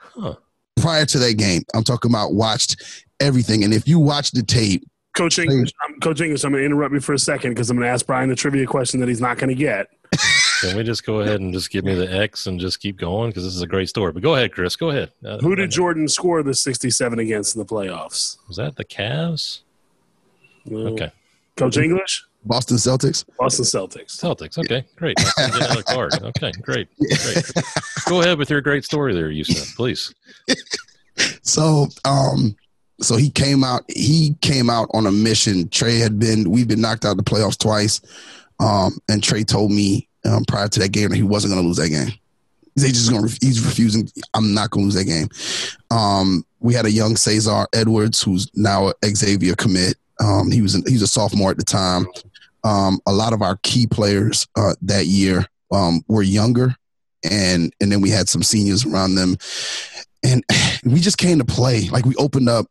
Huh. 0.00 0.36
Prior 0.76 1.04
to 1.06 1.18
that 1.18 1.34
game, 1.34 1.62
I'm 1.74 1.84
talking 1.84 2.10
about 2.10 2.34
watched 2.34 3.04
everything. 3.20 3.64
And 3.64 3.72
if 3.74 3.88
you 3.88 3.98
watch 3.98 4.30
the 4.30 4.42
tape, 4.42 4.84
Coach 5.16 5.38
English, 5.38 5.70
I'm, 5.82 5.98
Coach 6.00 6.20
English, 6.20 6.44
I'm 6.44 6.52
going 6.52 6.60
to 6.60 6.66
interrupt 6.66 6.92
you 6.92 7.00
for 7.00 7.14
a 7.14 7.18
second 7.18 7.52
because 7.52 7.70
I'm 7.70 7.76
going 7.76 7.86
to 7.86 7.90
ask 7.90 8.06
Brian 8.06 8.28
the 8.28 8.36
trivia 8.36 8.66
question 8.66 9.00
that 9.00 9.08
he's 9.08 9.20
not 9.20 9.38
going 9.38 9.48
to 9.48 9.54
get. 9.54 9.88
Can 10.60 10.76
we 10.76 10.82
just 10.82 11.04
go 11.04 11.20
ahead 11.20 11.40
and 11.40 11.52
just 11.54 11.70
give 11.70 11.84
me 11.84 11.94
the 11.94 12.10
X 12.10 12.46
and 12.46 12.60
just 12.60 12.80
keep 12.80 12.98
going 12.98 13.30
because 13.30 13.44
this 13.44 13.54
is 13.54 13.62
a 13.62 13.66
great 13.66 13.88
story. 13.88 14.12
But 14.12 14.22
go 14.22 14.34
ahead, 14.34 14.52
Chris. 14.52 14.76
Go 14.76 14.90
ahead. 14.90 15.10
Uh, 15.24 15.38
Who 15.38 15.56
did 15.56 15.70
Jordan 15.70 16.06
score 16.06 16.42
the 16.42 16.54
67 16.54 17.18
against 17.18 17.56
in 17.56 17.60
the 17.60 17.66
playoffs? 17.66 18.36
Was 18.46 18.58
that 18.58 18.76
the 18.76 18.84
Cavs? 18.84 19.60
No. 20.66 20.88
Okay. 20.88 21.10
Coach 21.56 21.78
English. 21.78 22.24
Boston 22.46 22.76
Celtics. 22.76 23.24
Boston 23.38 23.64
Celtics. 23.64 24.16
Celtics. 24.16 24.58
Okay, 24.58 24.84
great. 24.96 25.18
another 25.38 25.82
card. 25.86 26.14
Okay, 26.22 26.52
great. 26.62 26.88
great. 26.98 27.52
Go 28.08 28.20
ahead 28.20 28.38
with 28.38 28.50
your 28.50 28.60
great 28.60 28.84
story 28.84 29.14
there, 29.14 29.30
you 29.30 29.44
said, 29.44 29.66
please. 29.76 30.14
so, 31.42 31.88
um, 32.04 32.56
so 33.00 33.16
he 33.16 33.30
came 33.30 33.64
out. 33.64 33.82
He 33.88 34.36
came 34.40 34.70
out 34.70 34.88
on 34.92 35.06
a 35.06 35.12
mission. 35.12 35.64
Trae 35.68 36.00
had 36.00 36.18
been. 36.18 36.50
We've 36.50 36.68
been 36.68 36.80
knocked 36.80 37.04
out 37.04 37.12
of 37.12 37.16
the 37.18 37.24
playoffs 37.24 37.58
twice, 37.58 38.00
um, 38.60 38.98
and 39.08 39.22
Trae 39.22 39.46
told 39.46 39.70
me 39.70 40.08
um, 40.24 40.44
prior 40.46 40.68
to 40.68 40.80
that 40.80 40.92
game 40.92 41.10
that 41.10 41.16
he 41.16 41.22
wasn't 41.22 41.52
going 41.52 41.62
to 41.62 41.66
lose 41.66 41.76
that 41.78 41.88
game. 41.88 42.12
He's 42.74 42.92
just 42.92 43.10
going. 43.10 43.28
He's 43.40 43.64
refusing. 43.64 44.08
I'm 44.34 44.54
not 44.54 44.70
going 44.70 44.82
to 44.82 44.84
lose 44.86 44.94
that 44.94 45.04
game. 45.04 45.28
Um, 45.90 46.44
we 46.60 46.74
had 46.74 46.84
a 46.84 46.90
young 46.90 47.16
Cesar 47.16 47.66
Edwards, 47.72 48.22
who's 48.22 48.50
now 48.54 48.92
Xavier 49.04 49.54
commit 49.54 49.96
Um, 50.20 50.50
he 50.50 50.62
was 50.62 50.74
an, 50.74 50.82
he 50.86 50.94
was 50.94 51.02
a 51.02 51.06
sophomore 51.06 51.50
at 51.50 51.58
the 51.58 51.64
time. 51.64 52.06
Um, 52.66 52.98
a 53.06 53.12
lot 53.12 53.32
of 53.32 53.42
our 53.42 53.58
key 53.62 53.86
players 53.86 54.48
uh, 54.56 54.74
that 54.82 55.06
year 55.06 55.46
um, 55.70 56.02
were 56.08 56.22
younger, 56.22 56.74
and 57.22 57.72
and 57.80 57.92
then 57.92 58.00
we 58.00 58.10
had 58.10 58.28
some 58.28 58.42
seniors 58.42 58.84
around 58.84 59.14
them, 59.14 59.36
and 60.24 60.42
we 60.84 60.98
just 60.98 61.18
came 61.18 61.38
to 61.38 61.44
play. 61.44 61.88
Like 61.88 62.04
we 62.04 62.16
opened 62.16 62.48
up. 62.48 62.66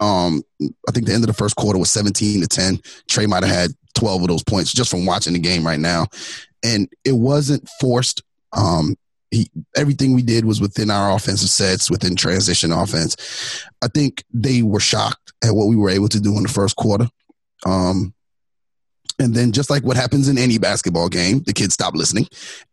Um, 0.00 0.44
I 0.88 0.92
think 0.92 1.06
the 1.06 1.12
end 1.12 1.24
of 1.24 1.26
the 1.26 1.34
first 1.34 1.56
quarter 1.56 1.80
was 1.80 1.90
seventeen 1.90 2.40
to 2.42 2.46
ten. 2.46 2.76
Trae 3.10 3.28
might 3.28 3.42
have 3.42 3.52
had 3.52 3.70
twelve 3.94 4.22
of 4.22 4.28
those 4.28 4.44
points 4.44 4.72
just 4.72 4.90
from 4.90 5.04
watching 5.04 5.32
the 5.32 5.40
game 5.40 5.66
right 5.66 5.80
now, 5.80 6.06
and 6.64 6.88
it 7.04 7.12
wasn't 7.12 7.68
forced. 7.80 8.22
Um, 8.52 8.94
he, 9.32 9.50
everything 9.76 10.14
we 10.14 10.22
did 10.22 10.44
was 10.44 10.60
within 10.60 10.90
our 10.90 11.14
offensive 11.14 11.50
sets, 11.50 11.90
within 11.90 12.14
transition 12.14 12.70
offense. 12.70 13.66
I 13.82 13.88
think 13.88 14.22
they 14.32 14.62
were 14.62 14.80
shocked 14.80 15.32
at 15.44 15.54
what 15.54 15.66
we 15.66 15.74
were 15.74 15.90
able 15.90 16.08
to 16.08 16.20
do 16.20 16.36
in 16.36 16.44
the 16.44 16.48
first 16.48 16.76
quarter. 16.76 17.08
Um, 17.66 18.14
and 19.18 19.34
then, 19.34 19.52
just 19.52 19.68
like 19.68 19.82
what 19.82 19.96
happens 19.96 20.28
in 20.28 20.38
any 20.38 20.58
basketball 20.58 21.08
game, 21.08 21.42
the 21.42 21.52
kids 21.52 21.74
stop 21.74 21.94
listening. 21.94 22.26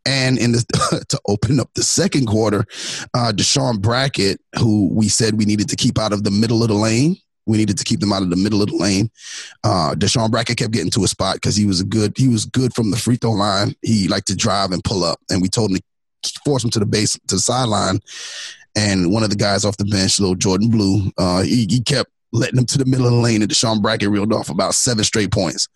And 0.04 0.38
in 0.38 0.52
the, 0.52 1.04
to 1.08 1.20
open 1.26 1.58
up 1.58 1.70
the 1.74 1.82
second 1.82 2.26
quarter, 2.26 2.64
uh, 3.14 3.32
Deshaun 3.34 3.80
Brackett, 3.80 4.40
who 4.58 4.88
we 4.92 5.08
said 5.08 5.34
we 5.34 5.44
needed 5.44 5.68
to 5.70 5.76
keep 5.76 5.98
out 5.98 6.12
of 6.12 6.22
the 6.22 6.30
middle 6.30 6.62
of 6.62 6.68
the 6.68 6.74
lane, 6.74 7.16
we 7.46 7.58
needed 7.58 7.78
to 7.78 7.84
keep 7.84 8.00
them 8.00 8.12
out 8.12 8.22
of 8.22 8.30
the 8.30 8.36
middle 8.36 8.62
of 8.62 8.68
the 8.68 8.76
lane. 8.76 9.10
Uh, 9.64 9.94
Deshaun 9.96 10.30
Brackett 10.30 10.58
kept 10.58 10.72
getting 10.72 10.90
to 10.90 11.04
a 11.04 11.08
spot 11.08 11.36
because 11.36 11.56
he 11.56 11.66
was 11.66 11.80
a 11.80 11.84
good. 11.84 12.16
He 12.16 12.28
was 12.28 12.44
good 12.44 12.74
from 12.74 12.90
the 12.90 12.96
free 12.96 13.16
throw 13.16 13.32
line. 13.32 13.74
He 13.82 14.08
liked 14.08 14.28
to 14.28 14.36
drive 14.36 14.72
and 14.72 14.84
pull 14.84 15.04
up, 15.04 15.18
and 15.30 15.42
we 15.42 15.48
told 15.48 15.70
him 15.70 15.78
to 16.22 16.40
force 16.44 16.64
him 16.64 16.70
to 16.70 16.78
the 16.78 16.86
base 16.86 17.12
to 17.12 17.34
the 17.36 17.40
sideline. 17.40 18.00
And 18.76 19.10
one 19.10 19.22
of 19.22 19.30
the 19.30 19.36
guys 19.36 19.64
off 19.64 19.78
the 19.78 19.84
bench, 19.86 20.20
little 20.20 20.34
Jordan 20.34 20.68
Blue, 20.68 21.10
uh, 21.16 21.42
he, 21.42 21.66
he 21.70 21.80
kept 21.80 22.10
letting 22.32 22.58
him 22.58 22.66
to 22.66 22.78
the 22.78 22.84
middle 22.84 23.06
of 23.06 23.12
the 23.12 23.18
lane, 23.18 23.42
and 23.42 23.50
Deshaun 23.50 23.80
Brackett 23.80 24.10
reeled 24.10 24.32
off 24.32 24.50
about 24.50 24.74
seven 24.74 25.02
straight 25.02 25.32
points 25.32 25.68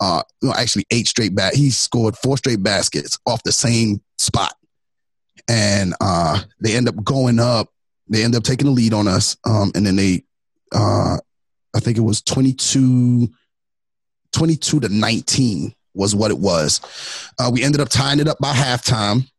uh, 0.00 0.22
actually 0.54 0.84
eight 0.90 1.06
straight 1.06 1.34
bat. 1.34 1.54
He 1.54 1.70
scored 1.70 2.16
four 2.16 2.36
straight 2.36 2.62
baskets 2.62 3.18
off 3.26 3.42
the 3.42 3.52
same 3.52 4.02
spot, 4.18 4.54
and 5.48 5.94
uh, 6.00 6.40
they 6.60 6.74
end 6.76 6.88
up 6.88 7.02
going 7.02 7.40
up. 7.40 7.68
They 8.08 8.22
end 8.22 8.36
up 8.36 8.42
taking 8.42 8.66
the 8.66 8.72
lead 8.72 8.92
on 8.92 9.08
us, 9.08 9.36
um, 9.44 9.72
and 9.74 9.86
then 9.86 9.96
they, 9.96 10.24
uh, 10.72 11.16
I 11.74 11.80
think 11.80 11.96
it 11.96 12.02
was 12.02 12.20
22, 12.22 13.28
22 14.32 14.80
to 14.80 14.88
nineteen 14.88 15.74
was 15.94 16.14
what 16.14 16.30
it 16.30 16.38
was. 16.38 16.80
Uh, 17.38 17.50
we 17.52 17.62
ended 17.62 17.80
up 17.80 17.88
tying 17.88 18.20
it 18.20 18.28
up 18.28 18.38
by 18.38 18.52
halftime. 18.52 19.30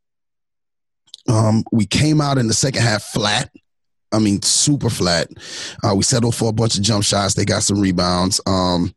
Um, 1.28 1.64
we 1.72 1.86
came 1.86 2.22
out 2.22 2.38
in 2.38 2.48
the 2.48 2.54
second 2.54 2.82
half 2.82 3.04
flat. 3.04 3.52
I 4.16 4.20
mean, 4.20 4.42
super 4.42 4.90
flat. 4.90 5.28
Uh, 5.84 5.94
we 5.94 6.04
settled 6.04 6.36
for 6.36 6.50
a 6.50 6.54
bunch 6.54 6.78
of 6.78 6.84
jump 6.84 7.04
shots. 7.04 7.34
They 7.34 7.44
got 7.44 7.64
some 7.64 7.82
rebounds. 7.82 8.40
Um, 8.46 8.96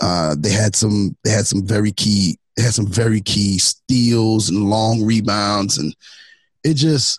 uh, 0.00 0.36
they 0.38 0.50
had 0.50 0.76
some. 0.76 1.16
They 1.24 1.30
had 1.30 1.46
some 1.46 1.66
very 1.66 1.90
key. 1.90 2.38
Had 2.56 2.74
some 2.74 2.86
very 2.86 3.20
key 3.20 3.58
steals 3.58 4.50
and 4.50 4.70
long 4.70 5.04
rebounds, 5.04 5.78
and 5.78 5.94
it 6.62 6.74
just. 6.74 7.18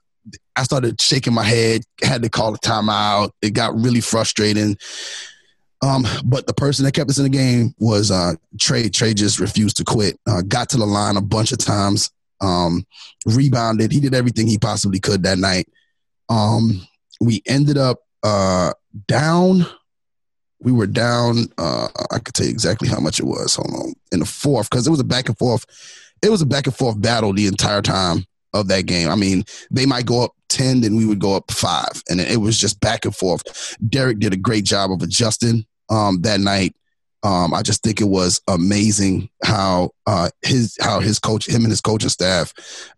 I 0.56 0.64
started 0.64 1.02
shaking 1.02 1.34
my 1.34 1.44
head. 1.44 1.82
Had 2.02 2.24
to 2.24 2.30
call 2.30 2.54
a 2.54 2.60
timeout. 2.60 3.32
It 3.42 3.52
got 3.52 3.76
really 3.76 4.02
frustrating. 4.02 4.78
Um, 5.84 6.06
but 6.24 6.48
the 6.48 6.54
person 6.54 6.86
that 6.86 6.94
kept 6.94 7.10
us 7.10 7.18
in 7.18 7.24
the 7.24 7.30
game 7.30 7.74
was 7.78 8.10
uh, 8.10 8.36
Trae. 8.58 8.90
Trae 8.90 9.14
just 9.14 9.40
refused 9.40 9.78
to 9.78 9.84
quit. 9.84 10.18
Uh, 10.26 10.42
got 10.44 10.70
to 10.70 10.78
the 10.78 10.86
line 10.86 11.18
a 11.18 11.22
bunch 11.22 11.52
of 11.52 11.58
times. 11.58 12.10
Um, 12.40 12.86
rebounded. 13.26 13.92
He 13.92 14.00
did 14.00 14.14
everything 14.14 14.48
he 14.48 14.58
possibly 14.58 15.00
could 15.02 15.24
that 15.24 15.40
night. 15.40 15.68
Um, 16.30 16.88
we 17.24 17.42
ended 17.46 17.78
up 17.78 18.00
uh, 18.24 18.74
down. 19.08 19.66
We 20.60 20.72
were 20.72 20.88
down. 20.88 21.48
Uh, 21.58 21.88
I 22.12 22.20
could 22.20 22.34
tell 22.34 22.46
you 22.46 22.52
exactly 22.52 22.88
how 22.88 23.00
much 23.00 23.20
it 23.20 23.26
was. 23.26 23.56
Hold 23.56 23.74
on, 23.74 23.94
in 24.12 24.20
the 24.20 24.26
fourth, 24.26 24.70
because 24.70 24.88
it 24.88 24.92
was 24.92 25.00
a 25.00 25.06
back 25.06 25.28
and 25.28 25.38
forth. 25.38 25.66
It 26.22 26.30
was 26.30 26.42
a 26.42 26.46
back 26.46 26.68
and 26.68 26.76
forth 26.76 27.02
battle 27.02 27.34
the 27.34 27.48
entire 27.48 27.82
time 27.82 28.26
of 28.54 28.68
that 28.70 28.86
game. 28.86 29.10
I 29.10 29.16
mean, 29.16 29.44
they 29.72 29.86
might 29.86 30.06
go 30.06 30.24
up 30.24 30.32
10, 30.50 30.82
then 30.82 30.96
we 30.96 31.06
would 31.06 31.20
go 31.20 31.36
up 31.36 31.52
five. 31.52 32.02
And 32.10 32.22
it 32.22 32.38
was 32.38 32.58
just 32.58 32.80
back 32.80 33.06
and 33.06 33.16
forth. 33.16 33.76
Derek 33.90 34.20
did 34.20 34.34
a 34.34 34.38
great 34.38 34.64
job 34.64 34.92
of 34.92 35.02
adjusting 35.02 35.66
um, 35.90 36.22
that 36.22 36.40
night. 36.40 36.76
Um, 37.24 37.54
I 37.54 37.62
just 37.62 37.84
think 37.84 38.02
it 38.02 38.08
was 38.08 38.42
amazing 38.48 39.30
how 39.44 39.92
uh, 40.06 40.30
his 40.42 40.78
how 40.82 41.00
his 41.00 41.20
coach, 41.20 41.48
him 41.48 41.64
and 41.64 41.72
his 41.72 41.80
coaching 41.80 42.10
staff, 42.10 42.54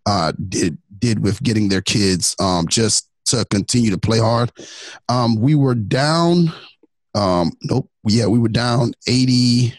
uh, 0.07 0.33
did 0.49 0.79
did 0.97 1.19
with 1.19 1.41
getting 1.43 1.69
their 1.69 1.83
kids 1.83 2.35
um, 2.39 2.67
just 2.67 3.07
to 3.25 3.45
continue 3.45 3.91
to 3.91 3.97
play 3.97 4.19
hard. 4.19 4.51
Um, 5.09 5.39
we 5.39 5.55
were 5.55 5.75
down. 5.75 6.53
Um, 7.13 7.51
nope. 7.63 7.89
Yeah, 8.05 8.27
we 8.27 8.39
were 8.39 8.49
down 8.49 8.93
80, 9.07 9.73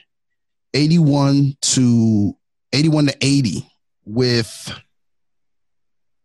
81 0.74 1.56
to 1.62 2.36
81 2.72 3.06
to 3.06 3.16
80 3.20 3.70
with 4.04 4.72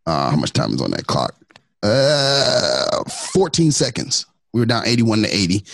uh, 0.05 0.31
how 0.31 0.37
much 0.37 0.53
time 0.53 0.73
is 0.73 0.81
on 0.81 0.91
that 0.91 1.07
clock? 1.07 1.35
Uh, 1.83 3.03
14 3.33 3.71
seconds. 3.71 4.25
We 4.53 4.59
were 4.59 4.65
down 4.65 4.85
81 4.85 5.23
to 5.23 5.35
80. 5.35 5.65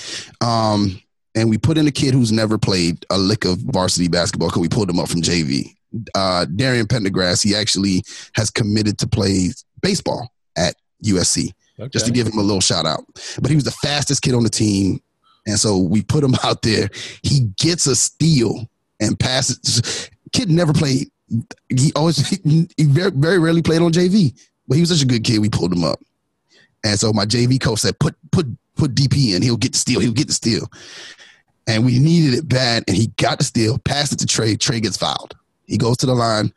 Um, 0.41 1.01
and 1.35 1.49
we 1.49 1.57
put 1.57 1.77
in 1.77 1.87
a 1.87 1.91
kid 1.91 2.13
who's 2.13 2.31
never 2.31 2.57
played 2.57 3.05
a 3.09 3.17
lick 3.17 3.45
of 3.45 3.59
varsity 3.59 4.07
basketball 4.07 4.49
because 4.49 4.61
we 4.61 4.69
pulled 4.69 4.89
him 4.89 4.99
up 4.99 5.09
from 5.09 5.21
JV. 5.21 5.73
Uh, 6.15 6.45
Darian 6.45 6.87
Pendergrass, 6.87 7.43
he 7.43 7.55
actually 7.55 8.03
has 8.33 8.49
committed 8.49 8.97
to 8.99 9.07
play 9.07 9.51
baseball 9.81 10.31
at 10.57 10.75
USC, 11.03 11.51
okay. 11.79 11.89
just 11.89 12.05
to 12.05 12.11
give 12.11 12.27
him 12.27 12.37
a 12.37 12.41
little 12.41 12.61
shout 12.61 12.85
out. 12.85 13.03
But 13.41 13.49
he 13.49 13.55
was 13.55 13.63
the 13.63 13.71
fastest 13.71 14.21
kid 14.21 14.33
on 14.33 14.43
the 14.43 14.49
team. 14.49 15.01
And 15.45 15.57
so 15.57 15.77
we 15.77 16.03
put 16.03 16.23
him 16.23 16.35
out 16.43 16.61
there. 16.61 16.89
He 17.23 17.51
gets 17.57 17.87
a 17.87 17.95
steal 17.95 18.67
and 18.99 19.19
passes. 19.19 20.09
Kid 20.33 20.49
never 20.49 20.73
played. 20.73 21.09
He 21.69 21.91
always, 21.95 22.27
he 22.43 22.67
very, 22.79 23.11
very 23.11 23.39
rarely 23.39 23.61
played 23.61 23.81
on 23.81 23.91
JV, 23.91 24.37
but 24.67 24.75
he 24.75 24.81
was 24.81 24.89
such 24.89 25.03
a 25.03 25.07
good 25.07 25.23
kid. 25.23 25.39
We 25.39 25.49
pulled 25.49 25.73
him 25.73 25.83
up. 25.83 25.99
And 26.83 26.99
so 26.99 27.11
my 27.11 27.25
JV 27.25 27.59
coach 27.59 27.79
said, 27.79 27.99
put, 27.99 28.15
put, 28.31 28.45
put 28.75 28.95
DP 28.95 29.35
in. 29.35 29.41
He'll 29.41 29.57
get 29.57 29.73
the 29.73 29.77
steal. 29.77 29.99
He'll 29.99 30.13
get 30.13 30.27
the 30.27 30.33
steal. 30.33 30.69
And 31.65 31.85
we 31.85 31.99
needed 31.99 32.33
it 32.33 32.47
bad. 32.47 32.83
And 32.87 32.95
he 32.95 33.07
got 33.17 33.39
the 33.39 33.43
steal, 33.43 33.77
passed 33.79 34.13
it 34.13 34.19
to 34.19 34.25
Trae. 34.25 34.57
Trae 34.57 34.81
gets 34.81 34.95
fouled. 34.95 35.35
He 35.65 35.77
goes 35.77 35.97
to 35.97 36.05
the 36.05 36.15
line. 36.15 36.53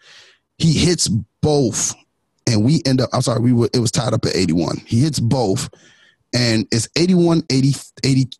He 0.58 0.72
hits 0.74 1.08
both 1.40 1.94
and 2.50 2.64
we 2.64 2.82
end 2.84 3.00
up 3.00 3.08
i'm 3.12 3.22
sorry 3.22 3.40
we 3.40 3.52
were 3.52 3.70
it 3.72 3.78
was 3.78 3.90
tied 3.90 4.12
up 4.12 4.24
at 4.24 4.34
81 4.34 4.76
he 4.86 5.00
hits 5.00 5.20
both 5.20 5.70
and 6.34 6.66
it's 6.70 6.88
81 6.96 7.42
80, 7.50 7.74
80 8.04 8.30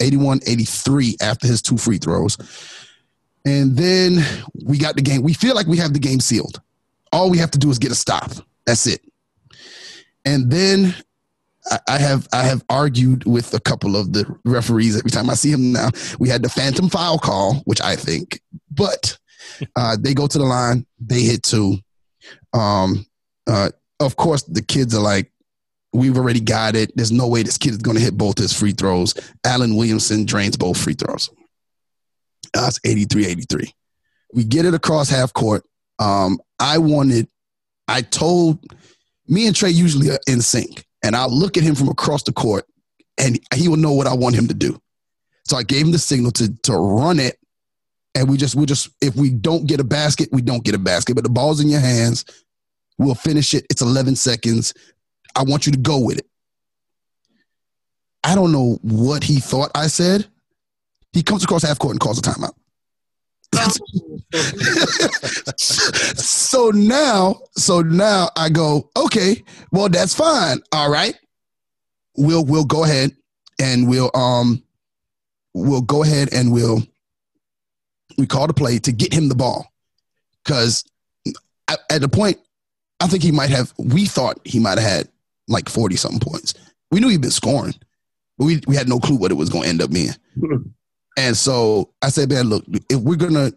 81 0.00 0.40
83 0.46 1.16
after 1.22 1.46
his 1.46 1.62
two 1.62 1.76
free 1.76 1.98
throws. 1.98 2.36
And 3.44 3.76
then 3.76 4.24
we 4.64 4.78
got 4.78 4.96
the 4.96 5.02
game. 5.02 5.22
We 5.22 5.32
feel 5.32 5.54
like 5.54 5.66
we 5.66 5.76
have 5.78 5.92
the 5.92 5.98
game 5.98 6.20
sealed. 6.20 6.60
All 7.12 7.30
we 7.30 7.38
have 7.38 7.52
to 7.52 7.58
do 7.58 7.70
is 7.70 7.78
get 7.78 7.92
a 7.92 7.96
stop. 7.96 8.32
That's 8.66 8.86
it. 8.86 9.00
And 10.24 10.50
then 10.50 10.94
I 11.88 11.98
have 11.98 12.28
I 12.32 12.42
have 12.42 12.64
argued 12.68 13.24
with 13.24 13.54
a 13.54 13.60
couple 13.60 13.96
of 13.96 14.12
the 14.12 14.26
referees 14.44 14.96
every 14.96 15.10
time 15.10 15.30
I 15.30 15.34
see 15.34 15.50
him 15.50 15.72
now. 15.72 15.90
We 16.18 16.28
had 16.28 16.42
the 16.42 16.48
phantom 16.48 16.88
foul 16.88 17.18
call, 17.18 17.54
which 17.64 17.80
I 17.80 17.96
think, 17.96 18.40
but 18.70 19.16
uh, 19.76 19.96
they 19.98 20.14
go 20.14 20.26
to 20.26 20.38
the 20.38 20.44
line, 20.44 20.86
they 21.00 21.22
hit 21.22 21.42
two. 21.42 21.78
Um, 22.52 23.06
uh, 23.46 23.70
of 24.00 24.16
course, 24.16 24.42
the 24.42 24.62
kids 24.62 24.94
are 24.94 25.02
like, 25.02 25.30
we've 25.92 26.16
already 26.16 26.40
got 26.40 26.76
it. 26.76 26.92
There's 26.94 27.12
no 27.12 27.28
way 27.28 27.42
this 27.42 27.58
kid 27.58 27.72
is 27.72 27.78
going 27.78 27.96
to 27.96 28.02
hit 28.02 28.16
both 28.16 28.38
his 28.38 28.52
free 28.52 28.72
throws. 28.72 29.14
Allen 29.44 29.76
Williamson 29.76 30.26
drains 30.26 30.56
both 30.56 30.76
free 30.76 30.94
throws. 30.94 31.30
That's 32.52 32.80
83 32.84 33.26
83. 33.26 33.72
We 34.34 34.44
get 34.44 34.64
it 34.64 34.74
across 34.74 35.08
half 35.08 35.32
court. 35.32 35.64
Um, 35.98 36.38
I 36.58 36.78
wanted, 36.78 37.28
I 37.88 38.02
told, 38.02 38.60
me 39.28 39.46
and 39.46 39.56
Trae 39.56 39.72
usually 39.72 40.10
are 40.10 40.20
in 40.26 40.40
sync, 40.40 40.84
and 41.02 41.16
I'll 41.16 41.34
look 41.34 41.56
at 41.56 41.62
him 41.62 41.74
from 41.74 41.88
across 41.88 42.22
the 42.22 42.32
court 42.32 42.66
and 43.18 43.38
he 43.54 43.68
will 43.68 43.76
know 43.76 43.92
what 43.92 44.06
I 44.06 44.14
want 44.14 44.36
him 44.36 44.48
to 44.48 44.54
do. 44.54 44.80
So 45.44 45.56
I 45.56 45.62
gave 45.62 45.86
him 45.86 45.92
the 45.92 45.98
signal 45.98 46.32
to, 46.32 46.54
to 46.62 46.76
run 46.76 47.18
it. 47.18 47.38
And 48.14 48.28
we 48.28 48.36
just, 48.36 48.54
we 48.54 48.66
just, 48.66 48.90
if 49.00 49.14
we 49.14 49.30
don't 49.30 49.66
get 49.66 49.80
a 49.80 49.84
basket, 49.84 50.28
we 50.32 50.42
don't 50.42 50.64
get 50.64 50.74
a 50.74 50.78
basket, 50.78 51.14
but 51.14 51.24
the 51.24 51.30
ball's 51.30 51.60
in 51.60 51.68
your 51.68 51.80
hands. 51.80 52.24
We'll 52.98 53.14
finish 53.14 53.54
it. 53.54 53.66
It's 53.70 53.82
11 53.82 54.16
seconds. 54.16 54.74
I 55.34 55.42
want 55.42 55.66
you 55.66 55.72
to 55.72 55.78
go 55.78 55.98
with 55.98 56.18
it. 56.18 56.26
I 58.24 58.34
don't 58.34 58.52
know 58.52 58.78
what 58.82 59.22
he 59.22 59.38
thought 59.38 59.70
I 59.74 59.86
said. 59.86 60.26
He 61.12 61.22
comes 61.22 61.44
across 61.44 61.62
half 61.62 61.78
court 61.78 61.92
and 61.92 62.00
calls 62.00 62.18
a 62.18 62.22
timeout. 62.22 62.52
so 66.18 66.70
now, 66.70 67.36
so 67.52 67.80
now 67.80 68.28
I 68.36 68.48
go, 68.48 68.90
okay, 68.96 69.42
well 69.70 69.88
that's 69.88 70.14
fine. 70.14 70.58
All 70.72 70.90
right. 70.90 71.14
We'll 72.16 72.44
we'll 72.44 72.64
go 72.64 72.84
ahead 72.84 73.12
and 73.60 73.88
we'll 73.88 74.10
um 74.14 74.62
we'll 75.54 75.82
go 75.82 76.02
ahead 76.02 76.32
and 76.32 76.52
we'll 76.52 76.82
we 78.18 78.26
call 78.26 78.46
the 78.46 78.54
play 78.54 78.78
to 78.80 78.92
get 78.92 79.12
him 79.12 79.28
the 79.28 79.34
ball. 79.34 79.66
Cause 80.44 80.84
at 81.68 82.00
the 82.00 82.08
point 82.08 82.38
I 83.00 83.06
think 83.08 83.22
he 83.22 83.32
might 83.32 83.50
have. 83.50 83.72
We 83.78 84.06
thought 84.06 84.40
he 84.44 84.58
might 84.58 84.78
have 84.78 84.88
had 84.88 85.08
like 85.48 85.68
forty 85.68 85.96
something 85.96 86.20
points. 86.20 86.54
We 86.90 87.00
knew 87.00 87.08
he'd 87.08 87.20
been 87.20 87.30
scoring, 87.30 87.74
but 88.38 88.46
we 88.46 88.60
we 88.66 88.76
had 88.76 88.88
no 88.88 88.98
clue 88.98 89.16
what 89.16 89.30
it 89.30 89.34
was 89.34 89.50
going 89.50 89.64
to 89.64 89.68
end 89.68 89.82
up 89.82 89.90
being. 89.90 90.14
And 91.16 91.36
so 91.36 91.92
I 92.02 92.10
said, 92.10 92.28
man, 92.28 92.50
look, 92.50 92.64
if 92.90 93.00
we're 93.00 93.16
gonna, 93.16 93.50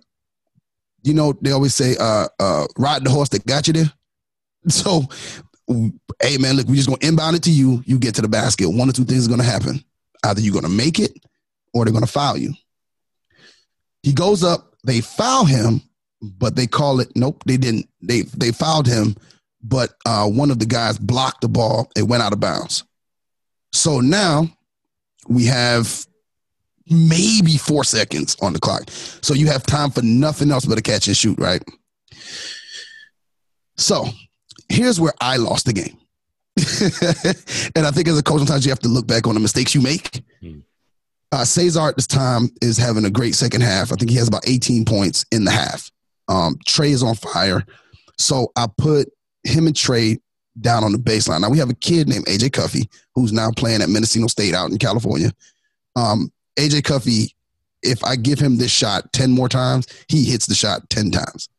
you 1.03 1.13
know, 1.13 1.33
they 1.41 1.51
always 1.51 1.75
say, 1.75 1.95
uh, 1.99 2.27
uh, 2.39 2.67
ride 2.77 3.03
the 3.03 3.09
horse 3.09 3.29
that 3.29 3.45
got 3.45 3.67
you 3.67 3.73
there. 3.73 3.91
So, 4.69 5.03
hey, 6.21 6.37
man, 6.37 6.55
look, 6.57 6.67
we're 6.67 6.75
just 6.75 6.87
gonna 6.89 7.05
inbound 7.05 7.35
it 7.35 7.43
to 7.43 7.51
you. 7.51 7.81
You 7.85 7.97
get 7.97 8.15
to 8.15 8.21
the 8.21 8.27
basket. 8.27 8.69
One 8.69 8.89
or 8.89 8.91
two 8.91 9.05
things 9.05 9.25
are 9.25 9.29
gonna 9.29 9.43
happen. 9.43 9.83
Either 10.23 10.41
you're 10.41 10.53
gonna 10.53 10.67
make 10.67 10.99
it, 10.99 11.17
or 11.73 11.85
they're 11.85 11.93
gonna 11.93 12.07
foul 12.07 12.37
you. 12.37 12.53
He 14.03 14.13
goes 14.13 14.43
up. 14.43 14.75
They 14.83 15.01
foul 15.01 15.45
him, 15.45 15.81
but 16.21 16.55
they 16.55 16.67
call 16.67 16.99
it. 16.99 17.09
Nope, 17.15 17.43
they 17.45 17.57
didn't. 17.57 17.87
They 18.01 18.21
they 18.21 18.51
fouled 18.51 18.87
him, 18.87 19.15
but 19.63 19.93
uh, 20.05 20.27
one 20.27 20.51
of 20.51 20.59
the 20.59 20.65
guys 20.65 20.97
blocked 20.97 21.41
the 21.41 21.49
ball. 21.49 21.89
It 21.95 22.03
went 22.03 22.23
out 22.23 22.33
of 22.33 22.39
bounds. 22.39 22.83
So 23.71 23.99
now 23.99 24.47
we 25.27 25.45
have 25.45 26.05
maybe 26.89 27.57
four 27.57 27.83
seconds 27.83 28.35
on 28.41 28.53
the 28.53 28.59
clock. 28.59 28.89
So 28.89 29.33
you 29.33 29.47
have 29.47 29.63
time 29.63 29.91
for 29.91 30.01
nothing 30.01 30.51
else 30.51 30.65
but 30.65 30.77
a 30.77 30.81
catch 30.81 31.07
and 31.07 31.15
shoot, 31.15 31.37
right? 31.39 31.63
So 33.77 34.05
here's 34.69 34.99
where 34.99 35.13
I 35.21 35.37
lost 35.37 35.65
the 35.65 35.73
game. 35.73 35.97
and 37.75 37.85
I 37.85 37.91
think 37.91 38.07
as 38.07 38.17
a 38.17 38.23
coach, 38.23 38.39
sometimes 38.39 38.65
you 38.65 38.71
have 38.71 38.79
to 38.79 38.89
look 38.89 39.07
back 39.07 39.27
on 39.27 39.35
the 39.35 39.39
mistakes 39.39 39.73
you 39.73 39.81
make. 39.81 40.21
Hmm. 40.41 40.59
Uh, 41.31 41.45
Cesar 41.45 41.81
at 41.81 41.95
this 41.95 42.07
time 42.07 42.49
is 42.61 42.77
having 42.77 43.05
a 43.05 43.09
great 43.09 43.35
second 43.35 43.61
half. 43.61 43.93
I 43.93 43.95
think 43.95 44.09
he 44.09 44.17
has 44.17 44.27
about 44.27 44.47
18 44.47 44.83
points 44.83 45.25
in 45.31 45.45
the 45.45 45.51
half. 45.51 45.91
Um, 46.29 46.55
Trae 46.65 46.91
is 46.91 47.03
on 47.03 47.15
fire. 47.15 47.65
So 48.17 48.51
I 48.55 48.67
put 48.77 49.09
him 49.43 49.67
and 49.67 49.75
Trae 49.75 50.19
down 50.61 50.83
on 50.83 50.91
the 50.91 50.97
baseline. 50.97 51.41
Now 51.41 51.49
we 51.49 51.57
have 51.57 51.69
a 51.69 51.75
kid 51.75 52.07
named 52.07 52.25
AJ 52.25 52.53
Cuffy 52.53 52.89
who's 53.15 53.33
now 53.33 53.51
playing 53.51 53.81
at 53.81 53.89
Mendocino 53.89 54.27
State 54.27 54.53
out 54.53 54.71
in 54.71 54.77
California. 54.77 55.31
Um, 55.95 56.31
AJ 56.57 56.83
Cuffy, 56.83 57.35
if 57.81 58.03
I 58.03 58.15
give 58.15 58.39
him 58.39 58.57
this 58.57 58.71
shot 58.71 59.11
10 59.13 59.31
more 59.31 59.49
times, 59.49 59.87
he 60.07 60.23
hits 60.25 60.45
the 60.45 60.55
shot 60.55 60.89
10 60.89 61.11
times. 61.11 61.49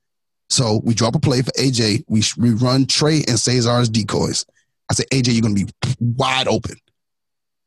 So 0.48 0.80
we 0.84 0.94
drop 0.94 1.14
a 1.14 1.20
play 1.20 1.42
for 1.42 1.52
AJ. 1.52 2.04
We, 2.08 2.22
we 2.36 2.50
run 2.50 2.84
Trae 2.84 3.26
and 3.28 3.38
Cesar 3.38 3.70
as 3.70 3.88
decoys. 3.88 4.44
I 4.90 4.94
say, 4.94 5.04
AJ, 5.12 5.32
you're 5.32 5.42
going 5.42 5.54
to 5.54 5.64
be 5.64 5.72
wide 6.00 6.48
open. 6.48 6.76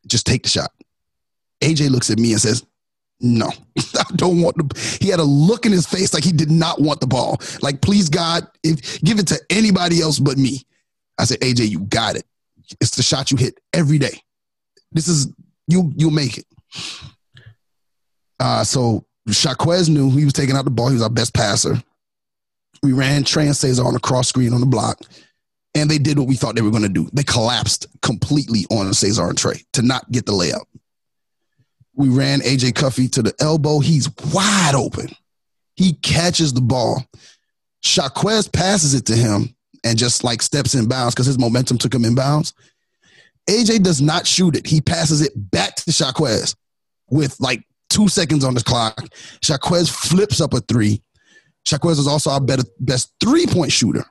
Just 0.05 0.25
take 0.25 0.43
the 0.43 0.49
shot. 0.49 0.71
AJ 1.61 1.89
looks 1.89 2.09
at 2.09 2.19
me 2.19 2.33
and 2.33 2.41
says, 2.41 2.65
no, 3.19 3.49
I 3.77 4.03
don't 4.15 4.41
want 4.41 4.57
the. 4.57 4.97
He 5.01 5.09
had 5.09 5.19
a 5.19 5.23
look 5.23 5.65
in 5.65 5.71
his 5.71 5.85
face 5.85 6.13
like 6.13 6.23
he 6.23 6.31
did 6.31 6.51
not 6.51 6.81
want 6.81 6.99
the 6.99 7.07
ball. 7.07 7.39
Like, 7.61 7.81
please, 7.81 8.09
God, 8.09 8.47
if 8.63 9.01
give 9.01 9.19
it 9.19 9.27
to 9.27 9.39
anybody 9.49 10.01
else 10.01 10.19
but 10.19 10.37
me. 10.37 10.61
I 11.17 11.25
said, 11.25 11.39
AJ, 11.41 11.69
you 11.69 11.79
got 11.79 12.15
it. 12.15 12.25
It's 12.81 12.95
the 12.95 13.03
shot 13.03 13.31
you 13.31 13.37
hit 13.37 13.59
every 13.71 13.97
day. 13.97 14.19
This 14.91 15.07
is 15.07 15.31
you. 15.67 15.91
You'll 15.95 16.11
make 16.11 16.37
it. 16.37 16.45
Uh, 18.39 18.63
so 18.63 19.05
Shaquez 19.29 19.89
knew 19.89 20.09
he 20.11 20.25
was 20.25 20.33
taking 20.33 20.55
out 20.55 20.65
the 20.65 20.71
ball. 20.71 20.89
He 20.89 20.93
was 20.93 21.03
our 21.03 21.09
best 21.09 21.33
passer. 21.33 21.81
We 22.81 22.91
ran 22.91 23.23
Trae 23.23 23.45
and 23.45 23.55
Cesar 23.55 23.85
on 23.85 23.95
a 23.95 23.99
cross 23.99 24.27
screen 24.27 24.53
on 24.53 24.59
the 24.59 24.65
block, 24.65 24.99
and 25.73 25.89
they 25.89 25.97
did 25.97 26.19
what 26.19 26.27
we 26.27 26.35
thought 26.35 26.55
they 26.55 26.61
were 26.61 26.71
going 26.71 26.83
to 26.83 26.89
do. 26.89 27.09
They 27.13 27.23
collapsed 27.23 27.87
completely 28.01 28.65
on 28.69 28.93
Cesar 28.93 29.29
and 29.29 29.37
Trae 29.37 29.63
to 29.73 29.81
not 29.81 30.11
get 30.11 30.25
the 30.25 30.33
layup. 30.33 30.65
We 31.95 32.09
ran 32.09 32.39
AJ 32.41 32.75
Cuffy 32.75 33.07
to 33.09 33.21
the 33.21 33.33
elbow. 33.39 33.79
He's 33.79 34.09
wide 34.33 34.73
open. 34.75 35.09
He 35.75 35.93
catches 35.93 36.53
the 36.53 36.61
ball. 36.61 37.03
Shaquez 37.83 38.51
passes 38.51 38.93
it 38.93 39.05
to 39.07 39.15
him 39.15 39.55
and 39.83 39.97
just 39.97 40.23
like 40.23 40.41
steps 40.41 40.75
in 40.75 40.87
bounds 40.87 41.13
because 41.13 41.25
his 41.25 41.37
momentum 41.37 41.77
took 41.77 41.93
him 41.93 42.05
in 42.05 42.15
bounds. 42.15 42.53
AJ 43.49 43.83
does 43.83 44.01
not 44.01 44.25
shoot 44.25 44.55
it. 44.55 44.65
He 44.65 44.79
passes 44.81 45.21
it 45.21 45.33
back 45.35 45.75
to 45.75 45.91
Shaquez 45.91 46.55
with 47.09 47.39
like 47.39 47.63
two 47.89 48.07
seconds 48.07 48.43
on 48.43 48.53
the 48.53 48.63
clock. 48.63 48.97
Shaquez 49.41 49.91
flips 49.91 50.39
up 50.39 50.53
a 50.53 50.61
three. 50.61 51.01
Shaquez 51.67 51.99
is 51.99 52.07
also 52.07 52.31
our 52.31 52.41
better, 52.41 52.63
best 52.79 53.13
three 53.19 53.45
point 53.45 53.71
shooter. 53.71 54.05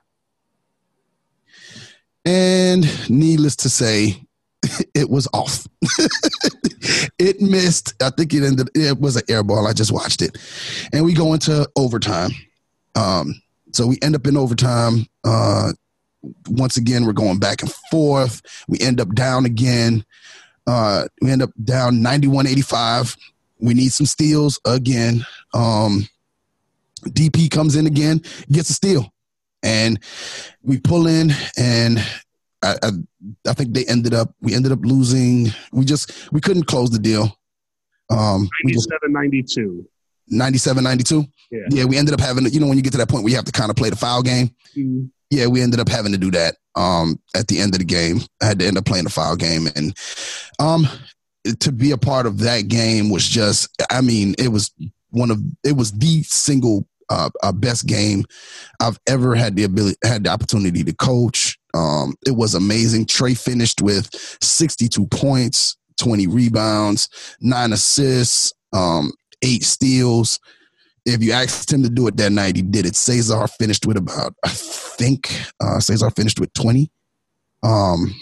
And 2.25 3.09
needless 3.09 3.55
to 3.57 3.69
say, 3.69 4.23
it 4.95 5.09
was 5.09 5.27
off. 5.33 5.67
it 7.19 7.41
missed. 7.41 8.01
I 8.01 8.09
think 8.09 8.33
it 8.33 8.43
ended. 8.43 8.69
It 8.75 8.99
was 8.99 9.15
an 9.15 9.23
air 9.29 9.43
ball. 9.43 9.67
I 9.67 9.73
just 9.73 9.91
watched 9.91 10.21
it, 10.21 10.37
and 10.91 11.05
we 11.05 11.13
go 11.13 11.33
into 11.33 11.67
overtime. 11.75 12.31
Um, 12.95 13.41
so 13.71 13.87
we 13.87 13.97
end 14.01 14.15
up 14.15 14.27
in 14.27 14.37
overtime. 14.37 15.07
Uh, 15.23 15.73
once 16.47 16.77
again, 16.77 17.05
we're 17.05 17.13
going 17.13 17.39
back 17.39 17.61
and 17.61 17.73
forth. 17.91 18.41
We 18.67 18.79
end 18.79 19.01
up 19.01 19.13
down 19.13 19.45
again. 19.45 20.05
Uh, 20.65 21.07
we 21.21 21.31
end 21.31 21.41
up 21.41 21.51
down 21.63 22.01
91 22.01 22.47
85. 22.47 23.17
We 23.59 23.73
need 23.73 23.91
some 23.91 24.05
steals 24.05 24.59
again. 24.65 25.25
Um, 25.53 26.07
DP 27.07 27.51
comes 27.51 27.75
in 27.75 27.85
again, 27.85 28.21
gets 28.51 28.69
a 28.69 28.73
steal, 28.73 29.11
and 29.61 29.99
we 30.61 30.79
pull 30.79 31.07
in, 31.07 31.31
and 31.57 31.99
I, 32.63 32.75
I, 32.81 32.89
I 33.49 33.53
think 33.53 33.73
they 33.73 33.85
ended 33.85 34.13
up. 34.13 34.33
We 34.41 34.55
ended 34.55 34.71
up 34.71 34.79
losing. 34.81 35.47
We 35.71 35.85
just 35.85 36.31
we 36.31 36.41
couldn't 36.41 36.63
close 36.63 36.89
the 36.89 36.99
deal. 36.99 37.37
Um, 38.09 38.49
97 38.63 39.11
92. 39.11 39.87
97 40.27 40.83
92. 40.83 41.25
Yeah. 41.51 41.59
yeah, 41.69 41.85
we 41.85 41.97
ended 41.97 42.13
up 42.13 42.19
having, 42.19 42.45
you 42.51 42.59
know, 42.59 42.67
when 42.67 42.77
you 42.77 42.83
get 42.83 42.91
to 42.93 42.97
that 42.97 43.09
point 43.09 43.23
where 43.23 43.31
you 43.31 43.35
have 43.35 43.45
to 43.45 43.51
kind 43.51 43.69
of 43.69 43.75
play 43.75 43.89
the 43.89 43.95
foul 43.95 44.21
game. 44.21 44.47
Mm-hmm. 44.77 45.05
Yeah, 45.29 45.47
we 45.47 45.61
ended 45.61 45.79
up 45.79 45.89
having 45.89 46.11
to 46.11 46.17
do 46.17 46.31
that 46.31 46.55
um, 46.75 47.19
at 47.35 47.47
the 47.47 47.59
end 47.59 47.73
of 47.73 47.79
the 47.79 47.85
game. 47.85 48.19
I 48.41 48.45
had 48.45 48.59
to 48.59 48.67
end 48.67 48.77
up 48.77 48.85
playing 48.85 49.05
the 49.05 49.09
foul 49.09 49.35
game. 49.35 49.67
And 49.75 49.97
um, 50.59 50.87
to 51.59 51.71
be 51.71 51.91
a 51.91 51.97
part 51.97 52.25
of 52.25 52.39
that 52.39 52.67
game 52.67 53.09
was 53.09 53.27
just, 53.27 53.69
I 53.89 54.01
mean, 54.01 54.35
it 54.37 54.49
was 54.49 54.71
one 55.09 55.31
of, 55.31 55.41
it 55.63 55.75
was 55.75 55.91
the 55.91 56.23
single 56.23 56.87
uh, 57.09 57.29
uh, 57.41 57.51
best 57.51 57.87
game 57.87 58.25
I've 58.79 58.99
ever 59.07 59.35
had 59.35 59.55
the 59.55 59.63
ability, 59.63 59.97
had 60.03 60.23
the 60.23 60.29
opportunity 60.29 60.83
to 60.83 60.93
coach. 60.93 61.57
Um, 61.73 62.15
it 62.25 62.35
was 62.35 62.55
amazing. 62.55 63.05
Trae 63.05 63.37
finished 63.37 63.81
with 63.81 64.09
62 64.41 65.07
points, 65.07 65.77
20 65.97 66.27
rebounds, 66.27 67.09
nine 67.41 67.73
assists, 67.73 68.53
um, 68.73 69.11
eight 69.41 69.63
steals. 69.63 70.39
If 71.05 71.21
you 71.21 71.33
asked 71.33 71.71
him 71.71 71.83
to 71.83 71.89
do 71.89 72.07
it 72.07 72.15
that 72.17 72.31
night, 72.31 72.55
he 72.55 72.61
did 72.61 72.85
it. 72.85 72.95
Cesar 72.95 73.47
finished 73.47 73.85
with 73.85 73.97
about, 73.97 74.33
I 74.45 74.49
think, 74.49 75.33
uh, 75.59 75.79
Cesar 75.79 76.09
finished 76.11 76.39
with 76.39 76.53
20. 76.53 76.89
Um, 77.63 78.13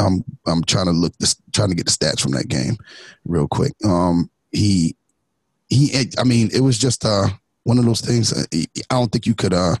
I'm 0.00 0.24
I'm 0.46 0.64
trying 0.64 0.86
to 0.86 0.92
look 0.92 1.16
this 1.18 1.36
trying 1.52 1.68
to 1.68 1.74
get 1.74 1.86
the 1.86 1.92
stats 1.92 2.20
from 2.20 2.32
that 2.32 2.48
game 2.48 2.76
real 3.24 3.46
quick. 3.46 3.72
Um, 3.84 4.30
he 4.50 4.96
he 5.68 5.92
I 6.18 6.24
mean 6.24 6.50
it 6.52 6.60
was 6.60 6.78
just 6.78 7.04
uh 7.04 7.28
one 7.64 7.78
of 7.78 7.84
those 7.84 8.00
things. 8.00 8.32
Uh, 8.32 8.44
I 8.52 8.94
don't 8.94 9.12
think 9.12 9.26
you 9.26 9.34
could. 9.34 9.52
Uh, 9.52 9.76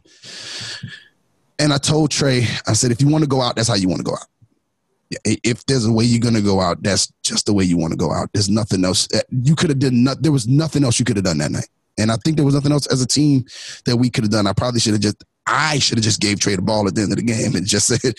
and 1.60 1.74
I 1.74 1.78
told 1.78 2.10
Trae, 2.10 2.48
I 2.66 2.72
said, 2.72 2.90
if 2.90 3.02
you 3.02 3.08
want 3.08 3.22
to 3.22 3.28
go 3.28 3.42
out, 3.42 3.54
that's 3.54 3.68
how 3.68 3.74
you 3.74 3.88
want 3.88 4.00
to 4.00 4.04
go 4.04 4.14
out. 4.14 4.26
If 5.24 5.66
there's 5.66 5.84
a 5.84 5.92
way 5.92 6.04
you're 6.04 6.20
going 6.20 6.34
to 6.34 6.40
go 6.40 6.60
out, 6.60 6.82
that's 6.82 7.12
just 7.22 7.46
the 7.46 7.52
way 7.52 7.64
you 7.64 7.76
want 7.76 7.92
to 7.92 7.98
go 7.98 8.12
out. 8.12 8.30
There's 8.32 8.48
nothing 8.48 8.84
else. 8.84 9.06
Uh, 9.12 9.20
you 9.30 9.54
could 9.54 9.68
have 9.68 9.78
done. 9.78 10.06
There 10.20 10.32
was 10.32 10.48
nothing 10.48 10.84
else 10.84 10.98
you 10.98 11.04
could 11.04 11.16
have 11.16 11.24
done 11.24 11.38
that 11.38 11.50
night. 11.50 11.68
And 11.98 12.10
I 12.10 12.16
think 12.24 12.36
there 12.36 12.46
was 12.46 12.54
nothing 12.54 12.72
else 12.72 12.86
as 12.86 13.02
a 13.02 13.06
team 13.06 13.44
that 13.84 13.96
we 13.96 14.08
could 14.08 14.24
have 14.24 14.30
done. 14.30 14.46
I 14.46 14.52
probably 14.52 14.80
should 14.80 14.92
have 14.92 15.02
just 15.02 15.22
I 15.46 15.80
should 15.80 15.98
have 15.98 16.04
just 16.04 16.20
gave 16.20 16.38
Trae 16.38 16.56
the 16.56 16.62
ball 16.62 16.86
at 16.86 16.94
the 16.94 17.02
end 17.02 17.12
of 17.12 17.18
the 17.18 17.24
game 17.24 17.56
and 17.56 17.66
just 17.66 17.86
said 17.88 18.14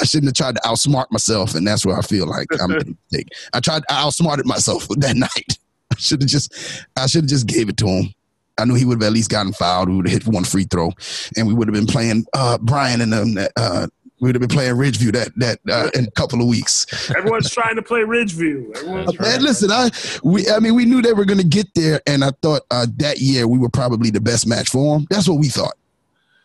I 0.00 0.04
shouldn't 0.04 0.28
have 0.28 0.34
tried 0.34 0.56
to 0.56 0.68
outsmart 0.68 1.06
myself, 1.10 1.54
and 1.54 1.66
that's 1.66 1.84
where 1.84 1.98
I 1.98 2.02
feel 2.02 2.26
like 2.26 2.46
I'm 2.60 2.72
mistake. 2.72 3.28
I 3.54 3.60
tried 3.60 3.82
I 3.90 4.02
outsmarted 4.02 4.46
myself 4.46 4.86
that 4.98 5.16
night. 5.16 5.58
I 5.90 5.96
should 5.96 6.20
have 6.20 6.30
just 6.30 6.54
I 6.96 7.06
should 7.06 7.24
have 7.24 7.30
just 7.30 7.46
gave 7.46 7.70
it 7.70 7.78
to 7.78 7.88
him. 7.88 8.14
I 8.58 8.64
knew 8.64 8.74
he 8.74 8.84
would 8.84 9.00
have 9.00 9.06
at 9.06 9.12
least 9.12 9.30
gotten 9.30 9.52
fouled. 9.52 9.88
We 9.88 9.96
would 9.96 10.08
have 10.08 10.22
hit 10.22 10.32
one 10.32 10.44
free 10.44 10.64
throw, 10.64 10.92
and 11.36 11.46
we 11.46 11.54
would 11.54 11.68
have 11.68 11.74
been 11.74 11.86
playing 11.86 12.26
uh, 12.34 12.58
Brian 12.58 13.00
and 13.00 13.12
them. 13.12 13.46
Uh, 13.56 13.86
we 14.20 14.28
would 14.28 14.34
have 14.34 14.40
been 14.40 14.54
playing 14.54 14.74
Ridgeview 14.76 15.12
that 15.12 15.30
that 15.36 15.60
uh, 15.70 15.90
in 15.94 16.04
a 16.04 16.10
couple 16.10 16.40
of 16.40 16.46
weeks. 16.46 16.86
Everyone's 17.16 17.50
trying 17.54 17.76
to 17.76 17.82
play 17.82 18.00
Ridgeview. 18.00 18.76
Everyone's 18.76 19.18
Man, 19.18 19.42
listen, 19.42 19.70
I 19.70 19.90
we 20.22 20.48
I 20.50 20.58
mean 20.58 20.74
we 20.74 20.84
knew 20.84 21.00
they 21.00 21.14
were 21.14 21.24
going 21.24 21.40
to 21.40 21.46
get 21.46 21.68
there, 21.74 22.00
and 22.06 22.22
I 22.22 22.30
thought 22.42 22.62
uh, 22.70 22.86
that 22.96 23.20
year 23.20 23.48
we 23.48 23.58
were 23.58 23.70
probably 23.70 24.10
the 24.10 24.20
best 24.20 24.46
match 24.46 24.68
for 24.68 24.98
them. 24.98 25.06
That's 25.10 25.28
what 25.28 25.38
we 25.38 25.48
thought. 25.48 25.74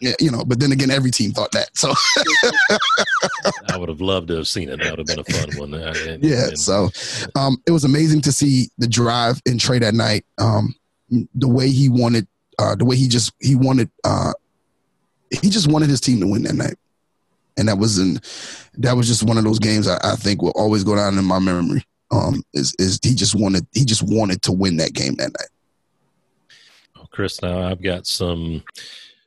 Yeah, 0.02 0.14
you 0.20 0.30
know, 0.30 0.44
but 0.46 0.60
then 0.60 0.72
again, 0.72 0.92
every 0.92 1.12
team 1.12 1.32
thought 1.32 1.52
that. 1.52 1.76
So 1.76 1.94
I 3.70 3.78
would 3.78 3.90
have 3.90 4.02
loved 4.02 4.28
to 4.28 4.36
have 4.36 4.48
seen 4.48 4.70
it. 4.70 4.80
That 4.80 4.98
would 4.98 5.00
have 5.00 5.08
been 5.08 5.20
a 5.20 5.24
fun 5.24 5.58
one. 5.58 5.74
And, 5.74 6.24
yeah. 6.24 6.48
And, 6.48 6.60
so 6.60 6.90
um, 7.36 7.58
it 7.66 7.72
was 7.72 7.86
amazing 7.86 8.22
to 8.22 8.32
see 8.32 8.70
the 8.78 8.88
drive 8.88 9.42
and 9.46 9.60
Trae 9.60 9.80
that 9.80 9.94
night. 9.94 10.26
Um, 10.38 10.76
the 11.10 11.48
way 11.48 11.70
he 11.70 11.90
wanted, 11.90 12.28
uh, 12.60 12.76
the 12.76 12.86
way 12.86 12.96
he 12.96 13.08
just 13.08 13.34
he 13.40 13.56
wanted, 13.56 13.90
uh, 14.04 14.34
he 15.42 15.50
just 15.50 15.70
wanted 15.70 15.90
his 15.90 16.02
team 16.02 16.20
to 16.22 16.28
win 16.28 16.44
that 16.44 16.56
night, 16.56 16.76
and 17.58 17.68
that 17.68 17.78
was 17.78 18.00
in 18.00 18.20
that 18.76 18.96
was 18.96 19.08
just 19.08 19.24
one 19.24 19.38
of 19.38 19.44
those 19.44 19.60
games 19.60 19.88
I, 19.88 19.98
I 20.04 20.16
think 20.16 20.42
will 20.42 20.52
always 20.52 20.84
go 20.84 20.96
down 20.96 21.18
in 21.18 21.26
my 21.26 21.40
memory. 21.40 21.84
Um, 22.12 22.44
is 22.54 22.76
is 22.80 23.00
he 23.04 23.16
just 23.16 23.36
wanted 23.36 23.66
he 23.74 23.84
just 23.86 24.04
wanted 24.04 24.42
to 24.44 24.52
win 24.52 24.78
that 24.78 24.94
game 24.94 25.16
that 25.16 25.34
night. 25.40 25.50
Well, 26.96 27.10
Chris, 27.12 27.42
now 27.42 27.68
I've 27.68 27.82
got 27.82 28.08
some 28.08 28.64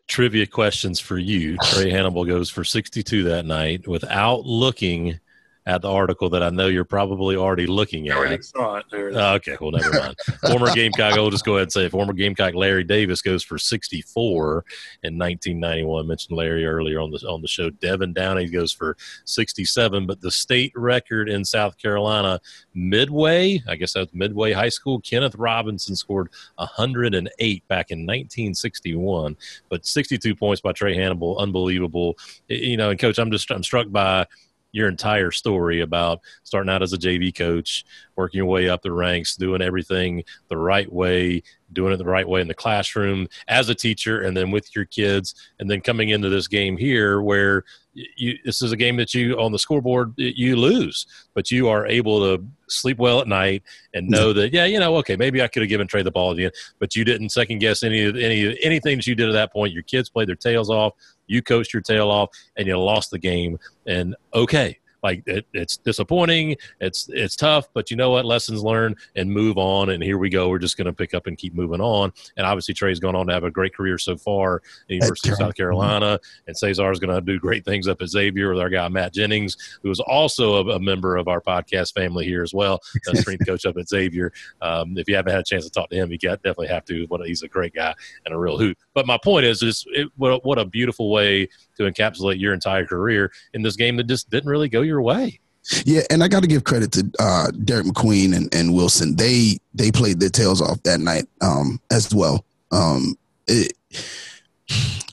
trivia 0.07 0.47
questions 0.47 1.01
for 1.01 1.18
you. 1.18 1.57
Trae 1.59 1.91
Hannibal 1.91 2.24
goes 2.24 2.49
for 2.51 2.64
62 2.64 3.24
that 3.24 3.45
night 3.45 3.87
without 3.87 4.47
looking 4.47 5.20
at 5.69 5.83
the 5.83 5.91
article 5.91 6.31
that 6.31 6.43
I 6.43 6.49
know 6.49 6.69
you're 6.69 6.87
probably 6.87 7.37
already 7.37 7.66
looking 7.66 8.11
I 8.11 8.16
already 8.16 8.35
at. 8.37 8.45
saw 8.45 8.77
it. 8.77 8.87
There 8.91 9.09
it 9.09 9.12
is. 9.12 9.19
Oh, 9.19 9.35
okay, 9.35 9.59
well, 9.61 9.71
never 9.71 9.93
mind. 9.93 10.16
former 10.51 10.75
Gamecock, 10.75 11.12
I'll 11.12 11.29
just 11.29 11.45
go 11.45 11.57
ahead 11.57 11.64
and 11.64 11.73
say 11.73 11.91
former 11.91 12.14
Gamecock 12.14 12.55
Larry 12.55 12.85
Davis 12.85 13.21
goes 13.21 13.45
for 13.45 13.59
64 13.59 14.64
in 15.03 15.19
1991. 15.19 16.03
I 16.05 16.09
mentioned 16.09 16.39
Larry 16.39 16.64
earlier 16.64 17.01
on 17.01 17.11
the 17.11 17.19
on 17.29 17.43
the 17.43 17.49
show. 17.49 17.69
Devan 17.69 18.14
Downey 18.14 18.49
goes 18.49 18.73
for 18.73 18.97
67, 19.27 20.07
but 20.07 20.23
the 20.23 20.31
state 20.31 20.73
record 20.75 21.29
in 21.29 21.45
South 21.45 21.77
Carolina, 21.77 22.41
Midway, 22.73 23.62
I 23.69 23.77
guess 23.77 23.93
that's 23.93 24.12
Midway 24.14 24.53
High 24.53 24.71
School. 24.71 25.03
Kenneth 25.03 25.35
Robinson 25.35 25.95
scored 25.95 26.31
108 26.55 27.69
back 27.69 27.91
in 27.91 27.99
1961, 27.99 29.37
but 29.69 29.85
62 29.85 30.35
points 30.35 30.62
by 30.62 30.73
Trae 30.73 30.95
Hannibal, 30.95 31.37
unbelievable. 31.39 32.16
You 32.49 32.79
know, 32.79 32.89
and 32.89 32.99
coach, 32.99 33.19
I'm 33.19 33.31
just 33.31 33.51
I'm 33.51 33.62
struck 33.62 33.91
by 33.91 34.27
your 34.73 34.89
entire 34.89 35.31
story 35.31 35.81
about 35.81 36.21
starting 36.45 36.71
out 36.71 36.83
as 36.83 36.93
a 36.93 36.99
JV 36.99 37.35
coach, 37.35 37.85
working 38.16 38.39
your 38.39 38.47
way 38.47 38.69
up 38.69 38.83
the 38.83 38.93
ranks, 38.93 39.37
doing 39.37 39.62
everything 39.62 40.23
the 40.49 40.57
right 40.57 40.93
way, 40.93 41.43
doing 41.73 41.93
it 41.93 41.97
the 41.97 42.05
right 42.05 42.29
way 42.29 42.41
in 42.41 42.49
the 42.49 42.55
classroom 42.55 43.29
as 43.49 43.69
a 43.69 43.75
teacher, 43.75 44.23
and 44.23 44.37
then 44.37 44.51
with 44.51 44.75
your 44.75 44.85
kids, 44.85 45.35
and 45.59 45.71
then 45.71 45.81
coming 45.81 46.11
into 46.11 46.29
this 46.29 46.49
game 46.49 46.77
here 46.77 47.23
where 47.23 47.64
you 47.95 48.39
this 48.45 48.62
is 48.62 48.71
a 48.71 48.77
game 48.77 48.97
that 48.97 49.12
you 49.12 49.39
on 49.39 49.53
the 49.53 49.59
scoreboard 49.59 50.12
you 50.16 50.57
lose, 50.57 51.07
but 51.35 51.51
you 51.51 51.69
are 51.69 51.87
able 51.87 52.21
to 52.21 52.45
sleep 52.69 52.99
well 52.99 53.21
at 53.21 53.27
night 53.27 53.62
and 53.95 54.09
know 54.09 54.33
that 54.33 54.53
yeah, 54.53 54.64
you 54.66 54.79
know, 54.79 54.97
okay, 54.97 55.16
maybe 55.16 55.43
I 55.43 55.49
could 55.49 55.62
have 55.62 55.69
given 55.69 55.89
Trae 55.89 56.05
the 56.05 56.11
ball 56.11 56.33
again, 56.33 56.51
but 56.79 56.95
you 56.95 57.05
didn't 57.05 57.31
second 57.31 57.59
guess 57.59 57.83
any 57.83 58.05
of 58.05 58.16
any 58.16 58.57
anything 58.62 58.97
that 58.97 59.07
you 59.07 59.14
did 59.14 59.29
at 59.29 59.33
that 59.33 59.53
point. 59.53 59.73
Your 59.73 59.83
kids 59.83 60.09
played 60.09 60.29
their 60.29 60.37
tails 60.37 60.71
off, 60.71 60.93
you 61.29 61.43
coached 61.43 61.72
your 61.72 61.83
tail 61.83 62.11
off, 62.11 62.31
and 62.57 62.66
you 62.66 62.76
lost 62.79 63.11
the 63.11 63.18
game. 63.18 63.59
And 63.87 64.16
okay, 64.35 64.79
like 65.03 65.22
it, 65.26 65.47
it's 65.53 65.76
disappointing 65.76 66.57
it's 66.81 67.09
it's 67.12 67.37
tough 67.37 67.68
but 67.72 67.91
you 67.91 67.97
know 67.97 68.11
what? 68.11 68.24
Lessons 68.24 68.62
learned 68.62 68.97
and 69.16 69.31
move 69.31 69.59
on 69.59 69.91
and 69.91 70.03
here 70.03 70.18
we 70.18 70.29
go. 70.29 70.49
We're 70.49 70.59
just 70.59 70.76
going 70.76 70.87
to 70.87 70.93
pick 70.93 71.14
up 71.14 71.26
and 71.26 71.37
keep 71.37 71.55
moving 71.55 71.81
on. 71.81 72.12
And 72.37 72.47
obviously 72.47 72.74
Trae's 72.74 73.01
gone 73.01 73.14
on 73.14 73.26
to 73.29 73.33
have 73.33 73.45
a 73.45 73.51
great 73.51 73.74
career 73.74 73.99
so 73.99 74.16
far 74.16 74.57
at 74.57 74.62
the 74.89 74.95
university 74.95 75.31
of 75.31 75.37
south 75.37 75.55
carolina 75.55 76.18
and 76.47 76.57
cesar 76.57 76.91
is 76.91 76.99
going 76.99 77.14
to 77.14 77.20
do 77.20 77.39
great 77.39 77.64
things 77.64 77.89
up 77.89 78.01
at 78.03 78.09
xavier 78.09 78.51
with 78.51 78.61
our 78.61 78.68
guy 78.68 78.89
matt 78.89 79.12
jennings 79.12 79.57
who 79.83 79.91
is 79.91 80.01
also 80.01 80.68
a, 80.68 80.76
a 80.76 80.81
member 80.81 81.16
of 81.16 81.29
our 81.29 81.41
podcast 81.41 81.95
family 81.95 82.24
here 82.24 82.43
as 82.43 82.55
well 82.55 82.81
a 83.09 83.16
strength 83.16 83.47
coach 83.47 83.66
up 83.66 83.76
at 83.76 83.89
xavier. 83.89 84.33
Um, 84.61 84.97
if 84.97 85.09
you 85.09 85.16
haven't 85.16 85.33
had 85.33 85.41
a 85.41 85.45
chance 85.45 85.64
to 85.64 85.70
talk 85.70 85.91
to 85.91 85.97
him 85.97 86.11
you 86.11 86.18
got, 86.18 86.43
definitely 86.43 86.68
have 86.68 86.85
to 86.87 87.05
what 87.09 87.26
he's 87.26 87.43
a 87.43 87.49
great 87.49 87.74
guy 87.74 87.95
and 88.24 88.35
a 88.35 88.39
real 88.39 88.59
hoot 88.59 88.76
but 88.99 89.07
my 89.07 89.16
point 89.16 89.46
is 89.46 89.62
is 89.62 89.84
it, 89.92 90.09
what, 90.16 90.44
what 90.44 90.59
a 90.59 90.64
beautiful 90.64 91.12
way 91.12 91.46
to 91.76 91.84
encapsulate 91.84 92.40
your 92.40 92.53
entire 92.53 92.84
career 92.84 93.30
in 93.55 93.62
this 93.62 93.76
game 93.76 93.96
that 93.96 94.09
just 94.09 94.28
didn't 94.28 94.51
really 94.51 94.68
go 94.68 94.80
your 94.80 95.01
way. 95.01 95.38
Yeah, 95.84 96.01
and 96.11 96.24
I 96.24 96.26
got 96.26 96.42
to 96.42 96.49
give 96.49 96.64
credit 96.64 96.90
to 96.92 97.09
uh, 97.20 97.53
Derek 97.62 97.86
McQueen 97.86 98.34
and, 98.36 98.53
and 98.53 98.74
Wilson. 98.74 99.14
They 99.14 99.59
they 99.72 99.92
played 99.92 100.18
their 100.18 100.30
tails 100.30 100.61
off 100.61 100.82
that 100.82 100.99
night 100.99 101.26
um, 101.40 101.80
as 101.92 102.12
well. 102.12 102.44
Um, 102.72 103.16
it, 103.46 103.72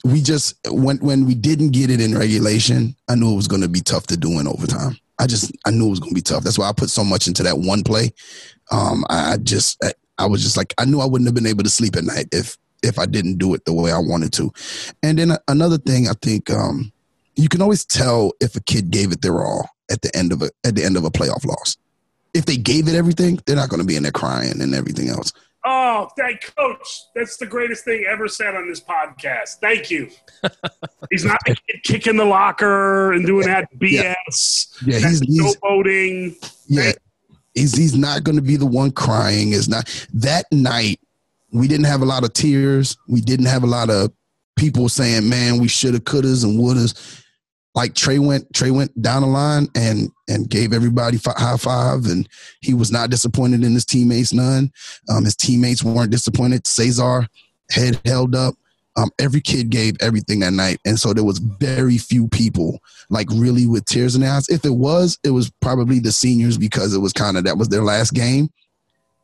we 0.03 0.19
just 0.19 0.55
when 0.67 0.97
when 0.97 1.27
we 1.27 1.35
didn't 1.35 1.69
get 1.69 1.91
it 1.91 2.01
in 2.01 2.17
regulation, 2.17 2.95
I 3.07 3.13
knew 3.13 3.33
it 3.33 3.35
was 3.35 3.47
going 3.47 3.61
to 3.61 3.69
be 3.69 3.81
tough 3.81 4.07
to 4.07 4.17
do 4.17 4.39
in 4.39 4.47
overtime. 4.47 4.97
I 5.19 5.27
just 5.27 5.51
I 5.67 5.69
knew 5.69 5.85
it 5.85 5.91
was 5.91 5.99
going 5.99 6.11
to 6.11 6.15
be 6.15 6.21
tough. 6.21 6.43
That's 6.43 6.57
why 6.57 6.69
I 6.69 6.73
put 6.73 6.89
so 6.89 7.03
much 7.03 7.27
into 7.27 7.43
that 7.43 7.59
one 7.59 7.83
play. 7.83 8.13
Um, 8.71 9.05
I 9.11 9.37
just 9.43 9.77
I, 9.83 9.93
I 10.17 10.25
was 10.25 10.41
just 10.41 10.57
like 10.57 10.73
I 10.79 10.85
knew 10.85 11.01
I 11.01 11.05
wouldn't 11.05 11.27
have 11.27 11.35
been 11.35 11.45
able 11.45 11.63
to 11.63 11.69
sleep 11.69 11.95
at 11.95 12.03
night 12.03 12.29
if 12.31 12.57
if 12.85 12.99
I 12.99 13.05
didn't 13.05 13.37
do 13.37 13.53
it 13.53 13.65
the 13.65 13.73
way 13.73 13.91
I 13.91 13.97
wanted 13.97 14.31
to. 14.33 14.51
And 15.03 15.19
then 15.19 15.37
another 15.47 15.77
thing, 15.77 16.07
I 16.07 16.13
think 16.21 16.49
um, 16.49 16.91
you 17.35 17.49
can 17.49 17.61
always 17.61 17.85
tell 17.85 18.31
if 18.39 18.55
a 18.55 18.61
kid 18.61 18.91
gave 18.91 19.11
it 19.11 19.21
their 19.21 19.43
all 19.43 19.69
at 19.91 20.01
the 20.01 20.15
end 20.15 20.31
of 20.31 20.41
a 20.41 20.49
at 20.65 20.75
the 20.75 20.83
end 20.83 20.97
of 20.97 21.03
a 21.03 21.11
playoff 21.11 21.45
loss. 21.45 21.77
If 22.33 22.45
they 22.45 22.57
gave 22.57 22.87
it 22.87 22.95
everything, 22.95 23.39
they're 23.45 23.55
not 23.55 23.69
going 23.69 23.81
to 23.81 23.87
be 23.87 23.95
in 23.95 24.03
there 24.03 24.11
crying 24.11 24.61
and 24.61 24.73
everything 24.75 25.09
else. 25.09 25.31
Oh, 25.67 26.09
thank 26.15 26.53
coach. 26.55 27.01
That's 27.15 27.37
the 27.37 27.47
greatest 27.47 27.85
thing 27.85 28.05
ever 28.07 28.27
said 28.27 28.53
on 28.55 28.67
this 28.69 28.79
podcast. 28.79 29.55
Thank 29.61 29.89
you. 29.89 30.09
he's 31.09 31.25
not 31.25 31.39
the 31.45 31.55
kid 31.55 31.81
kicking 31.83 32.17
the 32.17 32.25
locker 32.25 33.13
and 33.13 33.25
doing 33.25 33.47
that 33.47 33.73
BS. 33.73 34.67
Yeah, 34.85 34.99
he's, 34.99 35.21
he's 35.21 35.55
showboating. 35.55 36.51
Yeah, 36.67 36.91
he's 37.55 37.75
he's 37.75 37.95
not 37.95 38.23
going 38.23 38.35
to 38.35 38.41
be 38.41 38.57
the 38.57 38.65
one 38.65 38.91
crying. 38.91 39.53
Is 39.53 39.67
not 39.67 39.89
that 40.13 40.45
night. 40.51 40.99
We 41.55 41.67
didn't 41.67 41.85
have 41.85 42.01
a 42.01 42.05
lot 42.05 42.23
of 42.23 42.33
tears. 42.33 42.97
We 43.07 43.21
didn't 43.21 43.45
have 43.45 43.63
a 43.63 43.67
lot 43.67 43.89
of 43.89 44.11
people 44.55 44.89
saying, 44.89 45.27
"Man, 45.27 45.59
we 45.59 45.67
shoulda, 45.67 45.99
couldas, 45.99 46.43
and 46.43 46.59
wouldas." 46.59 47.21
Like 47.73 47.93
Trae 47.93 48.19
went, 48.19 48.51
Trae 48.53 48.71
went 48.71 49.01
down 49.01 49.21
the 49.21 49.27
line 49.27 49.67
and 49.75 50.09
and 50.27 50.49
gave 50.49 50.73
everybody 50.73 51.17
fi- 51.17 51.33
high 51.37 51.57
five, 51.57 52.05
and 52.05 52.27
he 52.61 52.73
was 52.73 52.91
not 52.91 53.09
disappointed 53.09 53.63
in 53.63 53.73
his 53.73 53.85
teammates. 53.85 54.33
None. 54.33 54.71
Um, 55.09 55.25
his 55.25 55.35
teammates 55.35 55.83
weren't 55.83 56.11
disappointed. 56.11 56.67
Cesar 56.67 57.27
head 57.71 57.99
held 58.05 58.35
up. 58.35 58.55
Um, 58.97 59.09
every 59.19 59.41
kid 59.41 59.69
gave 59.69 59.97
everything 59.99 60.39
that 60.39 60.53
night, 60.53 60.79
and 60.85 60.97
so 60.97 61.13
there 61.13 61.25
was 61.25 61.39
very 61.39 61.97
few 61.97 62.29
people 62.29 62.79
like 63.09 63.27
really 63.29 63.67
with 63.67 63.85
tears 63.85 64.15
in 64.15 64.21
their 64.21 64.31
eyes. 64.31 64.47
If 64.47 64.63
it 64.63 64.75
was, 64.75 65.19
it 65.23 65.31
was 65.31 65.51
probably 65.61 65.99
the 65.99 66.13
seniors 66.13 66.57
because 66.57 66.93
it 66.93 66.99
was 66.99 67.11
kind 67.11 67.37
of 67.37 67.43
that 67.43 67.57
was 67.57 67.67
their 67.67 67.83
last 67.83 68.13
game, 68.13 68.49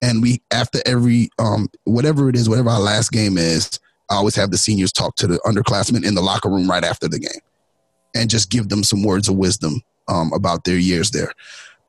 and 0.02 0.22
we 0.22 0.41
after 0.52 0.80
every 0.86 1.30
um 1.39 1.68
whatever 1.86 2.30
it 2.30 2.36
is, 2.36 2.49
whatever 2.49 2.70
our 2.70 2.80
last 2.80 3.12
game 3.12 3.38
is, 3.38 3.80
I 4.10 4.16
always 4.16 4.36
have 4.36 4.52
the 4.52 4.58
seniors 4.58 4.91
talk 4.91 5.16
to 5.18 5.28
the 5.28 5.39
underclassmen 5.45 6.06
in 6.06 6.16
the 6.16 6.22
locker 6.22 6.49
room 6.49 6.70
right 6.70 6.84
after 6.84 7.08
the 7.08 7.20
game, 7.20 7.41
and 8.16 8.30
just 8.30 8.49
give 8.49 8.70
them 8.70 8.84
some 8.84 9.04
words 9.04 9.30
of 9.30 9.36
wisdom 9.36 9.82
um, 10.08 10.32
about 10.34 10.64
their 10.64 10.78
years 10.78 11.12
there. 11.12 11.34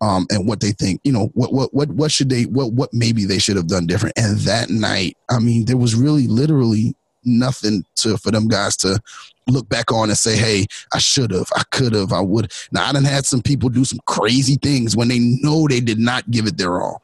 Um, 0.01 0.27
and 0.31 0.49
what 0.49 0.61
they 0.61 0.73
think, 0.73 1.01
you 1.05 1.13
know, 1.13 1.31
what 1.35 1.53
what 1.53 1.73
what 1.73 1.89
what 1.91 2.11
should 2.11 2.29
they 2.29 2.43
what 2.45 2.73
what 2.73 2.93
maybe 2.93 3.25
they 3.25 3.39
should 3.39 3.57
have 3.57 3.69
done 3.69 3.87
different. 3.87 4.19
And 4.19 4.37
that 4.41 4.69
night, 4.69 5.17
I 5.31 5.39
mean, 5.39 5.65
there 5.67 5.77
was 5.77 5.95
really 5.95 6.27
literally 6.27 6.97
nothing 7.25 7.85
to 7.97 8.17
for 8.19 8.33
them 8.33 8.49
guys 8.49 8.77
to 8.79 9.01
look 9.49 9.69
back 9.69 9.93
on 9.93 10.09
and 10.09 10.19
say, 10.19 10.37
"Hey, 10.37 10.67
I 10.93 10.99
should 10.99 11.31
have, 11.31 11.49
I 11.55 11.63
could 11.71 11.93
have, 11.95 12.13
I 12.13 12.21
would." 12.21 12.53
Now, 12.73 12.89
I 12.89 12.93
done 12.93 13.05
had 13.05 13.27
some 13.27 13.43
people 13.43 13.69
do 13.69 13.85
some 13.85 14.01
crazy 14.07 14.57
things 14.57 14.97
when 14.97 15.07
they 15.07 15.19
know 15.19 15.69
they 15.69 15.81
did 15.81 15.99
not 15.99 16.29
give 16.31 16.47
it 16.47 16.59
their 16.59 16.83
all. 16.83 17.01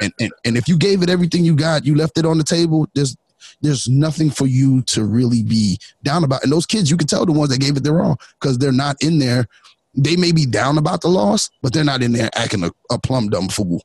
And, 0.00 0.12
and 0.20 0.32
and 0.44 0.56
if 0.56 0.68
you 0.68 0.76
gave 0.76 1.02
it 1.02 1.10
everything 1.10 1.44
you 1.44 1.54
got, 1.54 1.84
you 1.84 1.94
left 1.94 2.18
it 2.18 2.26
on 2.26 2.38
the 2.38 2.44
table. 2.44 2.86
There's 2.94 3.16
there's 3.60 3.88
nothing 3.88 4.30
for 4.30 4.46
you 4.46 4.82
to 4.82 5.04
really 5.04 5.42
be 5.42 5.78
down 6.02 6.24
about. 6.24 6.42
And 6.42 6.52
those 6.52 6.66
kids, 6.66 6.90
you 6.90 6.96
can 6.96 7.06
tell 7.06 7.26
the 7.26 7.32
ones 7.32 7.50
that 7.50 7.60
gave 7.60 7.76
it 7.76 7.84
their 7.84 8.00
all 8.00 8.18
because 8.40 8.58
they're 8.58 8.72
not 8.72 8.96
in 9.02 9.18
there. 9.18 9.46
They 9.94 10.16
may 10.16 10.32
be 10.32 10.46
down 10.46 10.78
about 10.78 11.02
the 11.02 11.08
loss, 11.08 11.50
but 11.62 11.72
they're 11.72 11.84
not 11.84 12.02
in 12.02 12.12
there 12.12 12.30
acting 12.34 12.64
a, 12.64 12.70
a 12.90 12.98
plum 12.98 13.28
dumb 13.28 13.48
fool. 13.48 13.82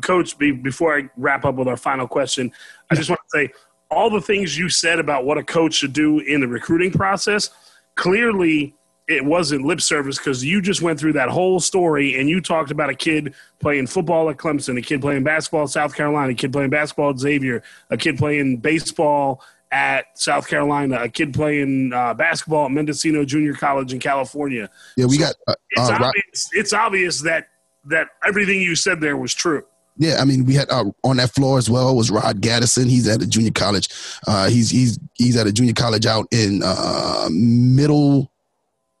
Coach, 0.00 0.38
be, 0.38 0.52
before 0.52 0.96
I 0.96 1.10
wrap 1.16 1.44
up 1.44 1.56
with 1.56 1.68
our 1.68 1.76
final 1.76 2.06
question, 2.06 2.50
I 2.90 2.94
just 2.94 3.10
want 3.10 3.20
to 3.30 3.38
say 3.38 3.52
all 3.90 4.08
the 4.08 4.22
things 4.22 4.56
you 4.56 4.70
said 4.70 4.98
about 4.98 5.26
what 5.26 5.36
a 5.36 5.44
coach 5.44 5.74
should 5.74 5.92
do 5.92 6.20
in 6.20 6.40
the 6.40 6.48
recruiting 6.48 6.90
process. 6.90 7.50
Clearly, 7.94 8.74
it 9.12 9.24
wasn't 9.24 9.64
lip 9.64 9.80
service 9.80 10.18
because 10.18 10.44
you 10.44 10.60
just 10.60 10.82
went 10.82 10.98
through 10.98 11.12
that 11.12 11.28
whole 11.28 11.60
story 11.60 12.18
and 12.18 12.28
you 12.28 12.40
talked 12.40 12.70
about 12.70 12.90
a 12.90 12.94
kid 12.94 13.34
playing 13.60 13.86
football 13.86 14.30
at 14.30 14.36
Clemson, 14.36 14.78
a 14.78 14.82
kid 14.82 15.00
playing 15.00 15.22
basketball 15.22 15.64
at 15.64 15.70
South 15.70 15.94
Carolina, 15.94 16.32
a 16.32 16.34
kid 16.34 16.52
playing 16.52 16.70
basketball 16.70 17.10
at 17.10 17.18
Xavier, 17.18 17.62
a 17.90 17.96
kid 17.96 18.18
playing 18.18 18.56
baseball 18.56 19.42
at 19.70 20.18
South 20.18 20.48
Carolina, 20.48 20.98
a 21.02 21.08
kid 21.08 21.32
playing 21.32 21.92
uh, 21.92 22.14
basketball 22.14 22.66
at 22.66 22.72
Mendocino 22.72 23.24
Junior 23.24 23.54
College 23.54 23.92
in 23.92 24.00
California. 24.00 24.68
Yeah, 24.96 25.06
we 25.06 25.18
got. 25.18 25.34
Uh, 25.46 25.54
It's 25.70 25.90
uh, 25.90 25.98
obvious. 26.00 26.50
It's 26.52 26.72
obvious 26.72 27.20
that 27.22 27.48
that 27.86 28.08
everything 28.24 28.60
you 28.60 28.76
said 28.76 29.00
there 29.00 29.16
was 29.16 29.34
true. 29.34 29.64
Yeah, 29.98 30.16
I 30.20 30.24
mean, 30.24 30.44
we 30.46 30.54
had 30.54 30.70
uh, 30.70 30.84
on 31.04 31.18
that 31.18 31.34
floor 31.34 31.58
as 31.58 31.68
well 31.68 31.94
was 31.94 32.10
Rod 32.10 32.40
Gaddison. 32.40 32.88
He's 32.88 33.06
at 33.08 33.22
a 33.22 33.26
junior 33.26 33.50
college. 33.50 33.88
Uh, 34.26 34.48
he's 34.48 34.70
he's 34.70 34.98
he's 35.14 35.36
at 35.36 35.46
a 35.46 35.52
junior 35.52 35.74
college 35.74 36.06
out 36.06 36.26
in 36.32 36.62
uh, 36.64 37.28
middle. 37.30 38.31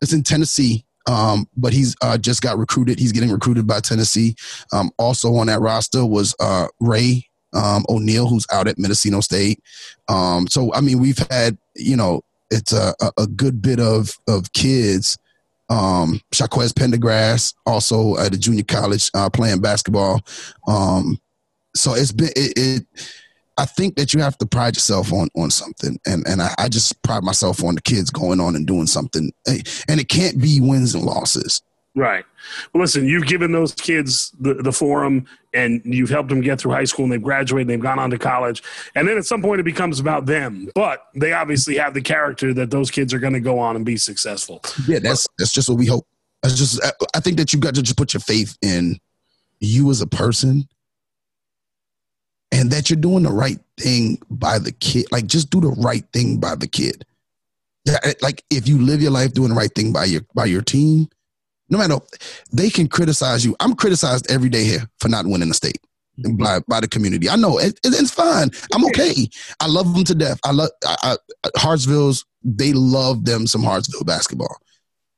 It's 0.02 0.12
in 0.12 0.22
Tennessee, 0.22 0.84
um, 1.08 1.46
but 1.56 1.72
he's 1.72 1.96
uh, 2.02 2.18
just 2.18 2.42
got 2.42 2.58
recruited. 2.58 2.98
He's 2.98 3.12
getting 3.12 3.30
recruited 3.30 3.66
by 3.66 3.80
Tennessee. 3.80 4.34
Um, 4.72 4.90
also 4.98 5.34
on 5.36 5.46
that 5.46 5.60
roster 5.60 6.04
was 6.04 6.34
uh, 6.40 6.66
Ray 6.80 7.24
um, 7.54 7.84
O'Neal, 7.88 8.26
who's 8.28 8.46
out 8.52 8.68
at 8.68 8.78
Mendocino 8.78 9.20
State. 9.20 9.60
Um, 10.08 10.46
so 10.48 10.74
I 10.74 10.80
mean, 10.80 10.98
we've 11.00 11.18
had 11.30 11.56
you 11.76 11.96
know 11.96 12.22
it's 12.50 12.72
a, 12.72 12.94
a- 13.00 13.22
a 13.22 13.26
good 13.26 13.62
bit 13.62 13.80
of 13.80 14.10
of 14.28 14.52
kids. 14.52 15.16
Um, 15.70 16.20
Shaquez 16.32 16.72
Pendergrass, 16.74 17.54
also 17.64 18.18
at 18.18 18.34
a 18.34 18.38
junior 18.38 18.64
college, 18.64 19.10
uh, 19.14 19.30
playing 19.30 19.60
basketball. 19.62 20.20
Um, 20.66 21.18
so 21.74 21.94
it's 21.94 22.12
been 22.12 22.28
it, 22.36 22.52
it. 22.58 22.86
I 23.58 23.66
think 23.66 23.96
that 23.96 24.14
you 24.14 24.20
have 24.20 24.38
to 24.38 24.46
pride 24.46 24.76
yourself 24.76 25.12
on 25.12 25.28
on 25.36 25.50
something, 25.50 25.98
and 26.06 26.26
and 26.26 26.40
I, 26.42 26.54
I 26.58 26.68
just 26.68 27.00
pride 27.02 27.22
myself 27.22 27.62
on 27.62 27.74
the 27.74 27.82
kids 27.82 28.10
going 28.10 28.40
on 28.40 28.56
and 28.56 28.66
doing 28.66 28.86
something, 28.86 29.32
and 29.46 30.00
it 30.00 30.08
can't 30.08 30.40
be 30.40 30.60
wins 30.60 30.94
and 30.94 31.04
losses. 31.04 31.62
Right. 31.94 32.24
Well, 32.72 32.82
listen, 32.82 33.06
you've 33.06 33.26
given 33.26 33.52
those 33.52 33.74
kids 33.74 34.32
the, 34.40 34.54
the 34.54 34.72
forum 34.72 35.26
and 35.52 35.82
you've 35.84 36.08
helped 36.08 36.30
them 36.30 36.40
get 36.40 36.58
through 36.58 36.72
high 36.72 36.84
school 36.84 37.04
and 37.04 37.12
they've 37.12 37.22
graduated 37.22 37.68
and 37.68 37.70
they've 37.70 37.82
gone 37.82 37.98
on 37.98 38.10
to 38.10 38.18
college. 38.18 38.62
And 38.94 39.06
then 39.06 39.18
at 39.18 39.26
some 39.26 39.42
point 39.42 39.60
it 39.60 39.64
becomes 39.64 40.00
about 40.00 40.24
them. 40.24 40.70
But 40.74 41.06
they 41.14 41.34
obviously 41.34 41.76
have 41.76 41.92
the 41.92 42.00
character 42.00 42.54
that 42.54 42.70
those 42.70 42.90
kids 42.90 43.12
are 43.12 43.18
going 43.18 43.34
to 43.34 43.40
go 43.40 43.58
on 43.58 43.76
and 43.76 43.84
be 43.84 43.98
successful. 43.98 44.62
Yeah, 44.88 45.00
that's 45.00 45.26
that's 45.38 45.52
just 45.52 45.68
what 45.68 45.76
we 45.76 45.86
hope. 45.86 46.06
I 46.42 46.48
just 46.48 46.80
I 47.14 47.20
think 47.20 47.36
that 47.36 47.52
you 47.52 47.58
got 47.58 47.74
to 47.74 47.82
just 47.82 47.98
put 47.98 48.14
your 48.14 48.22
faith 48.22 48.56
in 48.62 48.98
you 49.60 49.90
as 49.90 50.00
a 50.00 50.06
person 50.06 50.66
and 52.52 52.70
that 52.70 52.90
you're 52.90 53.00
doing 53.00 53.24
the 53.24 53.32
right 53.32 53.58
thing 53.80 54.18
by 54.30 54.58
the 54.58 54.72
kid. 54.72 55.06
Like 55.10 55.26
just 55.26 55.50
do 55.50 55.60
the 55.60 55.70
right 55.70 56.04
thing 56.12 56.38
by 56.38 56.54
the 56.54 56.68
kid. 56.68 57.04
Yeah, 57.84 57.98
like 58.20 58.44
if 58.50 58.68
you 58.68 58.78
live 58.78 59.02
your 59.02 59.10
life 59.10 59.32
doing 59.32 59.48
the 59.48 59.56
right 59.56 59.74
thing 59.74 59.92
by 59.92 60.04
your 60.04 60.20
by 60.34 60.44
your 60.44 60.62
team, 60.62 61.08
no 61.68 61.78
matter 61.78 61.96
they 62.52 62.70
can 62.70 62.86
criticize 62.86 63.44
you. 63.44 63.56
I'm 63.58 63.74
criticized 63.74 64.30
every 64.30 64.50
day 64.50 64.62
here 64.62 64.88
for 65.00 65.08
not 65.08 65.26
winning 65.26 65.48
the 65.48 65.54
state 65.54 65.80
mm-hmm. 66.20 66.36
by 66.36 66.60
by 66.68 66.80
the 66.80 66.86
community. 66.86 67.28
I 67.28 67.36
know 67.36 67.58
it, 67.58 67.80
it, 67.84 67.94
it's 67.98 68.12
fine. 68.12 68.50
I'm 68.72 68.84
okay. 68.86 69.28
I 69.58 69.66
love 69.66 69.92
them 69.92 70.04
to 70.04 70.14
death. 70.14 70.38
I 70.44 70.52
love 70.52 70.70
I, 70.86 71.16
I, 71.44 71.48
Hartsville's. 71.56 72.24
They 72.44 72.72
love 72.72 73.24
them 73.24 73.46
some 73.46 73.62
Hartsville 73.62 74.04
basketball, 74.04 74.56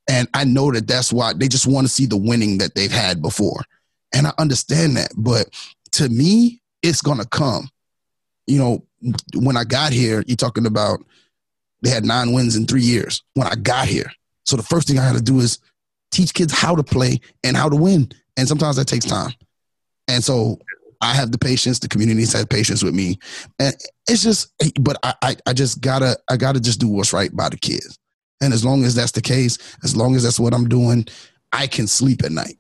and 0.09 0.29
I 0.35 0.45
know 0.45 0.71
that 0.73 0.87
that's 0.87 1.13
why 1.13 1.33
they 1.35 1.49
just 1.49 1.67
want 1.67 1.87
to 1.87 1.93
see 1.93 2.07
the 2.07 2.17
winning 2.17 2.59
that 2.59 2.75
they've 2.75 2.93
had 2.93 3.21
before, 3.21 3.63
and 4.15 4.27
I 4.27 4.33
understand 4.39 4.97
that. 4.97 5.11
But 5.17 5.49
to 5.93 6.09
me, 6.09 6.63
it's 6.85 7.01
gonna 7.01 7.25
come. 7.25 7.69
You 8.47 8.59
know, 8.59 8.87
when 9.35 9.57
I 9.57 9.65
got 9.65 9.93
here, 9.93 10.23
you're 10.27 10.37
talking 10.37 10.67
about 10.67 11.01
they 11.83 11.91
had 11.91 12.05
nine 12.05 12.33
wins 12.33 12.57
in 12.57 12.67
three 12.67 12.83
years 12.83 13.23
when 13.35 13.47
I 13.47 13.55
got 13.55 13.89
here. 13.89 14.13
So 14.45 14.57
the 14.57 14.63
first 14.63 14.87
thing 14.87 14.99
I 14.99 15.07
had 15.07 15.17
to 15.17 15.23
do 15.23 15.41
is 15.41 15.59
teach 16.13 16.35
kids 16.35 16.53
how 16.53 16.77
to 16.77 16.83
play 16.83 17.21
and 17.43 17.57
how 17.57 17.69
to 17.69 17.77
win, 17.77 18.13
and 18.37 18.47
sometimes 18.47 18.77
that 18.77 18.87
takes 18.87 19.07
time. 19.07 19.33
And 20.09 20.23
so 20.23 20.59
I 21.01 21.15
have 21.15 21.33
the 21.33 21.39
patience. 21.39 21.79
The 21.79 21.89
communities 21.89 22.35
have 22.35 22.49
patience 22.49 22.83
with 22.83 22.95
me, 22.95 23.19
and 23.59 23.75
it's 24.07 24.23
just. 24.23 24.53
But 24.79 24.99
I, 25.03 25.15
I, 25.23 25.37
I 25.47 25.53
just 25.55 25.81
gotta, 25.81 26.19
I 26.29 26.37
gotta 26.37 26.61
just 26.61 26.81
do 26.81 26.89
what's 26.89 27.15
right 27.15 27.35
by 27.35 27.49
the 27.49 27.57
kids. 27.57 27.99
And 28.43 28.53
as 28.53 28.63
long 28.63 28.85
as 28.85 28.95
that's 28.95 29.13
the 29.13 29.23
case, 29.23 29.57
as 29.83 29.97
long 29.97 30.15
as 30.17 30.23
that's 30.23 30.39
what 30.39 30.53
I'm 30.53 30.69
doing, 30.69 31.07
I 31.53 31.67
can 31.67 31.87
sleep 31.87 32.23
at 32.25 32.33
night. 32.33 32.59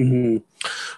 Mm-hmm. 0.00 0.38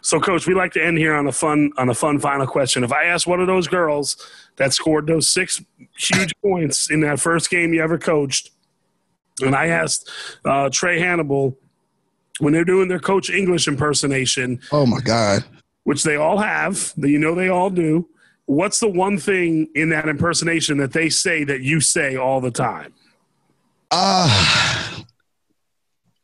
So, 0.00 0.20
coach, 0.20 0.46
we 0.46 0.55
like 0.55 0.72
to 0.72 0.84
end 0.84 0.98
here 0.98 1.14
on 1.14 1.26
a 1.26 1.32
fun 1.32 1.72
on 1.76 1.88
a 1.88 1.94
fun 1.94 2.18
final 2.18 2.46
question. 2.46 2.84
If 2.84 2.92
I 2.92 3.05
ask 3.05 3.26
one 3.26 3.40
of 3.40 3.46
those 3.46 3.66
girls 3.66 4.16
that 4.57 4.72
scored 4.72 5.07
those 5.07 5.28
six 5.28 5.61
huge 5.96 6.32
points 6.42 6.90
in 6.90 7.00
that 7.00 7.18
first 7.18 7.50
game 7.50 7.74
you 7.74 7.82
ever 7.82 7.98
coached, 7.98 8.50
and 9.40 9.55
I 9.57 9.66
asked 9.68 10.09
uh, 10.44 10.68
Trae 10.70 10.98
Hannibal 10.98 11.59
when 12.38 12.53
they're 12.53 12.64
doing 12.64 12.88
their 12.88 13.00
coach 13.00 13.28
English 13.28 13.66
impersonation. 13.66 14.61
Oh 14.70 14.86
my 14.86 15.00
God! 15.00 15.44
which 15.84 16.03
they 16.03 16.16
all 16.16 16.38
have, 16.38 16.92
that 16.96 17.09
you 17.09 17.18
know 17.18 17.34
they 17.34 17.48
all 17.48 17.70
do. 17.70 18.09
What's 18.46 18.80
the 18.80 18.88
one 18.88 19.18
thing 19.18 19.68
in 19.74 19.88
that 19.90 20.09
impersonation 20.09 20.78
that 20.78 20.92
they 20.92 21.09
say 21.09 21.44
that 21.44 21.62
you 21.62 21.80
say 21.80 22.16
all 22.16 22.40
the 22.40 22.50
time? 22.50 22.92
Uh, 23.90 25.03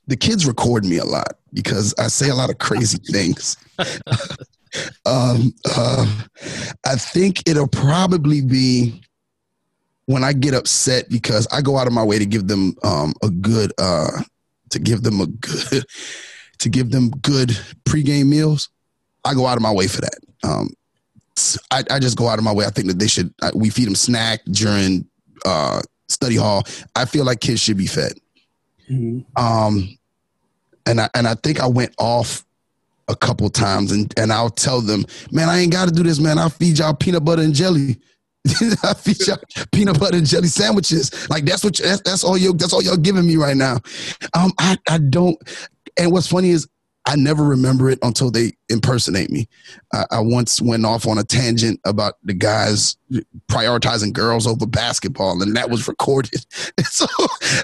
the 0.09 0.17
kids 0.17 0.47
record 0.47 0.85
me 0.85 0.97
a 0.97 1.05
lot 1.05 1.39
because 1.53 1.95
I 1.99 2.09
say 2.09 2.31
a 2.31 2.35
lot 2.35 2.51
of 2.51 2.59
crazy 2.59 2.99
things. 3.11 3.57
um, 5.07 5.55
uh, 5.77 6.25
I 6.85 6.97
think 6.97 7.49
it'll 7.49 7.69
probably 7.69 8.41
be 8.41 9.01
when 10.07 10.25
I 10.25 10.33
get 10.33 10.55
upset 10.55 11.09
because 11.11 11.47
I 11.53 11.61
go 11.61 11.77
out 11.77 11.87
of 11.87 11.93
my 11.93 12.03
way 12.03 12.19
to 12.19 12.27
give 12.27 12.49
them 12.49 12.75
um, 12.83 13.15
a 13.23 13.29
good, 13.29 13.73
uh, 13.79 14.23
to 14.71 14.79
give 14.79 15.03
them 15.03 15.21
a 15.21 15.27
good, 15.27 15.85
to 16.59 16.69
give 16.69 16.91
them 16.91 17.11
good 17.11 17.51
pregame 17.85 18.29
meals. 18.29 18.71
I 19.25 19.35
go 19.35 19.47
out 19.47 19.57
of 19.57 19.63
my 19.63 19.73
way 19.73 19.87
for 19.87 20.01
that. 20.01 20.19
Um, 20.43 20.71
I, 21.71 21.85
I, 21.91 21.99
just 21.99 22.17
go 22.17 22.29
out 22.29 22.39
of 22.39 22.45
my 22.45 22.53
way. 22.53 22.65
I 22.65 22.71
think 22.71 22.89
that 22.89 22.99
they 22.99 23.07
should. 23.07 23.33
I, 23.43 23.51
we 23.55 23.71
feed 23.71 23.87
them 23.87 23.95
snack 23.95 24.41
during 24.47 25.07
uh, 25.45 25.83
study 26.09 26.37
hall. 26.37 26.65
I 26.97 27.05
feel 27.05 27.25
like 27.25 27.41
kids 27.41 27.61
should 27.61 27.77
be 27.77 27.87
fed. 27.87 28.13
Mm-hmm. 28.91 29.21
Um, 29.43 29.98
and 30.89 31.01
I 31.01 31.09
and 31.14 31.28
I 31.28 31.34
think 31.34 31.61
I 31.61 31.66
went 31.66 31.95
off 31.99 32.45
a 33.09 33.14
couple 33.14 33.49
times, 33.51 33.93
and 33.93 34.12
and 34.18 34.32
I'll 34.32 34.51
tell 34.51 34.80
them, 34.80 35.05
man, 35.30 35.49
I 35.49 35.61
ain't 35.61 35.72
got 35.72 35.86
to 35.89 35.95
do 35.95 36.03
this, 36.03 36.18
man. 36.18 36.39
I'll 36.39 36.51
feed 36.51 36.78
y'all 36.78 36.95
peanut 36.95 37.24
butter 37.24 37.43
and 37.43 37.55
jelly. 37.55 37.99
I 38.82 38.95
feed 38.95 39.26
y'all 39.26 39.39
peanut 39.72 40.01
butter 40.01 40.16
and 40.16 40.26
jelly 40.26 40.49
sandwiches. 40.49 41.28
Like 41.28 41.45
that's 41.45 41.62
what 41.62 41.78
you, 41.78 41.84
that's, 41.84 42.03
that's 42.03 42.24
all 42.24 42.36
you 42.36 42.55
that's 42.55 42.72
all 42.72 42.82
y'all 42.82 42.97
giving 42.97 43.26
me 43.26 43.36
right 43.36 43.57
now. 43.57 43.78
Um, 44.34 44.53
I 44.59 44.76
I 44.89 44.99
don't. 44.99 45.36
And 45.99 46.11
what's 46.11 46.28
funny 46.28 46.51
is 46.51 46.66
I 47.09 47.17
never 47.17 47.43
remember 47.43 47.89
it 47.89 47.99
until 48.03 48.31
they 48.31 48.53
impersonate 48.69 49.31
me. 49.31 49.49
I, 49.95 50.05
I 50.11 50.21
once 50.21 50.61
went 50.61 50.85
off 50.85 51.07
on 51.07 51.17
a 51.17 51.25
tangent 51.25 51.81
about 51.87 52.17
the 52.23 52.35
guys 52.35 52.99
prioritizing 53.51 54.13
girls 54.13 54.47
over 54.47 54.67
basketball, 54.67 55.43
and 55.43 55.57
that 55.57 55.71
was 55.71 55.89
recorded. 55.89 56.45
so, 56.85 57.07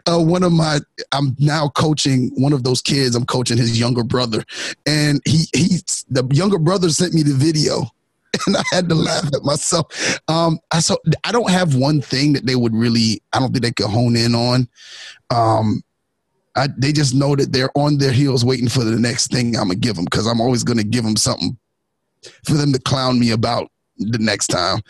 uh, 0.06 0.18
one 0.18 0.44
of 0.44 0.52
my, 0.52 0.80
I'm 1.12 1.36
now 1.38 1.68
coaching 1.68 2.30
one 2.36 2.54
of 2.54 2.64
those 2.64 2.80
kids. 2.80 3.14
I'm 3.14 3.26
coaching 3.26 3.58
his 3.58 3.78
younger 3.78 4.02
brother, 4.02 4.44
and 4.86 5.20
he 5.26 5.44
he 5.54 5.80
the 6.08 6.26
younger 6.32 6.58
brother 6.58 6.88
sent 6.88 7.12
me 7.12 7.22
the 7.22 7.34
video. 7.34 7.84
And 8.48 8.56
I 8.56 8.64
had 8.72 8.88
to 8.88 8.96
laugh 8.96 9.26
at 9.26 9.44
myself. 9.44 10.18
Um, 10.26 10.58
I 10.72 10.80
so 10.80 10.96
I 11.22 11.30
don't 11.30 11.50
have 11.50 11.76
one 11.76 12.00
thing 12.00 12.32
that 12.32 12.44
they 12.44 12.56
would 12.56 12.74
really. 12.74 13.22
I 13.32 13.38
don't 13.38 13.52
think 13.52 13.62
they 13.62 13.70
could 13.70 13.86
hone 13.86 14.16
in 14.16 14.34
on. 14.34 14.68
Um, 15.30 15.84
I, 16.56 16.68
they 16.76 16.92
just 16.92 17.14
know 17.14 17.34
that 17.36 17.52
they're 17.52 17.76
on 17.76 17.98
their 17.98 18.12
heels 18.12 18.44
waiting 18.44 18.68
for 18.68 18.84
the 18.84 18.98
next 18.98 19.32
thing 19.32 19.56
I'm 19.56 19.68
gonna 19.68 19.74
give 19.76 19.96
them 19.96 20.04
because 20.04 20.26
I'm 20.26 20.40
always 20.40 20.62
gonna 20.62 20.84
give 20.84 21.04
them 21.04 21.16
something 21.16 21.56
for 22.44 22.54
them 22.54 22.72
to 22.72 22.78
clown 22.78 23.18
me 23.18 23.30
about 23.30 23.70
the 23.98 24.18
next 24.18 24.48
time. 24.48 24.80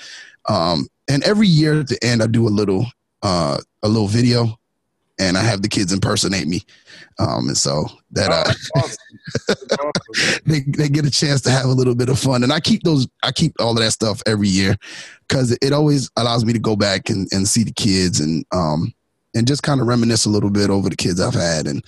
Um, 0.48 0.86
and 1.08 1.22
every 1.24 1.48
year 1.48 1.80
at 1.80 1.88
the 1.88 2.02
end, 2.02 2.22
I 2.22 2.26
do 2.26 2.46
a 2.46 2.50
little 2.50 2.86
uh, 3.22 3.58
a 3.82 3.88
little 3.88 4.08
video, 4.08 4.58
and 5.18 5.36
I 5.36 5.42
have 5.42 5.62
the 5.62 5.68
kids 5.68 5.92
impersonate 5.92 6.46
me, 6.46 6.62
um, 7.18 7.48
and 7.48 7.56
so 7.56 7.86
that 8.12 8.30
uh, 8.30 8.52
awesome. 8.76 8.98
they 10.46 10.60
they 10.66 10.88
get 10.88 11.06
a 11.06 11.10
chance 11.10 11.40
to 11.42 11.50
have 11.50 11.66
a 11.66 11.72
little 11.72 11.94
bit 11.94 12.08
of 12.08 12.18
fun. 12.18 12.42
And 12.42 12.52
I 12.52 12.60
keep 12.60 12.82
those 12.82 13.06
I 13.22 13.32
keep 13.32 13.54
all 13.58 13.72
of 13.72 13.78
that 13.78 13.92
stuff 13.92 14.22
every 14.26 14.48
year 14.48 14.76
because 15.28 15.56
it 15.62 15.72
always 15.72 16.10
allows 16.16 16.44
me 16.44 16.52
to 16.52 16.58
go 16.58 16.76
back 16.76 17.08
and, 17.08 17.28
and 17.32 17.48
see 17.48 17.64
the 17.64 17.72
kids 17.72 18.20
and 18.20 18.44
um, 18.52 18.92
and 19.34 19.46
just 19.46 19.62
kind 19.62 19.80
of 19.80 19.86
reminisce 19.86 20.24
a 20.24 20.30
little 20.30 20.50
bit 20.50 20.70
over 20.70 20.88
the 20.88 20.96
kids 20.96 21.20
I've 21.20 21.34
had. 21.34 21.66
And 21.66 21.84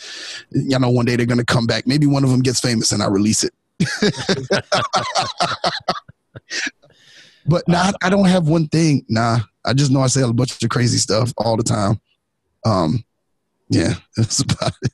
you 0.51 0.79
know, 0.79 0.91
one 0.91 1.05
day 1.05 1.17
they're 1.17 1.27
going 1.27 1.39
to 1.39 1.45
come 1.45 1.67
back. 1.67 1.87
Maybe 1.87 2.07
one 2.07 2.25
of 2.25 2.31
them 2.31 2.43
gets 2.43 2.61
famous 2.61 2.93
and 2.93 3.03
I 3.03 3.07
release 3.07 3.45
it. 3.45 3.53
but 7.47 7.67
nah, 7.69 7.93
I 8.03 8.11
don't 8.11 8.27
have 8.27 8.49
one 8.49 8.69
thing. 8.69 9.05
Nah, 9.09 9.41
I 9.65 9.73
just 9.73 9.91
know 9.91 10.01
I 10.01 10.07
say 10.07 10.23
a 10.23 10.33
bunch 10.33 10.63
of 10.63 10.69
crazy 10.71 10.99
stuff 10.99 11.33
all 11.37 11.57
the 11.57 11.63
time. 11.63 12.01
Um, 12.65 13.05
yeah, 13.69 13.95
that's 14.17 14.41
about 14.41 14.73
it. 14.83 14.93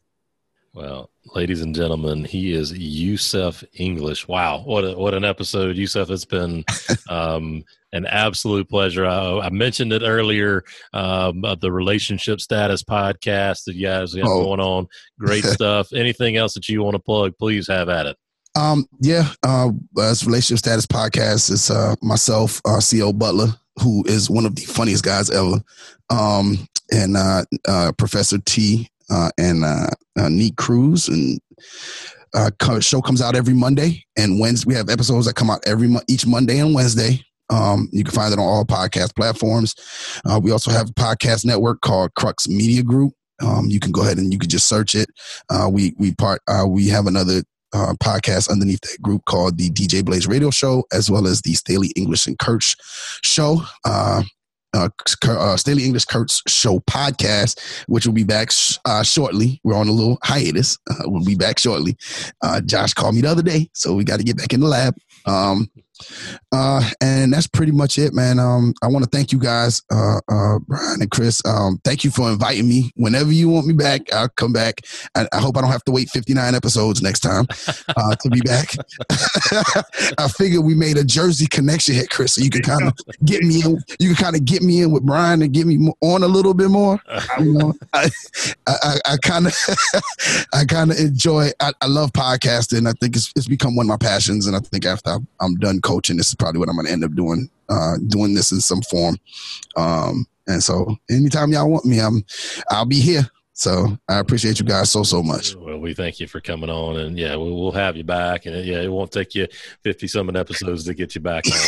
Well, 0.74 1.10
ladies 1.34 1.62
and 1.62 1.74
gentlemen, 1.74 2.24
he 2.24 2.52
is 2.52 2.72
Yusuf 2.72 3.64
English. 3.74 4.28
Wow, 4.28 4.62
what 4.64 4.84
a, 4.84 4.96
what 4.96 5.14
an 5.14 5.24
episode, 5.24 5.76
Yusuf! 5.76 6.10
It's 6.10 6.24
been 6.24 6.64
um, 7.08 7.64
an 7.92 8.06
absolute 8.06 8.68
pleasure. 8.68 9.06
I, 9.06 9.40
I 9.40 9.50
mentioned 9.50 9.92
it 9.92 10.02
earlier 10.02 10.64
um, 10.92 11.44
of 11.44 11.60
the 11.60 11.72
relationship 11.72 12.40
status 12.40 12.82
podcast 12.82 13.64
that 13.64 13.74
you 13.74 13.86
guys 13.86 14.14
got 14.14 14.26
oh. 14.26 14.42
going 14.44 14.60
on. 14.60 14.88
Great 15.18 15.44
stuff. 15.44 15.92
Anything 15.92 16.36
else 16.36 16.54
that 16.54 16.68
you 16.68 16.82
want 16.82 16.94
to 16.94 17.02
plug? 17.02 17.36
Please 17.38 17.68
have 17.68 17.88
at 17.88 18.06
it. 18.06 18.16
Um, 18.54 18.86
yeah, 19.00 19.30
uh, 19.42 19.70
as 19.98 20.26
relationship 20.26 20.58
status 20.58 20.86
podcast 20.86 21.50
is 21.50 21.70
uh, 21.70 21.94
myself, 22.02 22.60
uh, 22.66 22.80
Co 22.80 23.12
Butler, 23.12 23.48
who 23.82 24.04
is 24.06 24.28
one 24.28 24.44
of 24.44 24.56
the 24.56 24.62
funniest 24.62 25.04
guys 25.04 25.30
ever, 25.30 25.62
um, 26.10 26.68
and 26.92 27.16
uh, 27.16 27.44
uh, 27.66 27.92
Professor 27.92 28.38
T 28.38 28.90
uh, 29.10 29.30
and 29.38 29.64
uh, 29.64 29.88
uh, 30.18 30.28
Neat 30.28 30.56
Cruz 30.56 31.08
and 31.08 31.40
uh, 32.34 32.50
show 32.80 33.00
comes 33.00 33.20
out 33.20 33.36
every 33.36 33.54
Monday 33.54 34.04
and 34.16 34.40
Wednesday. 34.40 34.68
We 34.68 34.74
have 34.74 34.88
episodes 34.88 35.26
that 35.26 35.34
come 35.34 35.50
out 35.50 35.60
every 35.66 35.94
each 36.08 36.26
Monday 36.26 36.58
and 36.58 36.74
Wednesday. 36.74 37.20
Um, 37.50 37.88
you 37.92 38.04
can 38.04 38.14
find 38.14 38.32
it 38.32 38.38
on 38.38 38.46
all 38.46 38.64
podcast 38.64 39.14
platforms. 39.14 39.74
Uh, 40.24 40.40
we 40.42 40.50
also 40.50 40.70
have 40.70 40.88
a 40.88 40.94
podcast 40.94 41.44
network 41.44 41.80
called 41.82 42.14
Crux 42.14 42.48
Media 42.48 42.82
Group. 42.82 43.12
Um, 43.44 43.66
you 43.66 43.80
can 43.80 43.92
go 43.92 44.02
ahead 44.02 44.18
and 44.18 44.32
you 44.32 44.38
can 44.38 44.48
just 44.48 44.68
search 44.68 44.94
it. 44.94 45.08
Uh, 45.50 45.68
we 45.70 45.94
we 45.98 46.14
part 46.14 46.40
uh, 46.48 46.64
we 46.66 46.88
have 46.88 47.06
another 47.06 47.42
uh, 47.74 47.94
podcast 48.02 48.50
underneath 48.50 48.80
that 48.82 49.02
group 49.02 49.24
called 49.26 49.58
the 49.58 49.70
DJ 49.70 50.04
Blaze 50.04 50.26
Radio 50.26 50.50
Show, 50.50 50.84
as 50.92 51.10
well 51.10 51.26
as 51.26 51.42
the 51.42 51.54
Staley 51.54 51.88
English 51.96 52.26
and 52.26 52.38
Kurtz 52.38 52.76
Show. 53.22 53.62
Uh, 53.84 54.22
uh, 54.74 54.88
uh, 55.28 55.56
Staley 55.56 55.84
English 55.84 56.04
Kurtz 56.06 56.42
Show 56.46 56.80
podcast, 56.80 57.60
which 57.86 58.06
will 58.06 58.14
be 58.14 58.24
back 58.24 58.50
sh- 58.50 58.78
uh, 58.84 59.02
shortly. 59.02 59.60
We're 59.64 59.76
on 59.76 59.88
a 59.88 59.92
little 59.92 60.18
hiatus. 60.22 60.78
Uh, 60.90 61.04
we'll 61.04 61.24
be 61.24 61.34
back 61.34 61.58
shortly. 61.58 61.96
Uh, 62.42 62.60
Josh 62.60 62.94
called 62.94 63.14
me 63.14 63.20
the 63.20 63.30
other 63.30 63.42
day, 63.42 63.68
so 63.74 63.94
we 63.94 64.04
got 64.04 64.18
to 64.18 64.24
get 64.24 64.36
back 64.36 64.52
in 64.52 64.60
the 64.60 64.68
lab. 64.68 64.94
Um, 65.26 65.70
Uh, 66.52 66.88
and 67.00 67.32
that's 67.32 67.46
pretty 67.46 67.72
much 67.72 67.98
it, 67.98 68.12
man. 68.12 68.38
Um, 68.38 68.74
I 68.82 68.88
want 68.88 69.04
to 69.04 69.10
thank 69.10 69.32
you 69.32 69.38
guys, 69.38 69.82
uh, 69.90 70.20
uh, 70.28 70.58
Brian 70.66 71.00
and 71.00 71.10
Chris. 71.10 71.42
Um, 71.44 71.80
thank 71.84 72.04
you 72.04 72.10
for 72.10 72.30
inviting 72.30 72.68
me. 72.68 72.92
Whenever 72.96 73.32
you 73.32 73.48
want 73.48 73.66
me 73.66 73.74
back, 73.74 74.12
I'll 74.12 74.28
come 74.28 74.52
back. 74.52 74.80
I, 75.14 75.26
I 75.32 75.38
hope 75.38 75.56
I 75.56 75.60
don't 75.60 75.70
have 75.70 75.84
to 75.84 75.92
wait 75.92 76.10
59 76.10 76.54
episodes 76.54 77.02
next 77.02 77.20
time 77.20 77.46
uh, 77.96 78.14
to 78.14 78.30
be 78.30 78.40
back. 78.40 78.74
I 80.18 80.28
figured 80.28 80.64
we 80.64 80.74
made 80.74 80.96
a 80.96 81.04
Jersey 81.04 81.46
connection 81.46 81.94
here, 81.94 82.06
Chris, 82.10 82.34
so 82.34 82.42
you 82.42 82.50
can 82.50 82.62
kind 82.62 82.86
of 82.86 82.94
get 83.24 83.42
me 83.42 83.62
in. 83.62 83.82
You 83.98 84.14
can 84.14 84.24
kind 84.24 84.36
of 84.36 84.44
get 84.44 84.62
me 84.62 84.82
in 84.82 84.90
with 84.90 85.04
Brian 85.04 85.42
and 85.42 85.52
get 85.52 85.66
me 85.66 85.92
on 86.00 86.22
a 86.22 86.28
little 86.28 86.54
bit 86.54 86.70
more. 86.70 87.00
You 87.38 87.52
know, 87.54 87.74
I, 87.92 89.16
kind 89.22 89.46
of, 89.46 89.54
I 90.52 90.64
kind 90.64 90.90
of 90.90 90.98
enjoy. 90.98 91.50
I, 91.60 91.72
I, 91.80 91.86
love 91.86 92.12
podcasting. 92.12 92.88
I 92.88 92.92
think 93.00 93.16
it's, 93.16 93.32
it's 93.36 93.46
become 93.46 93.76
one 93.76 93.86
of 93.86 93.88
my 93.88 93.96
passions, 93.96 94.46
and 94.46 94.56
I 94.56 94.60
think 94.60 94.86
after 94.86 95.18
I'm 95.40 95.54
done 95.56 95.80
coaching, 95.80 95.91
this 96.00 96.28
is 96.28 96.34
probably 96.34 96.58
what 96.58 96.68
I'm 96.68 96.76
going 96.76 96.86
to 96.86 96.92
end 96.92 97.04
up 97.04 97.14
doing. 97.14 97.48
Uh, 97.68 97.96
doing 98.08 98.34
this 98.34 98.52
in 98.52 98.60
some 98.60 98.82
form. 98.82 99.16
Um, 99.76 100.26
and 100.46 100.62
so, 100.62 100.96
anytime 101.10 101.52
y'all 101.52 101.70
want 101.70 101.86
me, 101.86 102.00
I'm, 102.00 102.24
I'll 102.70 102.84
be 102.84 103.00
here. 103.00 103.26
So 103.54 103.98
I 104.08 104.18
appreciate 104.18 104.58
you 104.58 104.64
guys 104.64 104.90
so 104.90 105.02
so 105.02 105.22
much. 105.22 105.54
Well, 105.56 105.78
we 105.78 105.92
thank 105.92 106.18
you 106.18 106.26
for 106.26 106.40
coming 106.40 106.70
on, 106.70 106.96
and 106.96 107.18
yeah, 107.18 107.36
we'll, 107.36 107.54
we'll 107.54 107.72
have 107.72 107.96
you 107.96 108.04
back. 108.04 108.46
And 108.46 108.64
yeah, 108.64 108.80
it 108.80 108.90
won't 108.90 109.12
take 109.12 109.34
you 109.34 109.46
fifty 109.82 110.08
something 110.08 110.36
episodes 110.36 110.84
to 110.84 110.94
get 110.94 111.14
you 111.14 111.20
back 111.20 111.44
on. 111.46 111.52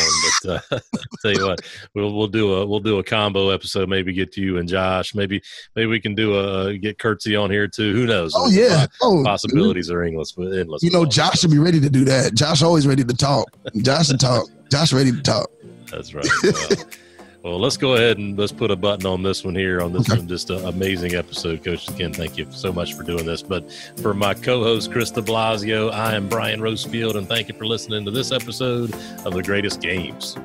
But 0.45 0.73
uh, 0.73 0.79
tell 1.23 1.33
you 1.33 1.47
what, 1.47 1.61
we'll 1.95 2.15
we'll 2.15 2.29
do 2.29 2.55
a 2.55 2.67
we'll 2.67 2.81
do 2.81 2.99
a 2.99 3.05
combo 3.05 3.51
episode. 3.51 3.89
Maybe 3.89 4.13
get 4.13 4.37
you 4.37 4.59
and 4.59 4.69
Josh. 4.69 5.15
Maybe 5.15 5.43
maybe 5.77 5.87
we 5.87 6.01
can 6.01 6.15
do 6.15 6.39
a 6.39 6.77
get 6.79 6.99
Curtsy 6.99 7.37
on 7.37 7.51
here 7.51 7.69
too. 7.69 7.93
Who 7.93 8.07
knows? 8.07 8.33
Oh 8.35 8.49
yeah, 8.49 8.87
oh, 9.03 9.23
possibilities 9.23 9.91
are 9.91 10.03
endless, 10.03 10.35
endless. 10.39 10.83
You 10.83 10.91
know, 10.91 11.05
Josh 11.05 11.41
should 11.41 11.51
be 11.51 11.59
ready 11.59 11.81
to 11.81 11.91
do 11.91 12.05
that. 12.07 12.35
Josh 12.35 12.63
always 12.63 12.87
ready 12.87 13.05
to 13.05 13.15
talk. 13.15 13.49
Josh 13.77 14.11
and 14.11 14.21
talk. 14.21 14.49
Josh 14.71 14.93
ready 14.93 15.13
to 15.13 15.23
talk. 15.23 15.51
That's 15.91 16.15
right. 16.15 16.27
Well, 16.43 16.85
well, 17.45 17.61
let's 17.61 17.77
go 17.77 17.95
ahead 17.95 18.17
and 18.17 18.39
let's 18.39 18.53
put 18.53 18.71
a 18.71 18.77
button 18.77 19.05
on 19.05 19.23
this 19.23 19.45
one 19.45 19.55
here 19.55 19.83
on 19.83 19.93
this 19.93 20.09
okay. 20.09 20.19
one. 20.19 20.27
Just 20.27 20.49
an 20.49 20.65
amazing 20.65 21.15
episode, 21.15 21.63
Coach. 21.63 21.87
Again, 21.91 22.11
thank 22.11 22.39
you 22.39 22.47
so 22.51 22.73
much 22.73 22.95
for 22.95 23.03
doing 23.03 23.27
this. 23.27 23.43
But 23.43 23.71
for 24.01 24.15
my 24.15 24.33
co-host 24.33 24.91
Chris 24.91 25.13
Blasio, 25.13 25.93
I 25.93 26.15
am 26.15 26.27
Brian 26.27 26.61
Rosefield, 26.61 27.17
and 27.17 27.29
thank 27.29 27.49
you 27.49 27.55
for 27.55 27.67
listening 27.67 28.07
to 28.07 28.11
this 28.11 28.33
episode 28.33 28.95
of 29.27 29.35
the 29.35 29.43
Greatest 29.43 29.83
Games. 29.83 30.39